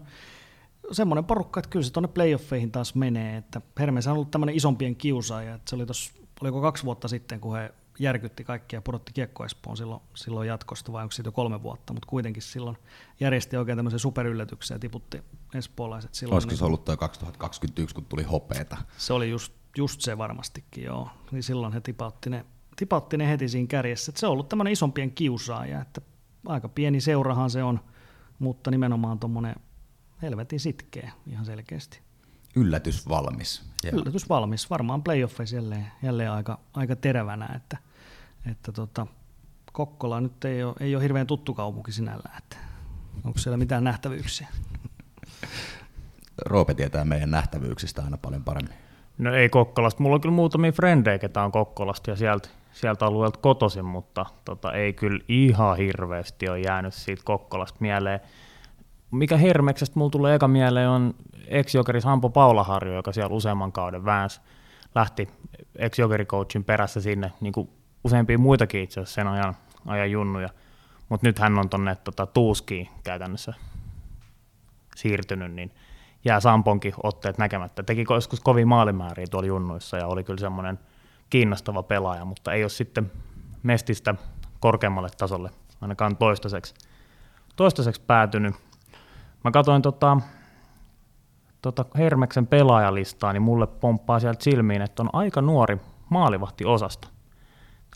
semmoinen 0.92 1.24
porukka, 1.24 1.60
että 1.60 1.70
kyllä 1.70 1.84
se 1.84 1.92
tuonne 1.92 2.08
playoffeihin 2.08 2.72
taas 2.72 2.94
menee. 2.94 3.36
Että 3.36 3.60
Hermes 3.78 4.06
on 4.06 4.12
ollut 4.12 4.30
tämmöinen 4.30 4.56
isompien 4.56 4.96
kiusaaja. 4.96 5.54
Että 5.54 5.70
se 5.70 5.76
oli 5.76 5.86
tuossa, 5.86 6.12
oliko 6.40 6.60
kaksi 6.60 6.84
vuotta 6.84 7.08
sitten, 7.08 7.40
kun 7.40 7.56
he 7.56 7.74
järkytti 7.98 8.44
kaikkia 8.44 8.76
ja 8.76 8.82
pudotti 8.82 9.12
Kiekko 9.12 9.44
Espoon 9.44 9.76
silloin, 9.76 10.02
silloin 10.14 10.48
jatkosta, 10.48 10.92
vai 10.92 11.02
onko 11.02 11.12
siitä 11.12 11.28
jo 11.28 11.32
kolme 11.32 11.62
vuotta, 11.62 11.92
mutta 11.92 12.06
kuitenkin 12.06 12.42
silloin 12.42 12.76
järjesti 13.20 13.56
oikein 13.56 13.78
tämmöisen 13.78 13.98
superyllätyksen 13.98 14.74
ja 14.74 14.78
tiputti 14.78 15.22
espoolaiset 15.54 16.14
silloin. 16.14 16.34
Olisiko 16.34 16.50
niin, 16.50 16.58
se 16.58 16.64
ollut 16.64 16.84
tuo 16.84 16.96
2021, 16.96 17.94
kun 17.94 18.04
tuli 18.04 18.22
hopeeta? 18.22 18.76
Se 18.96 19.12
oli 19.12 19.30
just, 19.30 19.52
just 19.78 20.00
se 20.00 20.18
varmastikin, 20.18 20.84
joo. 20.84 21.08
Niin 21.30 21.42
silloin 21.42 21.72
he 21.72 21.80
tipautti 21.80 22.30
ne 22.30 22.44
tipautti 22.76 23.16
ne 23.16 23.28
heti 23.28 23.48
siinä 23.48 23.66
kärjessä. 23.66 24.10
Että 24.10 24.20
se 24.20 24.26
on 24.26 24.32
ollut 24.32 24.48
tämmöinen 24.48 24.72
isompien 24.72 25.10
kiusaaja, 25.10 25.80
että 25.80 26.00
aika 26.46 26.68
pieni 26.68 27.00
seurahan 27.00 27.50
se 27.50 27.62
on, 27.62 27.80
mutta 28.38 28.70
nimenomaan 28.70 29.18
tuommoinen 29.18 29.54
helvetin 30.22 30.60
sitkeä 30.60 31.12
ihan 31.26 31.44
selkeästi. 31.44 32.00
Yllätys 32.56 33.08
valmis. 33.08 33.62
Yllätys 33.92 34.28
valmis. 34.28 34.70
Varmaan 34.70 35.02
playoffeissa 35.02 35.56
jälleen, 35.56 35.86
jälleen 36.02 36.30
aika, 36.30 36.58
aika 36.74 36.96
terävänä, 36.96 37.48
että, 37.56 37.78
että 38.50 38.72
tota, 38.72 39.06
Kokkola 39.72 40.20
nyt 40.20 40.44
ei 40.44 40.64
ole, 40.64 40.74
ei 40.80 40.94
ole 40.94 41.02
hirveän 41.02 41.26
tuttu 41.26 41.54
kaupunki 41.54 41.92
sinällään, 41.92 42.38
että 42.38 42.56
onko 43.24 43.38
siellä 43.38 43.56
mitään 43.56 43.84
nähtävyyksiä? 43.84 44.48
Roope 46.46 46.74
tietää 46.74 47.04
meidän 47.04 47.30
nähtävyyksistä 47.30 48.02
aina 48.02 48.16
paljon 48.16 48.44
paremmin. 48.44 48.74
No 49.18 49.34
ei 49.34 49.48
Kokkolasta. 49.48 50.02
Mulla 50.02 50.14
on 50.14 50.20
kyllä 50.20 50.34
muutamia 50.34 50.72
frendejä, 50.72 51.18
ketä 51.18 51.42
on 51.42 51.52
Kokkolasta 51.52 52.10
ja 52.10 52.16
sieltä, 52.16 52.48
sieltä 52.76 53.06
alueelta 53.06 53.38
kotoisin, 53.42 53.84
mutta 53.84 54.26
tota, 54.44 54.72
ei 54.72 54.92
kyllä 54.92 55.20
ihan 55.28 55.76
hirveästi 55.76 56.48
ole 56.48 56.60
jäänyt 56.60 56.94
siitä 56.94 57.22
Kokkolasta 57.24 57.78
mieleen. 57.80 58.20
Mikä 59.10 59.36
Hermeksestä 59.36 59.98
mulla 59.98 60.10
tulee 60.10 60.34
eka 60.34 60.48
mieleen 60.48 60.88
on 60.88 61.14
ex-jokeri 61.46 62.00
Sampo 62.00 62.30
Paulaharjo, 62.30 62.94
joka 62.94 63.12
siellä 63.12 63.34
useamman 63.34 63.72
kauden 63.72 64.04
väänsi. 64.04 64.40
Lähti 64.94 65.28
ex-jokerikoachin 65.76 66.64
perässä 66.64 67.00
sinne, 67.00 67.32
niin 67.40 67.52
kuin 67.52 67.70
useampia 68.04 68.38
muitakin 68.38 68.82
itse 68.82 69.00
asiassa 69.00 69.14
sen 69.14 69.28
ajan, 69.28 69.56
ajan 69.86 70.10
junnuja. 70.10 70.48
Mutta 71.08 71.26
nyt 71.26 71.38
hän 71.38 71.58
on 71.58 71.68
tuonne 71.68 71.96
tota, 71.96 72.26
Tuuskiin 72.26 72.88
käytännössä 73.04 73.54
siirtynyt, 74.96 75.52
niin– 75.52 75.72
jää 76.26 76.40
Samponkin 76.40 76.94
otteet 77.02 77.38
näkemättä. 77.38 77.82
Teki 77.82 78.04
joskus 78.10 78.40
kovin 78.40 78.68
maalimääriä 78.68 79.26
tuolla 79.30 79.46
junnuissa 79.46 79.96
ja 79.96 80.06
oli 80.06 80.24
kyllä 80.24 80.40
semmoinen 80.40 80.78
kiinnostava 81.30 81.82
pelaaja, 81.82 82.24
mutta 82.24 82.52
ei 82.52 82.62
ole 82.62 82.68
sitten 82.68 83.12
mestistä 83.62 84.14
korkeammalle 84.60 85.08
tasolle 85.18 85.50
ainakaan 85.80 86.16
toistaiseksi, 86.16 86.74
toistaiseksi 87.56 88.00
päätynyt. 88.06 88.54
Mä 89.44 89.50
katsoin 89.50 89.82
tota, 89.82 90.16
tota 91.62 91.84
Hermeksen 91.96 92.46
pelaajalistaa, 92.46 93.32
niin 93.32 93.42
mulle 93.42 93.66
pomppaa 93.66 94.20
sieltä 94.20 94.44
silmiin, 94.44 94.82
että 94.82 95.02
on 95.02 95.10
aika 95.12 95.42
nuori 95.42 95.78
maalivahti 96.08 96.64
osasta. 96.64 97.08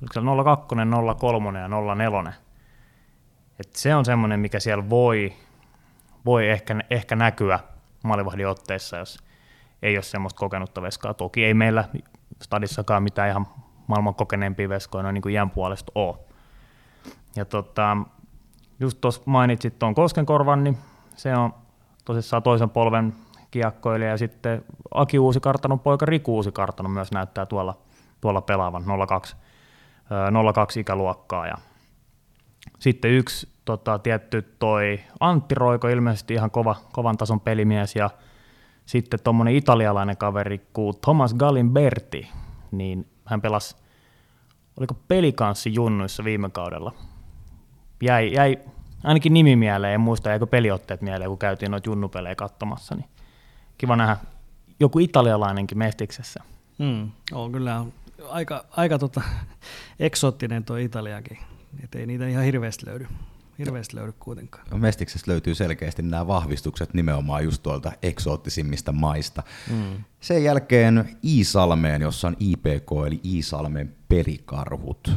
Oliko 0.02 0.14
se 0.14 0.20
02, 0.44 0.76
03 1.20 1.58
ja 1.58 1.68
04? 1.68 2.32
Et 3.60 3.76
se 3.76 3.94
on 3.94 4.04
semmoinen, 4.04 4.40
mikä 4.40 4.60
siellä 4.60 4.90
voi, 4.90 5.32
voi 6.24 6.48
ehkä, 6.48 6.76
ehkä 6.90 7.16
näkyä 7.16 7.58
maalivahdin 8.04 8.48
otteessa, 8.48 8.96
jos 8.96 9.18
ei 9.82 9.96
ole 9.96 10.02
semmoista 10.02 10.38
kokenutta 10.38 10.82
veskaa. 10.82 11.14
Toki 11.14 11.44
ei 11.44 11.54
meillä 11.54 11.84
stadissakaan 12.42 13.02
mitään 13.02 13.30
ihan 13.30 13.46
maailman 13.86 14.14
kokeneempia 14.14 14.68
veskoja 14.68 15.12
niin 15.12 15.22
kuin 15.22 15.34
iän 15.34 15.50
puolesta 15.50 15.92
ole. 15.94 16.16
Ja 17.36 17.44
tota, 17.44 17.96
just 18.80 18.98
tuossa 19.00 19.22
mainitsit 19.24 19.78
tuon 19.78 19.94
Koskenkorvan, 19.94 20.64
niin 20.64 20.78
se 21.16 21.36
on 21.36 21.55
tosissaan 22.05 22.42
toisen 22.42 22.70
polven 22.70 23.14
kiekkoilija 23.50 24.11
ja 24.11 24.18
sitten 24.18 24.64
Aki 24.94 25.18
Uusikartanon 25.18 25.80
poika 25.80 26.07
Riku 26.07 26.34
Uusikartanon 26.34 26.92
myös 26.92 27.12
näyttää 27.12 27.46
tuolla, 27.46 27.78
tuolla 28.20 28.40
pelaavan 28.40 28.84
02, 29.09 29.36
02 30.55 30.80
ikäluokkaa 30.80 31.46
ja 31.46 31.55
sitten 32.78 33.11
yksi 33.11 33.48
tota, 33.64 33.98
tietty 33.98 34.42
toi 34.59 35.00
Antti 35.20 35.55
Roiko, 35.55 35.88
ilmeisesti 35.88 36.34
ihan 36.34 36.50
kova, 36.50 36.76
kovan 36.92 37.16
tason 37.16 37.40
pelimies, 37.40 37.96
ja 37.96 38.11
sitten 38.91 39.20
tuommoinen 39.24 39.55
italialainen 39.55 40.16
kaveri 40.16 40.61
kuin 40.72 40.97
Thomas 41.01 41.34
Galimberti, 41.34 42.28
niin 42.70 43.07
hän 43.24 43.41
pelasi, 43.41 43.76
oliko 44.76 44.95
pelikanssi 45.09 45.74
junnuissa 45.74 46.24
viime 46.24 46.51
kaudella. 46.51 46.95
Jäi, 48.03 48.32
jäi 48.32 48.59
ainakin 49.05 49.34
nimi 49.34 49.57
mieleen, 49.57 49.95
en 49.95 50.01
muista 50.01 50.28
jäikö 50.28 50.47
peliotteet 50.47 51.03
mieleen, 51.03 51.30
kun 51.30 51.38
käytiin 51.38 51.70
noita 51.70 51.91
junnupelejä 51.91 52.34
katsomassa, 52.34 52.95
niin 52.95 53.09
kiva 53.78 53.97
nähdä 53.97 54.16
joku 54.80 54.99
italialainenkin 54.99 55.78
mestiksessä. 55.78 56.41
Mm, 56.78 57.11
on 57.32 57.53
kyllä 57.53 57.84
aika, 58.28 58.64
aika 58.70 58.99
tota, 58.99 59.22
eksoottinen 60.01 60.64
tuo 60.64 60.76
Italiakin, 60.76 61.38
että 61.84 61.99
ei 61.99 62.07
niitä 62.07 62.28
ihan 62.28 62.45
hirveästi 62.45 62.86
löydy. 62.86 63.07
Hirveästi 63.61 63.96
löydy 63.96 64.12
kuitenkaan. 64.20 64.80
Mestiksestä 64.80 65.30
löytyy 65.30 65.54
selkeästi 65.54 66.02
nämä 66.02 66.26
vahvistukset 66.26 66.94
nimenomaan 66.94 67.44
just 67.44 67.62
tuolta 67.62 67.92
eksoottisimmista 68.02 68.92
maista. 68.92 69.42
Mm. 69.70 70.04
Sen 70.20 70.44
jälkeen 70.44 71.16
Iisalmeen, 71.24 72.02
jossa 72.02 72.28
on 72.28 72.36
IPK 72.40 72.90
eli 73.06 73.20
Iisalmen 73.24 73.96
perikarhut. 74.08 75.12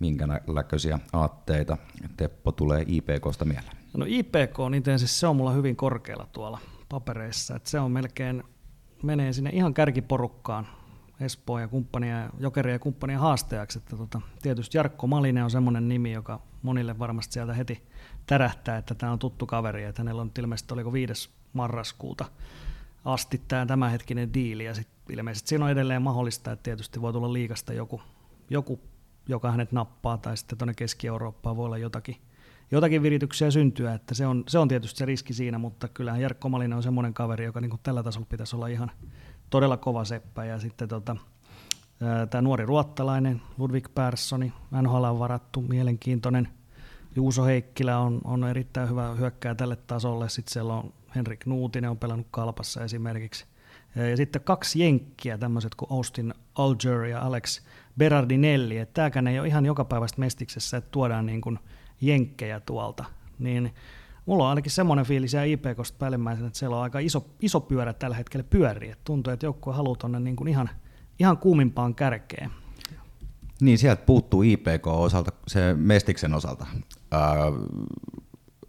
Minkä 0.00 0.26
näköisiä 0.54 0.98
aatteita 1.12 1.76
Teppo 2.16 2.52
tulee 2.52 2.84
IPKsta 2.86 3.44
mieleen? 3.44 3.76
No 3.96 4.04
IPK, 4.08 4.58
niin 4.70 4.98
siis 4.98 5.20
se 5.20 5.26
on 5.26 5.36
mulla 5.36 5.52
hyvin 5.52 5.76
korkealla 5.76 6.26
tuolla 6.32 6.58
papereissa. 6.88 7.56
että 7.56 7.70
se 7.70 7.80
on 7.80 7.92
melkein, 7.92 8.42
menee 9.02 9.32
sinne 9.32 9.50
ihan 9.50 9.74
kärkiporukkaan 9.74 10.66
Espoon 11.20 11.60
ja 11.60 11.68
kumppania, 11.68 12.30
Jokeri 12.38 12.72
ja 12.72 12.78
kumppanien 12.78 13.20
haastajaksi. 13.20 13.78
Että 13.78 13.96
tota, 13.96 14.20
tietysti 14.42 14.78
Jarkko 14.78 15.06
Malinen 15.06 15.44
on 15.44 15.50
semmoinen 15.50 15.88
nimi, 15.88 16.12
joka 16.12 16.40
monille 16.62 16.98
varmasti 16.98 17.32
sieltä 17.32 17.52
heti 17.52 17.82
tärähtää, 18.26 18.76
että 18.76 18.94
tämä 18.94 19.12
on 19.12 19.18
tuttu 19.18 19.46
kaveri, 19.46 19.84
että 19.84 20.02
hänellä 20.02 20.22
on 20.22 20.30
ilmeisesti 20.38 20.74
oliko 20.74 20.92
5. 20.92 21.30
marraskuuta 21.52 22.24
asti 23.04 23.42
tämä 23.48 23.66
tämänhetkinen 23.66 24.34
diili, 24.34 24.64
ja 24.64 24.74
sit 24.74 24.88
ilmeisesti 25.10 25.48
siinä 25.48 25.64
on 25.64 25.70
edelleen 25.70 26.02
mahdollista, 26.02 26.52
että 26.52 26.62
tietysti 26.62 27.00
voi 27.00 27.12
tulla 27.12 27.32
liikasta 27.32 27.72
joku, 27.72 28.02
joku 28.50 28.80
joka 29.28 29.50
hänet 29.50 29.72
nappaa, 29.72 30.18
tai 30.18 30.36
sitten 30.36 30.58
tuonne 30.58 30.74
Keski-Eurooppaan 30.74 31.56
voi 31.56 31.66
olla 31.66 31.78
jotakin, 31.78 32.16
jotakin 32.70 33.02
virityksiä 33.02 33.50
syntyä, 33.50 33.94
että 33.94 34.14
se 34.14 34.26
on, 34.26 34.44
se 34.48 34.58
on 34.58 34.68
tietysti 34.68 34.98
se 34.98 35.04
riski 35.04 35.32
siinä, 35.32 35.58
mutta 35.58 35.88
kyllähän 35.88 36.20
Jarkko 36.20 36.48
Malinen 36.48 36.76
on 36.76 36.82
semmoinen 36.82 37.14
kaveri, 37.14 37.44
joka 37.44 37.60
niin 37.60 37.80
tällä 37.82 38.02
tasolla 38.02 38.26
pitäisi 38.30 38.56
olla 38.56 38.66
ihan 38.66 38.90
todella 39.50 39.76
kova 39.76 40.04
seppä, 40.04 40.44
ja 40.44 40.58
sitten 40.58 40.88
tota, 40.88 41.16
tämä 42.30 42.42
nuori 42.42 42.66
ruottalainen 42.66 43.42
Ludwig 43.58 43.94
Perssoni, 43.94 44.52
NHL 44.82 45.04
on 45.04 45.18
varattu, 45.18 45.62
mielenkiintoinen. 45.62 46.48
Juuso 47.16 47.44
Heikkilä 47.44 47.98
on, 47.98 48.20
on 48.24 48.44
erittäin 48.44 48.88
hyvä 48.88 49.14
hyökkää 49.14 49.54
tälle 49.54 49.76
tasolle. 49.76 50.28
Sitten 50.28 50.52
siellä 50.52 50.74
on 50.74 50.92
Henrik 51.14 51.46
Nuutinen, 51.46 51.90
on 51.90 51.98
pelannut 51.98 52.26
Kalpassa 52.30 52.84
esimerkiksi. 52.84 53.46
Ja 54.10 54.16
sitten 54.16 54.42
kaksi 54.42 54.80
jenkkiä, 54.80 55.38
tämmöiset 55.38 55.74
kuin 55.74 55.92
Austin 55.92 56.34
Alger 56.54 57.04
ja 57.04 57.20
Alex 57.20 57.60
Berardinelli. 57.98 58.78
Että 58.78 58.94
tämäkään 58.94 59.26
ei 59.26 59.38
ole 59.38 59.48
ihan 59.48 59.66
jokapäiväistä 59.66 60.20
mestiksessä, 60.20 60.76
että 60.76 60.90
tuodaan 60.90 61.26
niin 61.26 61.40
kuin 61.40 61.58
jenkkejä 62.00 62.60
tuolta. 62.60 63.04
Niin 63.38 63.74
mulla 64.26 64.44
on 64.44 64.50
ainakin 64.50 64.72
semmoinen 64.72 65.06
fiilis 65.06 65.32
ja 65.32 65.44
IPKsta 65.44 65.98
päällimmäisenä, 65.98 66.46
että 66.46 66.58
siellä 66.58 66.76
on 66.76 66.82
aika 66.82 66.98
iso, 66.98 67.26
iso 67.40 67.60
pyörä 67.60 67.92
tällä 67.92 68.16
hetkellä 68.16 68.44
pyörii. 68.50 68.90
Et 68.90 69.04
tuntuu, 69.04 69.32
että 69.32 69.46
joukkue 69.46 69.74
haluaa 69.74 69.96
tuonne 69.96 70.20
niin 70.20 70.36
kuin 70.36 70.48
ihan– 70.48 70.70
ihan 71.18 71.38
kuumimpaan 71.38 71.94
kärkeen. 71.94 72.50
Niin, 73.60 73.78
sieltä 73.78 74.02
puuttuu 74.06 74.42
IPK 74.42 74.86
osalta, 74.86 75.32
se 75.46 75.74
Mestiksen 75.74 76.34
osalta, 76.34 76.66
ää, 77.10 77.34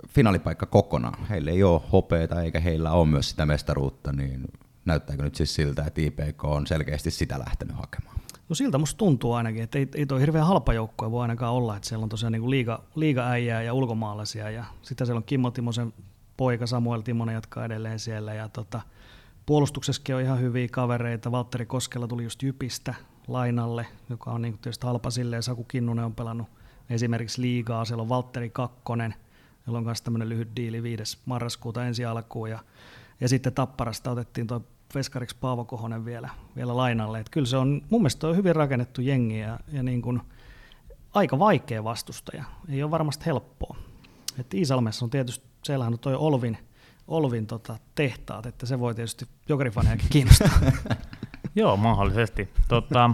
finaalipaikka 0.07 0.65
kokonaan. 0.65 1.27
Heillä 1.27 1.51
ei 1.51 1.63
ole 1.63 1.81
hopeita 1.91 2.41
eikä 2.41 2.59
heillä 2.59 2.91
ole 2.91 3.07
myös 3.07 3.29
sitä 3.29 3.45
mestaruutta, 3.45 4.11
niin 4.11 4.43
näyttääkö 4.85 5.23
nyt 5.23 5.35
siis 5.35 5.55
siltä, 5.55 5.83
että 5.83 6.01
IPK 6.01 6.43
on 6.43 6.67
selkeästi 6.67 7.11
sitä 7.11 7.39
lähtenyt 7.39 7.75
hakemaan? 7.75 8.14
No 8.49 8.55
siltä 8.55 8.77
musta 8.77 8.97
tuntuu 8.97 9.33
ainakin, 9.33 9.63
että 9.63 9.77
ei, 9.77 9.87
ei 9.95 10.05
toi 10.05 10.21
hirveän 10.21 10.47
halpa 10.47 10.73
joukkue 10.73 11.11
voi 11.11 11.21
ainakaan 11.21 11.53
olla, 11.53 11.75
että 11.75 11.87
siellä 11.89 12.03
on 12.03 12.09
tosiaan 12.09 12.31
niin 12.31 12.49
liiga, 12.49 12.83
liiga-äijää 12.95 13.61
ja 13.61 13.73
ulkomaalaisia 13.73 14.49
ja 14.49 14.65
sitten 14.81 15.07
siellä 15.07 15.17
on 15.17 15.23
Kimmo 15.23 15.51
Timosen 15.51 15.93
poika 16.37 16.67
Samuel 16.67 17.01
Timonen 17.01 17.33
jatkaa 17.33 17.65
edelleen 17.65 17.99
siellä 17.99 18.33
ja 18.33 18.49
tota, 18.49 18.81
Puolustuksessakin 19.45 20.15
on 20.15 20.21
ihan 20.21 20.41
hyviä 20.41 20.67
kavereita. 20.71 21.31
Valtteri 21.31 21.65
Koskela 21.65 22.07
tuli 22.07 22.23
just 22.23 22.43
Jypistä 22.43 22.95
lainalle, 23.27 23.85
joka 24.09 24.31
on 24.31 24.41
niin 24.41 24.57
tietysti 24.57 24.87
halpa 24.87 25.09
silleen. 25.09 25.43
Saku 25.43 25.63
Kinnunen 25.63 26.05
on 26.05 26.15
pelannut 26.15 26.47
esimerkiksi 26.89 27.41
liigaa. 27.41 27.85
Siellä 27.85 28.01
on 28.01 28.09
Valtteri 28.09 28.49
Kakkonen, 28.49 29.15
jolla 29.67 29.77
on 29.77 29.85
myös 29.85 30.01
tämmöinen 30.01 30.29
lyhyt 30.29 30.49
diili 30.55 30.83
5. 30.83 31.17
marraskuuta 31.25 31.85
ensi 31.85 32.05
alkuun. 32.05 32.49
Ja, 32.49 32.59
ja 33.21 33.29
sitten 33.29 33.53
Tapparasta 33.53 34.11
otettiin 34.11 34.47
tuo 34.47 34.61
veskariksi 34.95 35.35
Paavo 35.41 35.65
Kohonen 35.65 36.05
vielä, 36.05 36.29
vielä 36.55 36.77
lainalle. 36.77 37.19
Et 37.19 37.29
kyllä 37.29 37.47
se 37.47 37.57
on, 37.57 37.81
mun 37.89 38.01
mielestä 38.01 38.27
on 38.27 38.35
hyvin 38.35 38.55
rakennettu 38.55 39.01
jengi 39.01 39.39
ja, 39.39 39.59
ja 39.71 39.83
niin 39.83 40.01
kuin 40.01 40.21
aika 41.13 41.39
vaikea 41.39 41.83
vastustaja. 41.83 42.43
Ei 42.69 42.83
ole 42.83 42.91
varmasti 42.91 43.25
helppoa. 43.25 43.75
Et 44.39 44.53
Iisalmessa 44.53 45.05
on 45.05 45.09
tietysti, 45.09 45.47
siellähän 45.63 45.93
on 45.93 45.99
toi 45.99 46.15
Olvin– 46.15 46.57
Olvin 47.07 47.47
tota, 47.47 47.77
tehtaat, 47.95 48.45
että 48.45 48.65
se 48.65 48.79
voi 48.79 48.95
tietysti 48.95 49.25
jokerifanejakin 49.49 50.09
kiinnostaa. 50.09 50.49
joo, 51.55 51.77
mahdollisesti. 51.77 52.49
Tota, 52.67 53.09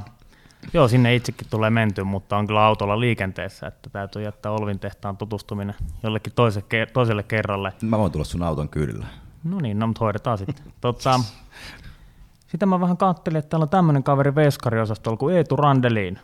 joo, 0.73 0.87
sinne 0.87 1.15
itsekin 1.15 1.47
tulee 1.49 1.69
menty, 1.69 2.03
mutta 2.03 2.37
on 2.37 2.47
kyllä 2.47 2.65
autolla 2.65 2.99
liikenteessä, 2.99 3.67
että 3.67 3.89
täytyy 3.89 4.23
jättää 4.23 4.51
Olvin 4.51 4.79
tehtaan 4.79 5.17
tutustuminen 5.17 5.75
jollekin 6.03 6.33
toiselle, 6.33 6.85
toiselle 6.93 7.23
kerralle. 7.23 7.73
Mä 7.81 7.97
voin 7.97 8.11
tulla 8.11 8.25
sun 8.25 8.43
auton 8.43 8.69
kyllä. 8.69 9.05
No 9.43 9.59
niin, 9.59 9.79
no 9.79 9.87
mutta 9.87 10.05
hoidetaan 10.05 10.37
sitten. 10.37 10.73
Tota, 10.81 11.19
sitä 12.51 12.65
mä 12.65 12.79
vähän 12.79 12.97
kattelin, 12.97 13.39
että 13.39 13.49
täällä 13.49 13.63
on 13.63 13.69
tämmöinen 13.69 14.03
kaveri 14.03 14.35
veskariosastolla 14.35 15.17
kuin 15.17 15.35
Eetu 15.35 15.55
Randeliin. 15.55 16.19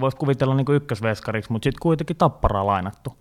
Voisi 0.00 0.16
kuvitella 0.16 0.54
niin 0.54 0.66
ykkösveskariksi, 0.72 1.52
mutta 1.52 1.64
sitten 1.66 1.80
kuitenkin 1.82 2.16
tapparaa 2.16 2.66
lainattu. 2.66 3.18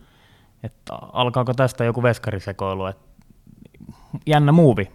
Että 0.64 0.94
alkaako 0.94 1.54
tästä 1.54 1.84
joku 1.84 2.04
veskarisekoilu, 2.04 2.86
että 2.86 3.04
jännä 4.28 4.52
muuvi. 4.52 4.92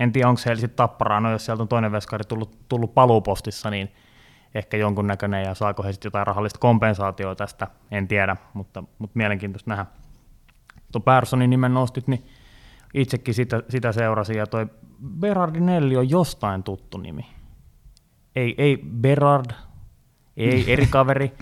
En 0.00 0.12
tiedä, 0.12 0.28
onko 0.28 0.38
se 0.38 0.54
sitten 0.54 0.76
tapparaa, 0.76 1.20
no 1.20 1.30
jos 1.30 1.44
sieltä 1.44 1.62
on 1.62 1.68
toinen 1.68 1.92
veskari 1.92 2.24
tullut, 2.24 2.68
tullut 2.68 2.94
paluupostissa, 2.94 3.70
niin 3.70 3.92
ehkä 4.54 4.76
jonkunnäköinen 4.76 5.44
ja 5.44 5.54
saako 5.54 5.82
he 5.82 5.92
sitten 5.92 6.06
jotain 6.06 6.26
rahallista 6.26 6.58
kompensaatioa 6.58 7.34
tästä, 7.34 7.66
en 7.90 8.08
tiedä, 8.08 8.36
mutta, 8.54 8.84
mutta 8.98 9.18
mielenkiintoista 9.18 9.70
nähdä. 9.70 9.86
Tuo 10.92 11.00
Perssonin 11.00 11.50
nimen 11.50 11.74
nostit, 11.74 12.08
niin 12.08 12.26
itsekin 12.94 13.34
sitä, 13.34 13.62
sitä 13.68 13.92
seurasin, 13.92 14.36
ja 14.36 14.46
toi 14.46 14.66
Berardinelli 15.20 15.96
on 15.96 16.10
jostain 16.10 16.62
tuttu 16.62 16.98
nimi. 16.98 17.26
Ei, 18.36 18.54
ei 18.58 18.76
Berard, 19.00 19.50
ei 20.36 20.64
eri 20.72 20.86
kaveri, 20.86 21.32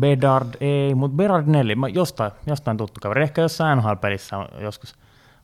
Bedard, 0.00 0.48
ei, 0.60 0.94
mutta 0.94 1.16
Berardinelli, 1.16 1.76
jostain, 1.92 2.32
jostain 2.46 2.76
tuttu 2.76 3.00
kaveri. 3.02 3.22
Ehkä 3.22 3.42
jossain 3.42 3.78
NHL-pelissä 3.78 4.38
on 4.38 4.46
joskus 4.60 4.94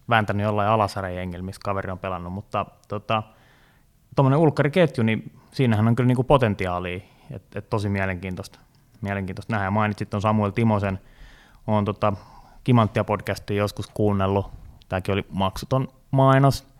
vääntänyt 0.08 0.44
jollain 0.44 0.68
alasarjajengillä, 0.68 1.44
missä 1.44 1.60
kaveri 1.64 1.90
on 1.90 1.98
pelannut, 1.98 2.32
mutta 2.32 2.66
tota, 2.88 3.22
tuommoinen 4.16 4.38
ulkkariketju, 4.38 5.04
niin 5.04 5.32
siinähän 5.52 5.88
on 5.88 5.94
kyllä 5.94 6.08
niinku 6.08 6.24
potentiaalia, 6.24 7.00
että 7.30 7.58
et 7.58 7.70
tosi 7.70 7.88
mielenkiintoista, 7.88 8.58
mielenkiintoista 9.00 9.52
nähdä. 9.52 9.70
Mainitsit 9.70 10.10
tuon 10.10 10.20
Samuel 10.20 10.50
Timosen, 10.50 10.98
olen 11.66 11.84
tota 11.84 12.12
Kimanttia 12.64 13.04
podcastia 13.04 13.56
joskus 13.56 13.90
kuunnellut, 13.94 14.50
tämäkin 14.88 15.12
oli 15.12 15.26
maksuton 15.30 15.88
mainos, 16.10 16.71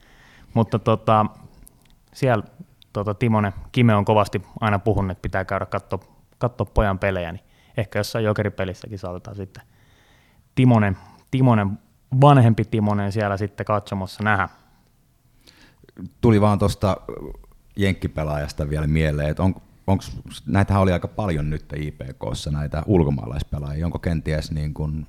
mutta 0.55 0.79
tota, 0.79 1.27
siellä 2.13 2.45
tota, 2.93 3.15
Timonen, 3.15 3.53
Kime 3.73 3.95
on 3.95 4.05
kovasti 4.05 4.43
aina 4.61 4.79
puhunut, 4.79 5.11
että 5.11 5.23
pitää 5.23 5.45
käydä 5.45 5.67
katsoa, 5.67 5.99
katsoa 6.39 6.67
pojan 6.75 6.99
pelejä, 6.99 7.33
niin 7.33 7.45
ehkä 7.77 7.99
jossain 7.99 8.25
jokeripelissäkin 8.25 8.99
saatetaan 8.99 9.37
sitten 9.37 9.63
Timonen, 10.55 10.97
Timonen 11.31 11.79
vanhempi 12.21 12.65
Timonen 12.65 13.13
siellä 13.13 13.37
sitten 13.37 13.67
katsomassa 13.67 14.25
nähdä. 14.25 14.49
Tuli 16.21 16.41
vaan 16.41 16.59
tuosta 16.59 16.97
jenkkipelaajasta 17.77 18.69
vielä 18.69 18.87
mieleen, 18.87 19.29
että 19.29 19.43
on, 19.43 19.55
onko, 19.87 20.05
näitähän 20.47 20.83
oli 20.83 20.93
aika 20.93 21.09
paljon 21.09 21.51
nyt 21.51 21.65
IPKssa, 21.77 22.51
näitä 22.51 22.83
ulkomaalaispelaajia, 22.87 23.87
onko 23.87 23.99
kenties 23.99 24.51
niin 24.51 24.75
kuin 24.75 25.07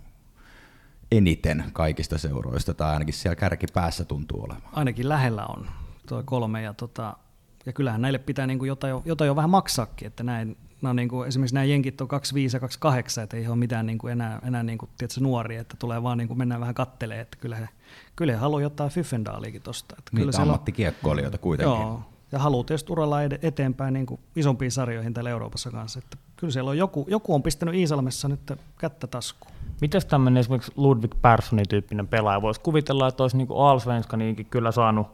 eniten 1.17 1.63
kaikista 1.73 2.17
seuroista, 2.17 2.73
tai 2.73 2.93
ainakin 2.93 3.13
siellä 3.13 3.35
kärkipäässä 3.35 4.05
tuntuu 4.05 4.43
olevan? 4.43 4.69
Ainakin 4.73 5.09
lähellä 5.09 5.45
on 5.45 5.67
tuo 6.07 6.23
kolme, 6.25 6.61
ja, 6.61 6.73
tota, 6.73 7.17
ja 7.65 7.73
kyllähän 7.73 8.01
näille 8.01 8.19
pitää 8.19 8.47
niin 8.47 8.59
kuin 8.59 8.67
jotain, 8.67 8.91
jo, 8.91 9.01
jotain 9.05 9.27
jo 9.27 9.35
vähän 9.35 9.49
maksaakin, 9.49 10.07
että 10.07 10.23
näin, 10.23 10.57
no 10.81 10.93
niin 10.93 11.09
kuin, 11.09 11.27
esimerkiksi 11.27 11.55
nämä 11.55 11.63
jenkit 11.63 12.01
on 12.01 12.07
25 12.07 12.55
ja 12.55 12.59
28, 12.59 13.23
että 13.23 13.37
ei 13.37 13.47
ole 13.47 13.55
mitään 13.55 13.85
niin 13.85 13.97
kuin 13.97 14.11
enää, 14.11 14.41
enää 14.43 14.63
niin 14.63 14.77
kuin, 14.77 14.89
tiedätkö, 14.97 15.21
nuoria, 15.21 15.61
että 15.61 15.75
tulee 15.79 16.03
vaan 16.03 16.17
niin 16.17 16.27
kuin 16.27 16.37
mennään 16.37 16.61
vähän 16.61 16.75
kattelee, 16.75 17.19
että 17.19 17.37
kyllä 17.41 17.55
he, 17.55 17.69
kyllä 18.15 18.33
he 18.33 18.37
haluaa 18.37 18.61
jotain 18.61 18.91
Fyffendaaliikin 18.91 19.61
tuosta. 19.61 19.95
Että 19.99 20.11
Niitä 20.13 20.41
ammattikiekkoilijoita 20.41 21.37
kuitenkin. 21.37 21.81
Joo, 21.81 22.12
ja 22.33 22.39
haluaa 22.39 22.63
tietysti 22.63 22.91
uralla 22.91 23.17
eteenpäin 23.41 23.93
niin 23.93 24.05
kuin 24.05 24.21
isompiin 24.35 24.71
sarjoihin 24.71 25.13
täällä 25.13 25.29
Euroopassa 25.29 25.71
kanssa. 25.71 25.99
Että 25.99 26.17
kyllä 26.35 26.53
siellä 26.53 26.69
on 26.69 26.77
joku, 26.77 27.05
joku 27.09 27.35
on 27.35 27.43
pistänyt 27.43 27.75
Iisalmessa 27.75 28.27
nyt 28.27 28.51
kättä 28.77 29.07
taskuun. 29.07 29.53
Mites 29.81 30.05
tämmöinen 30.05 30.39
esimerkiksi 30.39 30.71
Ludwig 30.75 31.11
Perssonin 31.21 31.67
tyyppinen 31.69 32.07
pelaaja 32.07 32.41
voisi 32.41 32.61
kuvitella, 32.61 33.07
että 33.07 33.23
olisi 33.23 33.37
niin 33.37 33.47
kuin 33.47 34.45
kyllä 34.49 34.71
saanut 34.71 35.07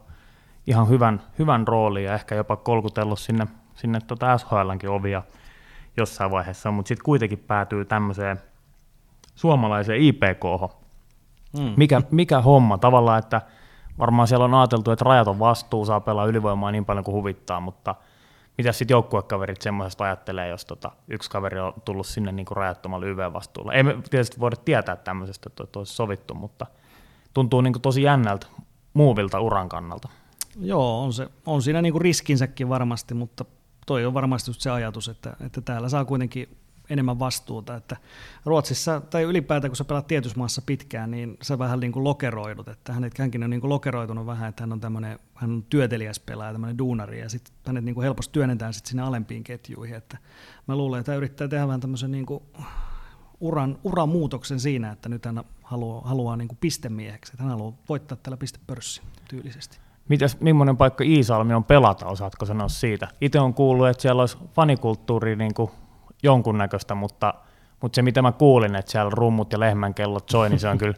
ihan 0.66 0.88
hyvän, 0.88 1.22
hyvän 1.38 1.68
roolin 1.68 2.04
ja 2.04 2.14
ehkä 2.14 2.34
jopa 2.34 2.56
kolkutellut 2.56 3.18
sinne, 3.18 3.46
sinne 3.74 4.00
tuota 4.00 4.38
SHLnkin 4.38 4.90
ovia 4.90 5.22
jossain 5.96 6.30
vaiheessa, 6.30 6.70
mutta 6.70 6.88
sitten 6.88 7.04
kuitenkin 7.04 7.38
päätyy 7.38 7.84
tämmöiseen 7.84 8.40
suomalaiseen 9.34 10.00
IPK. 10.00 10.44
Mm. 11.58 11.74
Mikä, 11.76 12.02
mikä 12.10 12.40
homma 12.40 12.78
tavallaan, 12.78 13.18
että 13.18 13.42
varmaan 14.00 14.28
siellä 14.28 14.44
on 14.44 14.54
ajateltu, 14.54 14.90
että 14.90 15.04
rajaton 15.04 15.38
vastuu 15.38 15.86
saa 15.86 16.00
pelaa 16.00 16.26
ylivoimaa 16.26 16.70
niin 16.70 16.84
paljon 16.84 17.04
kuin 17.04 17.14
huvittaa, 17.14 17.60
mutta 17.60 17.94
mitä 18.58 18.72
sitten 18.72 18.94
joukkuekaverit 18.94 19.62
semmoisesta 19.62 20.04
ajattelee, 20.04 20.48
jos 20.48 20.64
tota, 20.64 20.90
yksi 21.08 21.30
kaveri 21.30 21.60
on 21.60 21.72
tullut 21.84 22.06
sinne 22.06 22.32
niin 22.32 22.46
kuin 22.46 22.56
rajattomalle 22.56 23.06
YV-vastuulle. 23.06 23.72
Ei 23.74 23.82
me 23.82 23.96
tietysti 24.10 24.40
voida 24.40 24.56
tietää 24.56 24.96
tämmöisestä, 24.96 25.50
että 25.60 25.78
olisi 25.78 25.94
sovittu, 25.94 26.34
mutta 26.34 26.66
tuntuu 27.34 27.60
niin 27.60 27.72
kuin 27.72 27.82
tosi 27.82 28.02
jännältä 28.02 28.46
muuvilta 28.94 29.40
uran 29.40 29.68
kannalta. 29.68 30.08
Joo, 30.60 31.02
on, 31.02 31.12
se, 31.12 31.28
on 31.46 31.62
siinä 31.62 31.82
niin 31.82 31.92
kuin 31.92 32.02
riskinsäkin 32.02 32.68
varmasti, 32.68 33.14
mutta 33.14 33.44
toi 33.86 34.06
on 34.06 34.14
varmasti 34.14 34.50
just 34.50 34.60
se 34.60 34.70
ajatus, 34.70 35.08
että, 35.08 35.36
että 35.46 35.60
täällä 35.60 35.88
saa 35.88 36.04
kuitenkin 36.04 36.56
enemmän 36.90 37.18
vastuuta. 37.18 37.76
Että 37.76 37.96
Ruotsissa, 38.44 39.00
tai 39.00 39.22
ylipäätään 39.22 39.70
kun 39.70 39.76
sä 39.76 39.84
pelaat 39.84 40.06
tietyssä 40.06 40.38
maassa 40.38 40.62
pitkään, 40.66 41.10
niin 41.10 41.36
sä 41.42 41.58
vähän 41.58 41.80
niin 41.80 41.92
kuin 41.92 42.04
lokeroidut, 42.04 42.68
että 42.68 42.92
hänet, 42.92 43.18
hänkin 43.18 43.44
on 43.44 43.50
niin 43.50 43.60
kuin 43.60 43.68
lokeroitunut 43.68 44.26
vähän, 44.26 44.48
että 44.48 44.62
hän 44.62 44.72
on 44.72 44.80
tämmöinen, 44.80 45.18
hän 45.34 45.50
on 45.50 45.62
työtelijäs 45.62 46.20
pelaaja, 46.20 46.52
tämmöinen 46.52 46.78
duunari, 46.78 47.20
ja 47.20 47.28
sitten 47.28 47.54
hänet 47.66 47.84
niin 47.84 47.94
kuin 47.94 48.02
helposti 48.02 48.32
työnnetään 48.32 48.74
sitten 48.74 48.90
sinne 48.90 49.02
alempiin 49.02 49.44
ketjuihin. 49.44 49.96
Että 49.96 50.18
mä 50.66 50.76
luulen, 50.76 51.00
että 51.00 51.12
hän 51.12 51.16
yrittää 51.16 51.48
tehdä 51.48 51.66
vähän 51.66 51.80
tämmöisen 51.80 52.10
niin 52.10 52.26
kuin 52.26 52.42
uran, 53.40 53.78
uran 53.84 54.08
muutoksen 54.08 54.60
siinä, 54.60 54.92
että 54.92 55.08
nyt 55.08 55.24
hän 55.24 55.44
haluaa, 55.62 56.00
haluaa 56.00 56.36
niin 56.36 56.48
kuin 56.48 56.58
pistemieheksi, 56.60 57.32
että 57.32 57.42
hän 57.42 57.52
haluaa 57.52 57.72
voittaa 57.88 58.18
tällä 58.22 58.36
pistepörssi 58.36 59.02
tyylisesti. 59.28 59.78
Mitäs, 60.08 60.40
millainen 60.40 60.76
paikka 60.76 61.04
Iisalmi 61.04 61.54
on 61.54 61.64
pelata, 61.64 62.06
osaatko 62.06 62.46
sanoa 62.46 62.68
siitä? 62.68 63.08
Itse 63.20 63.40
on 63.40 63.54
kuullut, 63.54 63.88
että 63.88 64.02
siellä 64.02 64.22
olisi 64.22 64.38
fanikulttuuri 64.54 65.36
niin 65.36 65.54
kuin 65.54 65.70
jonkunnäköistä, 66.22 66.94
mutta, 66.94 67.34
mutta 67.80 67.96
se 67.96 68.02
mitä 68.02 68.22
mä 68.22 68.32
kuulin, 68.32 68.74
että 68.74 68.90
siellä 68.90 69.10
rummut 69.10 69.52
ja 69.52 69.60
lehmänkellot 69.60 70.28
soi, 70.28 70.48
niin 70.48 70.60
se 70.60 70.68
on 70.68 70.78
kyllä 70.78 70.94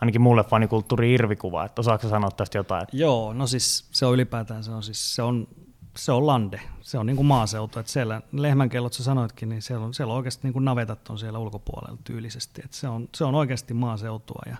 ainakin 0.00 0.20
mulle 0.20 0.44
fanikulttuuri 0.44 1.14
irvikuva, 1.14 1.64
että 1.64 1.80
osaako 1.80 2.08
sanoa 2.08 2.30
tästä 2.30 2.58
jotain? 2.58 2.86
Joo, 2.92 3.32
no 3.32 3.46
siis 3.46 3.88
se 3.90 4.06
on 4.06 4.14
ylipäätään, 4.14 4.64
se 4.64 4.70
on, 4.70 4.82
siis, 4.82 5.14
se 5.14 5.22
on, 5.22 5.48
se 5.96 6.12
on 6.12 6.26
lande, 6.26 6.60
se 6.80 6.98
on 6.98 7.06
niin 7.06 7.16
kuin 7.16 7.26
maaseutu, 7.26 7.78
että 7.78 7.92
siellä 7.92 8.22
lehmänkellot 8.32 8.92
sä 8.92 9.02
sanoitkin, 9.02 9.48
niin 9.48 9.62
siellä 9.62 9.86
on, 9.86 9.94
siellä 9.94 10.12
on 10.12 10.16
oikeasti 10.16 10.46
niin 10.46 10.52
kuin 10.52 10.64
navetat 10.64 11.08
on 11.08 11.18
siellä 11.18 11.38
ulkopuolella 11.38 11.98
tyylisesti, 12.04 12.62
että 12.64 12.76
se 12.76 12.88
on, 12.88 13.08
se 13.14 13.24
on 13.24 13.34
oikeasti 13.34 13.74
maaseutua 13.74 14.42
ja, 14.46 14.56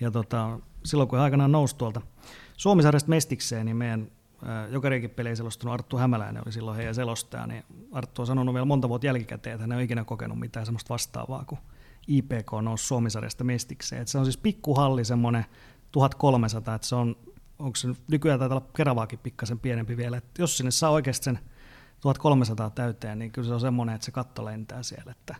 ja 0.00 0.10
tota, 0.10 0.58
silloin 0.84 1.08
kun 1.08 1.18
aikanaan 1.18 1.52
nousi 1.52 1.76
tuolta 1.76 2.00
Suomisarjasta 2.56 3.08
Mestikseen, 3.10 3.66
niin 3.66 3.76
meidän 3.76 4.10
Jokerikin 4.70 5.10
peli 5.10 5.36
selostunut 5.36 5.74
Arttu 5.74 5.96
Hämäläinen 5.96 6.42
oli 6.46 6.52
silloin 6.52 6.76
heidän 6.76 6.94
selostaja, 6.94 7.46
niin 7.46 7.64
Arttu 7.92 8.22
on 8.22 8.26
sanonut 8.26 8.54
vielä 8.54 8.64
monta 8.64 8.88
vuotta 8.88 9.06
jälkikäteen, 9.06 9.54
että 9.54 9.62
hän 9.62 9.72
ei 9.72 9.76
ole 9.76 9.84
ikinä 9.84 10.04
kokenut 10.04 10.38
mitään 10.38 10.66
semmoista 10.66 10.94
vastaavaa, 10.94 11.44
kun 11.44 11.58
IPK 12.08 12.52
nousi 12.62 12.84
Suomisarjasta 12.84 13.44
Mestikseen. 13.44 14.02
Että 14.02 14.12
se 14.12 14.18
on 14.18 14.24
siis 14.24 14.36
pikkuhalli 14.36 15.04
semmoinen 15.04 15.44
1300, 15.92 16.74
että 16.74 16.86
se 16.86 16.94
on, 16.94 17.16
onko 17.58 17.76
se 17.76 17.88
nykyään 18.08 18.38
taitaa 18.38 18.58
olla 18.58 18.68
Keravaakin 18.76 19.18
pikkasen 19.18 19.58
pienempi 19.58 19.96
vielä, 19.96 20.16
että 20.16 20.42
jos 20.42 20.56
sinne 20.56 20.70
saa 20.70 20.90
oikeasti 20.90 21.24
sen 21.24 21.38
1300 22.00 22.70
täyteen, 22.70 23.18
niin 23.18 23.32
kyllä 23.32 23.48
se 23.48 23.54
on 23.54 23.60
semmoinen, 23.60 23.94
että 23.94 24.04
se 24.04 24.10
katto 24.10 24.44
lentää 24.44 24.82
siellä. 24.82 25.12
Että, 25.12 25.34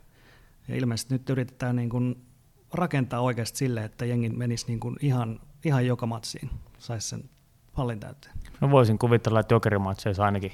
ja 0.68 0.76
ilmeisesti 0.76 1.14
nyt 1.14 1.30
yritetään 1.30 1.76
niin 1.76 1.88
kuin 1.88 2.26
rakentaa 2.72 3.20
oikeasti 3.20 3.59
sille, 3.59 3.84
että 3.84 4.05
jengi 4.05 4.28
menisi 4.28 4.66
niin 4.66 4.80
kuin 4.80 4.97
ihan, 5.01 5.40
ihan 5.64 5.86
joka 5.86 6.07
matsiin, 6.07 6.51
saisi 6.78 7.09
sen 7.09 7.30
hallin 7.72 8.01
täyteen. 8.01 8.34
No 8.61 8.70
voisin 8.70 8.98
kuvitella, 8.98 9.40
että 9.40 9.54
jokerimatseissa 9.54 10.24
ainakin 10.24 10.52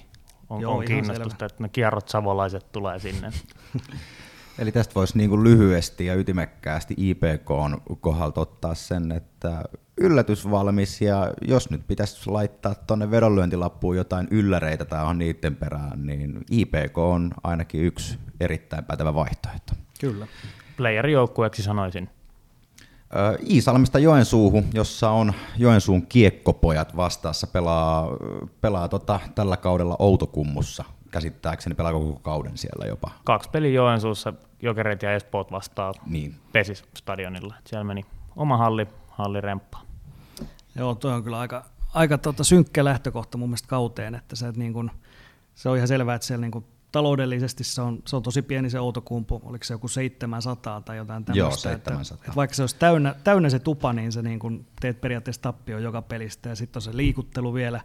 on, 0.51 0.61
Joo, 0.61 0.79
on 0.79 0.85
kiinnostusta, 0.85 1.31
selvä. 1.31 1.47
että 1.47 1.63
ne 1.63 1.69
kierrot 1.69 2.09
savolaiset 2.09 2.73
tulee 2.73 2.99
sinne. 2.99 3.31
Eli 4.59 4.73
tästä 4.73 4.95
voisi 4.95 5.19
niin 5.19 5.31
kuin 5.31 5.45
lyhyesti 5.45 6.07
ja 6.07 6.15
ytimekkäästi 6.15 6.95
IPK 6.97 7.51
on 7.51 7.83
kohdalta 8.01 8.41
ottaa 8.41 8.75
sen, 8.75 9.13
että 9.13 9.65
yllätysvalmis 10.01 11.01
ja 11.01 11.33
jos 11.43 11.71
nyt 11.71 11.87
pitäisi 11.87 12.31
laittaa 12.31 12.75
tuonne 12.75 13.11
vedonlyöntilappuun 13.11 13.97
jotain 13.97 14.29
ylläreitä 14.31 14.85
tai 14.85 15.05
on 15.05 15.19
niiden 15.19 15.57
perään, 15.57 16.07
niin 16.07 16.41
IPK 16.51 16.99
on 16.99 17.31
ainakin 17.43 17.83
yksi 17.85 18.19
erittäin 18.41 18.85
pätevä 18.85 19.15
vaihtoehto. 19.15 19.73
Kyllä. 20.01 20.27
Playerijoukkueeksi 20.77 21.63
sanoisin. 21.63 22.11
Iisalmista 23.51 23.99
Joensuuhun, 23.99 24.65
jossa 24.75 25.11
on 25.11 25.33
Joensuun 25.59 26.07
kiekkopojat 26.07 26.97
vastaassa, 26.97 27.47
pelaa, 27.47 28.09
pelaa 28.61 28.89
tota, 28.89 29.21
tällä 29.35 29.57
kaudella 29.57 29.97
Outokummussa. 29.99 30.85
Käsittääkseni 31.11 31.75
pelaa 31.75 31.93
koko 31.93 32.21
kauden 32.23 32.59
siellä 32.59 32.87
jopa. 32.87 33.11
Kaksi 33.25 33.51
peli 33.51 33.75
Joensuussa, 33.75 34.33
Jokerit 34.63 35.03
ja 35.03 35.15
Espoot 35.15 35.53
vastaa 35.53 35.93
niin. 36.07 36.35
Pesis 36.53 36.85
stadionilla. 36.97 37.55
Siellä 37.65 37.85
meni 37.85 38.07
oma 38.37 38.57
halli, 38.57 38.87
halli 39.09 39.41
remppa. 39.41 39.79
Joo, 40.77 40.95
tuo 40.95 41.11
on 41.11 41.25
kyllä 41.25 41.39
aika, 41.39 41.65
aika 41.95 42.19
tota 42.19 42.45
synkkä 42.45 42.85
lähtökohta 42.85 43.39
mun 43.39 43.49
mielestä 43.49 43.69
kauteen, 43.69 44.15
että 44.15 44.37
se, 44.37 44.49
että 44.49 44.59
niin 44.59 44.73
kun, 44.73 44.91
se 45.55 45.69
on 45.69 45.77
ihan 45.77 45.89
selvää, 45.89 46.15
että 46.15 46.27
siellä 46.27 46.41
niin 46.41 46.51
kun 46.51 46.65
taloudellisesti 46.93 47.65
se 47.65 47.83
on, 47.83 48.03
se 48.07 48.17
on 48.17 48.23
tosi 48.23 48.43
pieni 48.43 48.71
se 48.71 48.81
Outokumpu, 48.81 49.43
oliko 49.45 49.65
se 49.65 49.75
joku 49.75 49.89
700 49.89 50.81
tai 50.81 50.97
jotain 50.97 51.25
tämmöistä. 51.25 51.69
Joo, 51.69 51.77
700. 51.77 52.15
Että, 52.15 52.15
että 52.15 52.37
vaikka 52.37 52.55
se 52.55 52.63
olisi 52.63 52.77
täynnä, 52.77 53.15
täynnä 53.25 53.51
se 53.51 53.59
tupa, 53.59 53.93
niin 53.93 54.13
se 54.13 54.23
niin 54.23 54.39
kun 54.39 54.67
teet 54.81 55.01
periaatteessa 55.01 55.43
tappio 55.43 55.79
joka 55.79 56.03
pelistä 56.03 56.49
ja 56.49 56.57
sitten 56.57 56.79
on 56.79 56.83
se 56.83 56.97
liikuttelu 56.97 57.55
vielä. 57.55 57.81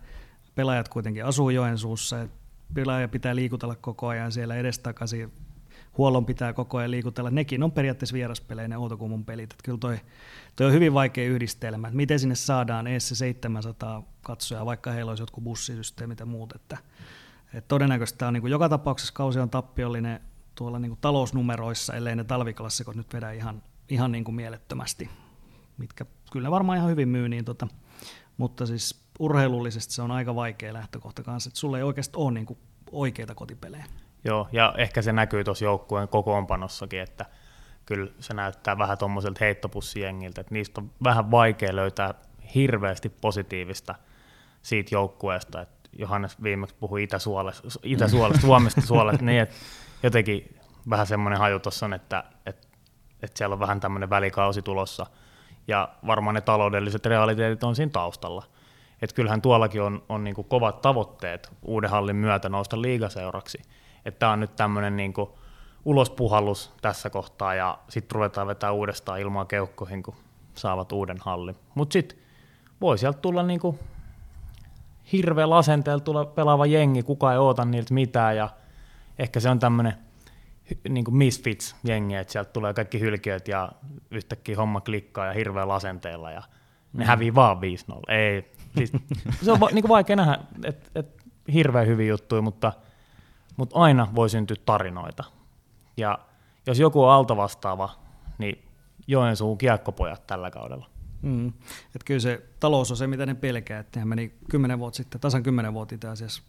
Pelaajat 0.56 0.90
kuitenkin 0.90 1.26
asuu 1.26 1.50
Joensuussa 1.50 2.16
ja 2.16 2.28
pelaaja 2.74 3.08
pitää 3.08 3.36
liikutella 3.36 3.76
koko 3.76 4.08
ajan 4.08 4.32
siellä 4.32 4.56
edestakaisin. 4.56 5.34
Huollon 5.98 6.26
pitää 6.26 6.54
koko 6.54 6.78
ajan 6.78 6.92
liikutella. 6.92 7.30
Nekin 7.30 7.64
on 7.64 7.72
periaatteessa 7.72 8.14
vieraspelejä 8.14 8.68
ne 8.68 8.78
Outokummun 8.78 9.26
pelit. 9.26 9.52
Että 9.52 9.64
kyllä 9.64 9.78
toi, 9.78 10.00
toi 10.56 10.68
on 10.68 10.74
hyvin 10.74 10.94
vaikea 10.94 11.30
yhdistelmä. 11.30 11.88
Että 11.88 11.96
miten 11.96 12.20
sinne 12.20 12.36
saadaan 12.36 12.88
edes 12.88 13.10
se 13.10 13.16
700 13.16 14.04
katsoja, 14.22 14.66
vaikka 14.66 14.92
heillä 14.92 15.10
olisi 15.10 15.24
jotkut 15.24 15.44
bussisysteemit 15.44 16.20
ja 16.20 16.26
muut. 16.26 16.56
Että 16.56 16.78
et 17.54 17.68
todennäköisesti 17.68 18.18
tämä 18.18 18.28
on 18.28 18.34
niin 18.34 18.48
joka 18.48 18.70
tapauksessa 18.70 19.14
kausi 19.14 19.40
on 19.40 19.50
tappiollinen 19.50 20.20
tuolla 20.56 20.80
niin 20.80 20.98
talousnumeroissa, 21.02 21.94
ellei 21.94 22.16
ne 22.16 22.24
talviklassikot 22.24 22.96
nyt 22.96 23.14
vedä 23.14 23.32
ihan, 23.32 23.64
ihan 23.90 24.12
niin 24.12 24.24
kuin 24.24 24.36
mielettömästi, 24.36 25.10
mitkä 25.78 26.06
kyllä 26.32 26.52
varmaan 26.52 26.78
ihan 26.78 26.90
hyvin 26.90 27.10
myy, 27.10 27.30
niin 27.30 27.46
tota, 27.46 27.68
mutta 28.38 28.66
siis 28.66 29.04
urheilullisesti 29.20 29.94
se 29.94 30.02
on 30.02 30.12
aika 30.12 30.36
vaikea 30.36 30.74
lähtökohta 30.74 31.24
kanssa, 31.24 31.48
että 31.50 31.60
sulla 31.60 31.78
ei 31.78 31.84
oikeasti 31.84 32.18
ole 32.18 32.32
niin 32.32 32.58
oikeita 32.92 33.36
kotipelejä. 33.36 33.86
Joo, 34.24 34.48
ja 34.52 34.74
ehkä 34.78 35.02
se 35.02 35.14
näkyy 35.14 35.44
tuossa 35.44 35.66
joukkueen 35.66 36.08
kokoonpanossakin, 36.08 37.00
että 37.00 37.26
kyllä 37.86 38.12
se 38.20 38.34
näyttää 38.34 38.78
vähän 38.78 38.98
tuommoiselta 38.98 39.38
heittopussijengiltä, 39.42 40.42
että 40.42 40.54
niistä 40.54 40.82
on 40.82 40.92
vähän 41.04 41.32
vaikea 41.32 41.76
löytää 41.76 42.14
hirveästi 42.56 43.10
positiivista 43.10 43.96
siitä 44.62 44.96
joukkueesta, 44.96 45.62
että 45.62 45.77
Johannes 45.98 46.44
viimeksi 46.44 46.76
puhui 46.80 47.04
Itä-Suolesta, 47.04 47.68
Itä-Suolesta 47.84 48.42
Suomesta 48.42 48.82
Suolesta, 48.82 49.26
niin 49.26 49.42
että 49.42 49.56
jotenkin 50.04 50.58
vähän 50.90 51.08
semmoinen 51.08 51.40
haju 51.40 51.60
tuossa 51.60 51.86
on, 51.86 51.94
että, 51.94 52.24
että, 52.46 52.68
että 53.22 53.38
siellä 53.38 53.54
on 53.54 53.60
vähän 53.60 53.80
tämmöinen 53.80 54.10
välikausi 54.10 54.62
tulossa, 54.62 55.06
ja 55.68 55.90
varmaan 56.08 56.34
ne 56.34 56.42
taloudelliset 56.42 57.06
realiteetit 57.06 57.64
on 57.64 57.76
siinä 57.76 57.92
taustalla. 57.92 58.44
Että 59.02 59.16
kyllähän 59.16 59.42
tuollakin 59.42 59.82
on, 59.82 60.04
on 60.10 60.24
niin 60.24 60.36
kovat 60.36 60.82
tavoitteet 60.82 61.50
uuden 61.66 61.90
hallin 61.90 62.16
myötä 62.16 62.50
nousta 62.50 62.82
liigaseuraksi. 62.82 63.62
Että 64.06 64.20
tämä 64.20 64.32
on 64.32 64.40
nyt 64.40 64.56
tämmöinen 64.56 64.98
niin 64.98 65.14
ulospuhallus 65.86 66.74
tässä 66.82 67.10
kohtaa, 67.10 67.56
ja 67.56 67.80
sitten 67.90 68.16
ruvetaan 68.16 68.48
vetää 68.48 68.72
uudestaan 68.72 69.20
ilmaa 69.20 69.46
keuhkoihin, 69.46 70.04
kun 70.04 70.16
saavat 70.56 70.92
uuden 70.92 71.18
hallin. 71.20 71.56
Mutta 71.76 71.94
sitten 71.94 72.18
voi 72.82 72.98
sieltä 72.98 73.20
tulla 73.20 73.44
niin 73.44 73.60
hirveällä 75.12 75.58
asenteella 75.58 76.04
tulee 76.04 76.26
pelaava 76.26 76.66
jengi, 76.66 77.04
kukaan 77.04 77.34
ei 77.34 77.40
oota 77.40 77.66
niiltä 77.66 77.94
mitään 77.94 78.38
ja 78.38 78.50
ehkä 79.20 79.40
se 79.40 79.50
on 79.50 79.60
tämmöinen 79.60 79.94
niin 80.90 81.06
kuin 81.06 81.16
misfits-jengi, 81.16 82.16
että 82.16 82.32
sieltä 82.32 82.52
tulee 82.52 82.74
kaikki 82.74 83.00
hylkiöt 83.00 83.48
ja 83.48 83.72
yhtäkkiä 84.12 84.56
homma 84.58 84.82
klikkaa 84.82 85.26
ja 85.26 85.34
hirveällä 85.34 85.74
asenteella 85.74 86.32
ja 86.32 86.44
ne 86.94 87.04
mm. 87.04 87.08
hävii 87.08 87.36
vaan 87.36 87.58
5-0. 87.58 87.60
Ei, 88.08 88.52
siis, 88.78 88.92
se 89.44 89.52
on 89.52 89.60
va, 89.60 89.68
niin 89.72 89.82
kuin 89.82 89.90
vaikea 89.90 90.16
nähdä, 90.16 90.40
että 90.64 90.90
et, 90.96 91.24
hirveän 91.54 91.88
hyviä 91.88 92.08
juttuja, 92.08 92.42
mutta, 92.42 92.74
mutta 93.58 93.80
aina 93.80 94.08
voi 94.16 94.30
syntyä 94.30 94.58
tarinoita. 94.66 95.24
Ja 95.98 96.20
jos 96.68 96.80
joku 96.80 97.04
on 97.04 97.12
alta 97.12 97.38
vastaava, 97.38 97.90
niin 98.38 98.64
Joensuun 99.08 99.58
kiekkopojat 99.58 100.28
tällä 100.28 100.52
kaudella. 100.52 100.90
Mm. 101.22 101.48
Et 101.96 102.04
kyllä 102.06 102.20
se 102.20 102.46
talous 102.60 102.92
on 102.92 102.98
se, 102.98 103.08
mitä 103.08 103.26
ne 103.26 103.36
pelkää. 103.36 103.80
Että 103.80 104.00
hän 104.00 104.08
meni 104.08 104.34
10 104.50 104.80
vuotta 104.80 104.98
sitten, 104.98 105.22
tasan 105.22 105.44
10 105.44 105.74
vuotta 105.74 105.96
itse 105.96 106.08
asiassa, 106.08 106.44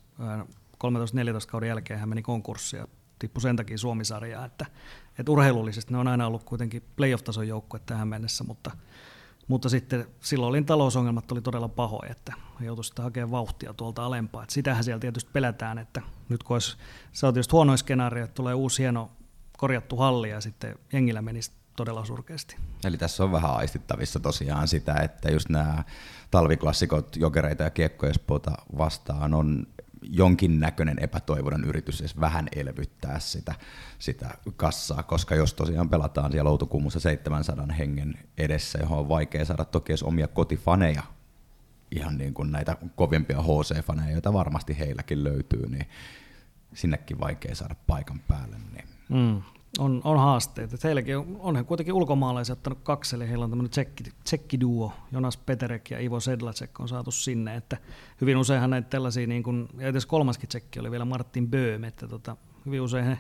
13-14 0.85 1.47
kauden 1.49 1.69
jälkeen 1.69 2.01
hän 2.01 2.09
meni 2.09 2.23
konkurssia, 2.23 2.89
tippui 3.19 3.41
sen 3.41 3.57
takia 3.57 3.79
Suomisarjaa, 3.79 4.45
että, 4.45 4.67
että 5.19 5.33
urheilullisesti 5.33 5.93
ne 5.93 5.99
on 5.99 6.09
aina 6.09 6.27
ollut 6.27 6.45
kuitenkin 6.45 6.83
playoff-tason 6.97 7.49
joukkue 7.49 7.81
tähän 7.87 8.09
mennessä, 8.09 8.45
mutta, 8.45 8.71
mutta 9.49 9.69
sitten 9.69 10.07
silloin 10.21 10.49
oli 10.49 10.63
talousongelmat 10.63 11.33
oli 11.33 11.43
todella 11.43 11.69
pahoja, 11.69 12.11
että 12.11 12.33
joutui 12.61 12.85
sitten 12.85 13.03
hakemaan 13.03 13.31
vauhtia 13.31 13.75
tuolta 13.75 14.07
alempaa. 14.07 14.43
Että 14.43 14.55
sitähän 14.55 14.85
siellä 14.85 15.01
tietysti 15.01 15.31
pelätään, 15.33 15.79
että 15.79 16.03
nyt 16.29 16.43
kun 16.43 16.55
olisi, 16.55 16.77
se 17.13 17.27
on 17.27 17.35
tietysti 17.35 17.53
huono 17.53 17.77
skenaario, 17.77 18.25
että 18.25 18.35
tulee 18.35 18.55
uusi 18.55 18.83
hieno 18.83 19.11
korjattu 19.57 19.97
halli 19.97 20.31
ja 20.31 20.41
sitten 20.41 20.79
jengillä 20.93 21.23
menisi 21.23 21.53
todella 21.79 22.05
surkeasti. 22.05 22.57
Eli 22.85 22.97
tässä 22.97 23.25
on 23.25 23.33
vähän 23.33 23.55
aistittavissa 23.55 24.21
tosiaan 24.21 24.69
sitä, 24.69 24.95
että 24.95 25.31
just 25.31 25.49
nämä 25.49 25.85
talviklassikot 26.31 27.17
jokereita 27.17 27.63
ja 27.63 27.71
kiekkoespoota 27.71 28.53
vastaan 28.79 29.35
on 29.35 29.67
jonkinnäköinen 30.03 30.99
epätoivoinen 30.99 31.65
yritys 31.65 32.01
edes 32.01 32.21
vähän 32.21 32.49
elvyttää 32.57 33.19
sitä, 33.19 33.55
sitä 33.99 34.31
kassaa, 34.57 35.03
koska 35.03 35.35
jos 35.35 35.55
tosiaan 35.55 35.89
pelataan 35.89 36.33
siellä 36.33 36.51
Outokummussa 36.51 37.01
700 37.01 37.67
hengen 37.79 38.15
edessä, 38.39 38.79
johon 38.79 38.99
on 38.99 39.09
vaikea 39.09 39.45
saada 39.45 39.65
toki 39.65 39.93
edes 39.93 40.03
omia 40.03 40.29
kotifaneja, 40.29 41.03
ihan 41.91 42.19
niin 42.19 42.35
kuin 42.35 42.53
näitä 42.53 42.77
kovimpia 42.97 43.39
HC-faneja, 43.39 44.13
joita 44.13 44.33
varmasti 44.33 44.79
heilläkin 44.79 45.25
löytyy, 45.25 45.69
niin 45.69 45.89
sinnekin 46.75 47.21
vaikea 47.21 47.55
saada 47.55 47.75
paikan 47.87 48.21
päälle. 48.29 48.57
Niin. 48.73 48.89
Mm, 49.09 49.43
on, 49.79 50.01
on 50.05 50.19
haasteet. 50.19 50.73
Et 50.73 50.85
heilläkin 50.85 51.19
on, 51.19 51.37
onhan 51.41 51.65
kuitenkin 51.65 51.95
ulkomaalaisia 51.95 52.53
ottanut 52.53 52.79
kaksi, 52.83 53.17
eli 53.17 53.29
heillä 53.29 53.45
on 53.45 53.51
tämmöinen 53.51 53.71
tsekki, 53.71 54.05
tsekkiduo, 54.25 54.93
Jonas 55.13 55.37
Peterek 55.37 55.91
ja 55.91 56.01
Ivo 56.01 56.21
Sedlacek 56.21 56.81
on 56.81 56.89
saatu 56.89 57.11
sinne, 57.11 57.57
että 57.57 57.77
hyvin 58.21 58.37
useinhan 58.37 58.71
näitä 58.71 58.89
tällaisia, 58.89 59.27
niin 59.27 59.43
kun, 59.43 59.69
ja 59.79 59.89
edes 59.89 60.07
kolmaskin 60.07 60.49
tsekki 60.49 60.81
oli 60.81 60.91
vielä 60.91 61.05
Martin 61.05 61.49
Böhm, 61.49 61.85
että 61.85 62.09
tota, 62.09 62.37
hyvin 62.67 62.81
usein 62.81 63.05
he, 63.05 63.19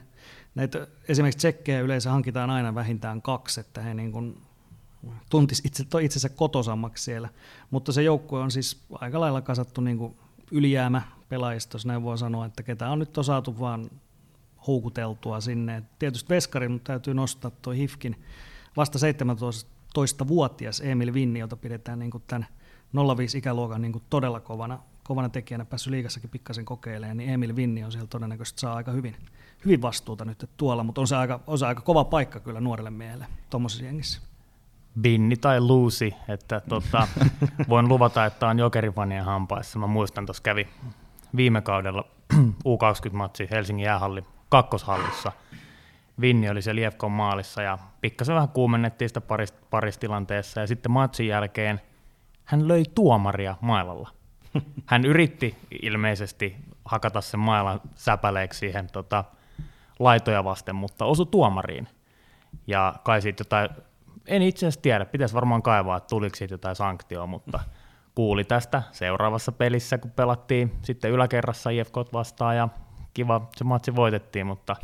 näitä 0.55 0.86
esimerkiksi 1.09 1.38
tsekkejä 1.38 1.80
yleensä 1.80 2.11
hankitaan 2.11 2.51
aina 2.51 2.74
vähintään 2.74 3.22
kaksi, 3.22 3.61
että 3.61 3.82
he 3.82 3.94
niin 3.94 4.12
kun 4.12 4.42
tuntisi 5.30 5.62
itse, 5.66 5.84
itsensä 6.03 6.28
kotosammaksi 6.28 7.05
siellä, 7.05 7.28
mutta 7.70 7.92
se 7.92 8.03
joukkue 8.03 8.40
on 8.40 8.51
siis 8.51 8.84
aika 8.90 9.20
lailla 9.20 9.40
kasattu 9.40 9.80
niin 9.80 10.16
ylijäämä 10.51 11.03
pelaajista, 11.28 11.74
jos 11.74 11.86
näin 11.86 12.03
voi 12.03 12.18
sanoa, 12.18 12.46
että 12.46 12.62
ketä 12.62 12.90
on 12.90 12.99
nyt 12.99 13.18
on 13.18 13.24
saatu 13.24 13.61
vaan 13.61 13.90
houkuteltua 14.69 15.41
sinne. 15.41 15.77
Et 15.77 15.85
tietysti 15.99 16.29
Veskarin 16.29 16.73
mutta 16.73 16.93
täytyy 16.93 17.14
nostaa 17.14 17.51
tuo 17.51 17.73
Hifkin 17.73 18.16
vasta 18.77 18.99
17-vuotias 18.99 20.81
Emil 20.81 21.14
Vinni, 21.14 21.39
jota 21.39 21.57
pidetään 21.57 21.99
niin 21.99 22.11
tämän 22.27 22.47
05 23.16 23.39
ikäluokan 23.39 23.83
niin 23.83 24.03
todella 24.11 24.41
kovana, 24.41 24.79
kovana 25.05 25.29
tekijänä, 25.29 25.64
päässyt 25.64 25.91
liigassakin 25.91 26.31
pikkasen 26.31 26.64
kokeilemaan, 26.64 27.16
niin 27.16 27.31
Emil 27.31 27.57
Vinni 27.57 27.85
on 27.85 27.93
siellä 27.93 28.09
todennäköisesti 28.09 28.61
saa 28.61 28.75
aika 28.75 28.93
hyvin, 28.93 29.16
hyvin 29.64 29.83
vastuuta 29.83 30.25
nyt 30.25 30.51
tuolla, 30.57 30.85
mutta 30.85 31.01
on 31.01 31.09
se, 31.09 31.16
aika, 31.16 31.41
on 31.47 31.59
se 31.59 31.66
aika 31.66 31.81
kova 31.81 32.05
paikka 32.05 32.41
kyllä 32.41 32.61
nuorelle 32.61 32.91
miehelle 32.91 33.27
tuommoisessa 33.51 33.85
jengissä. 33.85 34.21
Binni 35.01 35.37
tai 35.37 35.61
Luusi, 35.61 36.14
että 36.29 36.61
tota, 36.69 37.09
voin 37.69 37.89
luvata, 37.89 38.25
että 38.25 38.49
on 38.49 38.59
jokerifanien 38.59 39.25
hampaissa. 39.25 39.79
Mä 39.79 39.87
muistan, 39.87 40.27
tuossa 40.27 40.43
kävi 40.43 40.69
viime 41.37 41.61
kaudella 41.61 42.05
U20-matsi 42.69 43.51
Helsingin 43.51 43.85
jäähalli 43.85 44.25
kakkoshallissa. 44.49 45.32
Vinni 46.20 46.51
oli 46.51 46.62
se 46.62 46.74
Liefkon 46.74 47.12
maalissa 47.12 47.62
ja 47.62 47.78
pikkasen 48.01 48.34
vähän 48.34 48.49
kuumennettiin 48.49 49.09
sitä 49.09 49.20
parista, 49.20 49.59
paristilanteessa 49.70 50.61
ja 50.61 50.66
sitten 50.66 50.92
matsin 50.92 51.26
jälkeen 51.26 51.80
hän 52.44 52.68
löi 52.68 52.82
tuomaria 52.94 53.57
mailalla. 53.61 54.11
Hän 54.86 55.05
yritti 55.05 55.57
ilmeisesti 55.82 56.57
hakata 56.84 57.20
sen 57.20 57.40
mailan 57.40 57.80
säpäleeksi 57.94 58.59
siihen 58.59 58.86
tota, 58.92 59.24
laitoja 59.99 60.44
vasten, 60.44 60.74
mutta 60.74 61.05
osui 61.05 61.26
tuomariin. 61.26 61.88
Ja 62.66 62.94
kai 63.05 63.22
siitä 63.22 63.40
jotain, 63.40 63.70
en 64.26 64.42
itse 64.42 64.66
asiassa 64.66 64.82
tiedä, 64.82 65.05
pitäisi 65.05 65.34
varmaan 65.34 65.62
kaivaa, 65.62 65.96
että 65.96 66.09
tuliko 66.09 66.36
siitä 66.36 66.55
jotain 66.55 66.76
sanktioa, 66.76 67.26
mutta 67.26 67.61
kuuli 68.14 68.44
tästä 68.44 68.82
seuraavassa 68.92 69.53
pelissä, 69.53 69.99
kun 69.99 70.11
pelattiin 70.11 70.72
sitten 70.82 71.11
yläkerrassa 71.11 71.70
IFK 71.70 71.96
vastaan 72.12 72.57
ja 72.57 72.68
kiva, 73.19 73.49
se 73.57 73.64
matsi 73.64 73.97
voitettiin, 73.97 74.47
mutta 74.47 74.77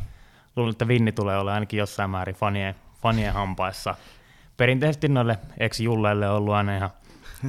luulen, 0.55 0.71
että 0.71 0.87
Vinni 0.87 1.11
tulee 1.11 1.37
olla 1.37 1.53
ainakin 1.53 1.77
jossain 1.77 2.09
määrin 2.09 2.35
fanien, 2.35 2.75
fanien 3.01 3.33
hampaissa. 3.33 3.95
Perinteisesti 4.57 5.07
noille 5.07 5.39
ex-julleille 5.57 6.29
on 6.29 6.35
ollut 6.35 6.53
aina 6.53 6.77
ihan 6.77 6.89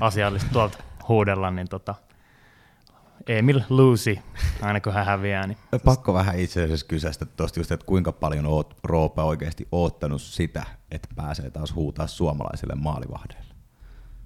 asiallista 0.00 0.48
tuolta 0.52 0.78
huudella, 1.08 1.50
niin 1.50 1.68
tota, 1.68 1.94
Emil 3.26 3.60
Lucy, 3.68 4.18
aina 4.62 4.80
kun 4.80 4.92
hän 4.92 5.06
häviää. 5.06 5.46
Niin. 5.46 5.58
Pakko 5.84 6.14
vähän 6.14 6.38
itse 6.38 6.64
asiassa 6.64 6.86
kysästä 6.86 7.24
tuosta 7.24 7.60
just, 7.60 7.72
että 7.72 7.86
kuinka 7.86 8.12
paljon 8.12 8.46
oot 8.46 8.76
Roope 8.84 9.22
oikeasti 9.22 9.68
oottanut 9.72 10.22
sitä, 10.22 10.66
että 10.90 11.08
pääsee 11.16 11.50
taas 11.50 11.74
huutaa 11.74 12.06
suomalaisille 12.06 12.74
maalivahdeille? 12.74 13.54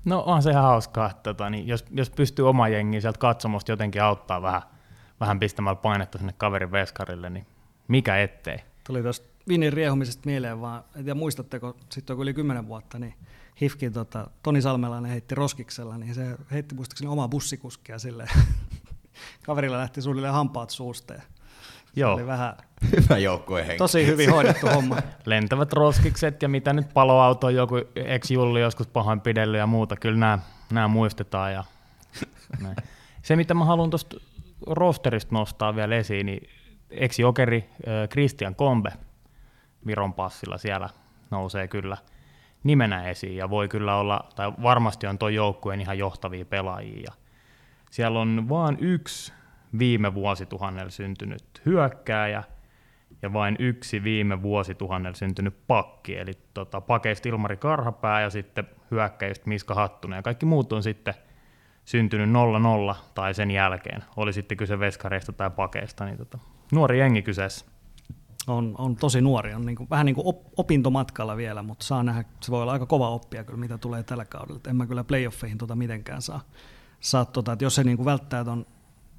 No 0.04 0.22
on 0.26 0.42
se 0.42 0.50
ihan 0.50 0.62
hauskaa, 0.62 1.10
että 1.10 1.22
tota, 1.22 1.50
niin 1.50 1.66
jos, 1.66 1.84
jos 1.90 2.10
pystyy 2.10 2.48
oma 2.48 2.68
jengi 2.68 3.00
sieltä 3.00 3.18
katsomusta 3.18 3.72
jotenkin 3.72 4.02
auttaa 4.02 4.42
vähän– 4.42 4.62
vähän 5.20 5.40
pistämällä 5.40 5.76
painetta 5.76 6.18
sinne 6.18 6.34
kaverin 6.38 6.72
veskarille, 6.72 7.30
niin 7.30 7.46
mikä 7.88 8.18
ettei. 8.22 8.58
Tuli 8.86 9.02
tuosta 9.02 9.30
Vinin 9.48 9.72
riehumisesta 9.72 10.22
mieleen 10.24 10.60
vaan, 10.60 10.84
en 10.96 11.04
tiedä 11.04 11.14
muistatteko, 11.14 11.76
sitten 11.88 12.16
on 12.16 12.22
yli 12.22 12.34
kymmenen 12.34 12.68
vuotta, 12.68 12.98
niin 12.98 13.14
Hifkin 13.60 13.92
tota, 13.92 14.30
Toni 14.42 14.62
Salmelainen 14.62 15.10
heitti 15.10 15.34
roskiksella, 15.34 15.98
niin 15.98 16.14
se 16.14 16.36
heitti 16.52 16.74
muistaakseni 16.74 17.10
omaa 17.10 17.28
bussikuskia 17.28 17.98
sille. 17.98 18.28
Kaverilla 19.46 19.78
lähti 19.78 20.02
suunnilleen 20.02 20.34
hampaat 20.34 20.70
suusta 20.70 21.14
ja 21.14 21.22
Joo. 21.96 22.14
oli 22.14 22.26
vähän 22.26 22.56
Hyvä 22.96 23.18
joukkue 23.18 23.66
henki. 23.66 23.78
Tosi 23.78 24.06
hyvin 24.06 24.30
hoidettu 24.30 24.66
homma. 24.66 24.96
Lentävät 25.26 25.72
roskikset 25.72 26.42
ja 26.42 26.48
mitä 26.48 26.72
nyt 26.72 26.94
paloauto 26.94 27.46
on 27.46 27.54
joku 27.54 27.76
ex-julli 27.94 28.60
joskus 28.60 28.86
pahoinpidellyt 28.86 29.58
ja 29.58 29.66
muuta, 29.66 29.96
kyllä 29.96 30.18
nämä, 30.18 30.38
nämä 30.72 30.88
muistetaan. 30.88 31.52
Ja 31.52 31.64
näin. 32.60 32.76
Se 33.22 33.36
mitä 33.36 33.54
mä 33.54 33.64
haluan 33.64 33.90
tuosta 33.90 34.16
rosterista 34.66 35.34
nostaa 35.34 35.76
vielä 35.76 35.96
esiin, 35.96 36.26
niin 36.26 36.48
ex-jokeri 36.90 37.70
Christian 38.10 38.54
Kombe 38.54 38.90
Viron 39.86 40.14
passilla 40.14 40.58
siellä 40.58 40.88
nousee 41.30 41.68
kyllä 41.68 41.96
nimenä 42.64 43.04
esiin 43.08 43.36
ja 43.36 43.50
voi 43.50 43.68
kyllä 43.68 43.96
olla, 43.96 44.28
tai 44.36 44.52
varmasti 44.62 45.06
on 45.06 45.18
tuo 45.18 45.28
joukkueen 45.28 45.80
ihan 45.80 45.98
johtavia 45.98 46.44
pelaajia. 46.44 47.02
Ja 47.06 47.12
siellä 47.90 48.20
on 48.20 48.48
vain 48.48 48.76
yksi 48.80 49.32
viime 49.78 50.14
vuosituhannella 50.14 50.90
syntynyt 50.90 51.62
hyökkääjä 51.66 52.42
ja 53.22 53.32
vain 53.32 53.56
yksi 53.58 54.04
viime 54.04 54.42
vuosituhannella 54.42 55.16
syntynyt 55.16 55.54
pakki, 55.66 56.18
eli 56.18 56.32
tota, 56.54 56.80
pakeista 56.80 57.28
Ilmari 57.28 57.56
Karhapää 57.56 58.20
ja 58.20 58.30
sitten 58.30 58.66
hyökkäistä 58.90 59.48
Miska 59.48 59.74
Hattunen 59.74 60.16
ja 60.16 60.22
kaikki 60.22 60.46
muut 60.46 60.72
on 60.72 60.82
sitten– 60.82 61.14
syntynyt 61.90 62.30
0-0 62.92 62.96
tai 63.14 63.34
sen 63.34 63.50
jälkeen, 63.50 64.04
oli 64.16 64.32
sitten 64.32 64.58
kyse 64.58 64.78
veskareista 64.78 65.32
tai 65.32 65.50
pakeista, 65.50 66.04
niin 66.04 66.18
tota, 66.18 66.38
nuori 66.72 66.98
jengi 66.98 67.22
kyseessä. 67.22 67.66
On, 68.46 68.74
on 68.78 68.96
tosi 68.96 69.20
nuori, 69.20 69.54
on 69.54 69.66
niin 69.66 69.76
kuin, 69.76 69.90
vähän 69.90 70.06
niin 70.06 70.14
kuin 70.14 70.26
op, 70.26 70.46
opintomatkalla 70.56 71.36
vielä, 71.36 71.62
mutta 71.62 71.84
saa 71.84 72.02
nähdä, 72.02 72.24
se 72.42 72.50
voi 72.50 72.62
olla 72.62 72.72
aika 72.72 72.86
kova 72.86 73.08
oppia 73.08 73.44
kyllä, 73.44 73.58
mitä 73.58 73.78
tulee 73.78 74.02
tällä 74.02 74.24
kaudella. 74.24 74.60
En 74.68 74.76
mä 74.76 74.86
kyllä 74.86 75.04
playoffeihin 75.04 75.58
tota 75.58 75.76
mitenkään 75.76 76.22
saa. 76.22 76.40
saa 77.00 77.24
tota, 77.24 77.52
että 77.52 77.64
jos 77.64 77.74
se 77.74 77.84
niin 77.84 77.96
kuin 77.96 78.04
välttää 78.04 78.44
tuon 78.44 78.66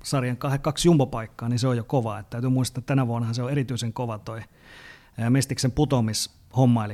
sarjan 0.03 0.37
kaksi 0.37 0.87
jumbopaikkaa, 0.87 1.49
niin 1.49 1.59
se 1.59 1.67
on 1.67 1.77
jo 1.77 1.83
kova. 1.83 2.19
Että 2.19 2.29
täytyy 2.29 2.49
muistaa, 2.49 2.79
että 2.79 2.87
tänä 2.87 3.07
vuonna 3.07 3.33
se 3.33 3.43
on 3.43 3.51
erityisen 3.51 3.93
kova 3.93 4.19
toi 4.19 4.41
Mestiksen 5.29 5.71
putomishomma, 6.51 6.85
eli 6.85 6.93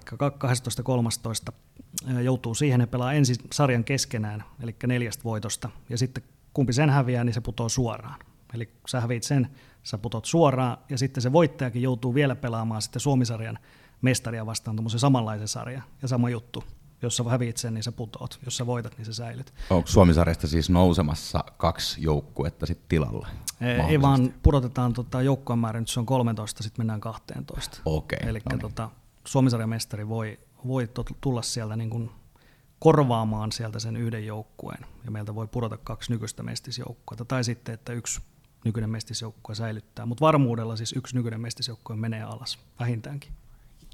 12.13 2.10 2.22
joutuu 2.24 2.55
siihen, 2.55 2.82
ja 2.82 2.88
pelaa 2.88 3.14
ensin 3.14 3.36
sarjan 3.53 3.84
keskenään, 3.84 4.43
eli 4.64 4.76
neljästä 4.88 5.24
voitosta, 5.24 5.70
ja 5.89 5.97
sitten 5.97 6.24
kumpi 6.53 6.74
sen 6.74 6.89
häviää, 6.89 7.24
niin 7.24 7.34
se 7.34 7.41
putoo 7.41 7.70
suoraan. 7.70 8.20
Eli 8.53 8.70
sä 8.88 9.01
häviit 9.01 9.24
sen, 9.24 9.49
sä 9.84 9.97
putot 9.97 10.26
suoraan, 10.26 10.78
ja 10.89 10.97
sitten 10.97 11.22
se 11.22 11.32
voittajakin 11.32 11.82
joutuu 11.82 12.14
vielä 12.14 12.36
pelaamaan 12.36 12.82
sitten 12.82 12.99
Suomisarjan 12.99 13.60
mestaria 14.01 14.45
vastaan 14.45 14.76
tuommoisen 14.76 14.99
samanlaisen 14.99 15.47
sarjan, 15.47 15.84
ja 16.01 16.08
sama 16.08 16.30
juttu. 16.30 16.64
Jos 17.01 17.18
sä 17.18 17.24
häviit 17.24 17.58
sen, 17.58 17.74
niin 17.74 17.84
sä 17.84 17.91
putoot. 17.91 18.39
Jos 18.45 18.58
sä 18.58 18.66
voitat, 18.66 18.97
niin 18.97 19.05
sä 19.05 19.14
säilyt. 19.14 19.53
Onko 19.70 19.88
Suomisarjasta 19.88 20.47
siis 20.47 20.70
nousemassa 20.70 21.43
kaksi 21.58 22.01
joukkuetta 22.01 22.66
sitten 22.66 22.89
tilalla? 22.89 23.28
Ei, 23.89 24.01
vaan 24.01 24.34
pudotetaan 24.43 24.93
tota 24.93 25.22
joukkueen 25.22 25.60
määrä, 25.60 25.80
nyt 25.80 25.89
se 25.89 25.99
on 25.99 26.05
13, 26.05 26.64
sitten 26.64 26.80
mennään 26.80 27.01
12. 27.01 27.78
Okay, 27.86 28.30
Eli 28.30 28.39
no 28.39 28.43
niin. 28.49 28.60
tota, 28.60 28.89
Suomisarjan 29.28 29.69
mestari 29.69 30.09
voi 30.09 30.39
voi 30.67 30.89
tulla 31.21 31.41
sieltä 31.41 31.75
niin 31.75 31.89
kuin 31.89 32.11
korvaamaan 32.80 33.51
sieltä 33.51 33.80
sen 33.80 33.97
yhden 33.97 34.25
joukkueen, 34.25 34.86
ja 35.05 35.11
meiltä 35.11 35.36
voi 35.36 35.47
pudota 35.47 35.78
kaksi 35.78 36.11
nykyistä 36.11 36.43
mestisjoukkuetta, 36.43 37.25
tai 37.25 37.43
sitten, 37.43 37.73
että 37.73 37.93
yksi 37.93 38.21
nykyinen 38.65 38.89
mestisjoukkue 38.89 39.55
säilyttää, 39.55 40.05
mutta 40.05 40.21
varmuudella 40.21 40.75
siis 40.75 40.93
yksi 40.93 41.15
nykyinen 41.15 41.41
mestisjoukkue 41.41 41.95
menee 41.95 42.23
alas, 42.23 42.59
vähintäänkin. 42.80 43.32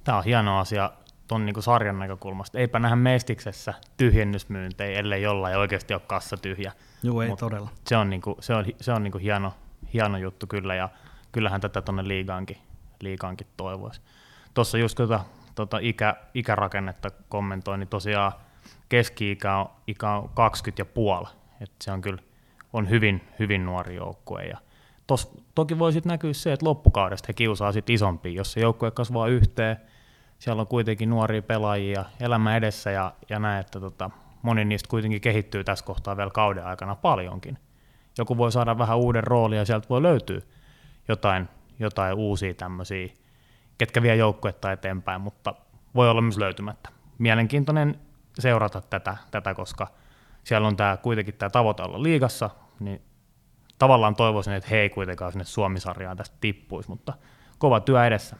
Tämä 0.03 0.17
on 0.17 0.23
hieno 0.23 0.59
asia 0.59 0.91
tuon 1.27 1.45
niin 1.45 1.63
sarjan 1.63 1.99
näkökulmasta. 1.99 2.59
Eipä 2.59 2.79
nähdä 2.79 2.95
mestiksessä 2.95 3.73
tyhjennysmyyntejä, 3.97 4.99
ellei 4.99 5.21
jollain 5.21 5.57
oikeasti 5.57 5.93
ole 5.93 6.01
kassa 6.07 6.38
tyhjä. 6.38 6.71
Joo, 7.03 7.21
ei 7.21 7.29
Mut 7.29 7.39
todella. 7.39 7.69
Se 7.88 7.97
on, 7.97 8.09
niin 8.09 8.21
kuin, 8.21 8.36
se 8.39 8.53
on, 8.53 8.65
se 8.81 8.91
on 8.91 9.03
niin 9.03 9.19
hieno, 9.19 9.53
hieno 9.93 10.17
juttu 10.17 10.47
kyllä, 10.47 10.75
ja 10.75 10.89
kyllähän 11.31 11.61
tätä 11.61 11.81
tuonne 11.81 12.07
liigaankin, 12.07 12.57
liigaankin 12.99 13.47
toivoisi. 13.57 14.01
Tuossa 14.54 14.78
just 14.78 14.97
kun 14.97 15.20
tota 15.56 15.78
ikä, 15.82 16.16
ikärakennetta 16.34 17.12
kommentoin, 17.30 17.80
niin 17.80 17.88
tosiaan 17.88 18.32
keski-ikä 18.89 19.58
on, 19.58 19.70
ikä 19.88 20.12
on 20.12 20.30
20 20.30 20.82
ja 20.82 20.86
puoli. 20.86 21.28
että 21.62 21.76
se 21.82 21.91
on 21.91 22.01
kyllä 22.01 22.22
on 22.74 22.89
hyvin, 22.89 23.22
hyvin 23.39 23.66
nuori 23.66 23.95
joukkue. 23.95 24.43
Ja 24.43 24.58
tos, 25.08 25.32
toki 25.56 25.80
voi 25.80 25.93
sitten 25.93 26.10
näkyä 26.10 26.34
se, 26.34 26.54
että 26.54 26.66
loppukaudesta 26.66 27.26
he 27.28 27.34
kiusaa 27.34 27.72
sitten 27.72 27.95
isompia, 27.95 28.32
jos 28.32 28.54
se 28.54 28.60
joukkue 28.60 28.91
kasvaa 28.91 29.28
yhteen, 29.28 29.78
siellä 30.39 30.62
on 30.62 30.68
kuitenkin 30.68 31.10
nuoria 31.10 31.41
pelaajia 31.41 32.06
elämä 32.20 32.58
edessä 32.58 32.91
ja, 32.91 33.14
ja 33.30 33.39
näin, 33.39 33.60
että 33.60 33.80
tota, 33.80 34.10
moni 34.41 34.66
niistä 34.66 34.89
kuitenkin 34.89 35.22
kehittyy 35.22 35.64
tässä 35.64 35.86
kohtaa 35.86 36.18
vielä 36.18 36.32
kauden 36.32 36.66
aikana 36.66 36.95
paljonkin. 36.95 37.58
Joku 38.18 38.38
voi 38.38 38.51
saada 38.51 38.78
vähän 38.78 38.97
uuden 38.97 39.24
roolin 39.24 39.58
ja 39.58 39.66
sieltä 39.66 39.89
voi 39.89 40.01
löytyä 40.01 40.41
jotain, 41.08 41.49
jotain 41.80 42.16
uusia 42.16 42.54
tämmöisiä, 42.54 43.08
ketkä 43.78 44.01
vie 44.01 44.15
joukkuetta 44.15 44.71
eteenpäin, 44.71 45.21
mutta 45.21 45.53
voi 45.95 46.09
olla 46.09 46.21
myös 46.21 46.38
löytymättä. 46.38 46.89
Mielenkiintoinen 47.17 47.99
seurata 48.39 48.82
tätä, 48.82 49.17
tätä 49.32 49.53
koska 49.53 49.88
siellä 50.43 50.67
on 50.67 50.76
tämä, 50.76 50.97
kuitenkin 50.97 51.34
tämä 51.34 51.49
tavoite 51.49 51.84
olla 51.84 52.03
liigassa, 52.03 52.49
niin 52.80 53.01
tavallaan 53.80 54.15
toivoisin, 54.15 54.53
että 54.53 54.69
he 54.69 54.78
ei 54.78 54.89
kuitenkaan 54.89 55.32
sinne 55.32 55.45
Suomisarjaan 55.45 56.17
tästä 56.17 56.38
tippuisi, 56.41 56.89
mutta 56.89 57.13
kova 57.57 57.80
työ 57.80 58.05
edessä. 58.05 58.36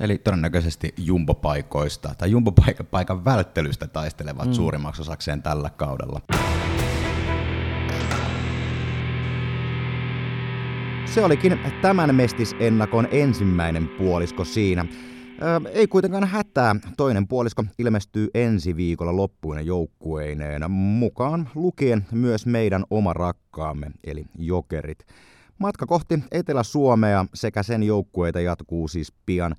Eli 0.00 0.18
todennäköisesti 0.18 0.94
jumbopaikoista 0.96 2.14
tai 2.18 2.30
jumbopaikan 2.30 3.24
välttelystä 3.24 3.86
taistelevat 3.86 4.46
mm. 4.46 4.52
suurimmaksi 4.52 5.02
osakseen 5.02 5.42
tällä 5.42 5.70
kaudella. 5.70 6.20
Se 11.06 11.24
olikin 11.24 11.58
tämän 11.82 12.14
mestisennakon 12.14 13.08
ensimmäinen 13.10 13.88
puolisko 13.88 14.44
siinä. 14.44 14.86
Ö, 15.42 15.70
ei 15.70 15.86
kuitenkaan 15.86 16.24
hätää. 16.24 16.76
Toinen 16.96 17.28
puolisko 17.28 17.64
ilmestyy 17.78 18.28
ensi 18.34 18.76
viikolla 18.76 19.16
loppuinen 19.16 19.66
joukkueineen 19.66 20.70
mukaan 20.70 21.50
lukien 21.54 22.06
myös 22.12 22.46
meidän 22.46 22.84
oma 22.90 23.12
rakkaamme, 23.12 23.90
eli 24.04 24.24
jokerit. 24.38 25.06
Matka 25.58 25.86
kohti 25.86 26.18
Etelä-Suomea 26.32 27.26
sekä 27.34 27.62
sen 27.62 27.82
joukkueita 27.82 28.40
jatkuu 28.40 28.88
siis 28.88 29.12
pian. 29.26 29.56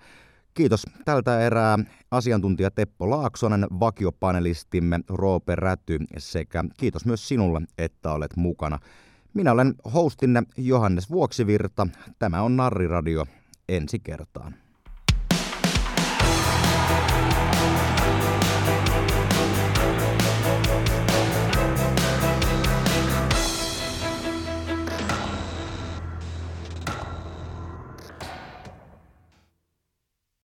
Kiitos 0.53 0.85
tältä 1.05 1.41
erää 1.41 1.79
asiantuntija 2.11 2.71
Teppo 2.71 3.09
Laaksonen, 3.09 3.67
vakiopanelistimme 3.79 4.99
Roope 5.09 5.55
Räty 5.55 5.99
sekä 6.17 6.63
kiitos 6.77 7.05
myös 7.05 7.27
sinulle, 7.27 7.61
että 7.77 8.11
olet 8.11 8.35
mukana. 8.35 8.79
Minä 9.37 9.51
olen 9.51 9.75
hostinne 9.93 10.43
Johannes 10.57 11.09
Vuoksivirta. 11.09 11.87
Tämä 12.19 12.41
on 12.41 12.57
Narriradio 12.57 13.25
ensi 13.69 13.99
kertaan. 13.99 14.55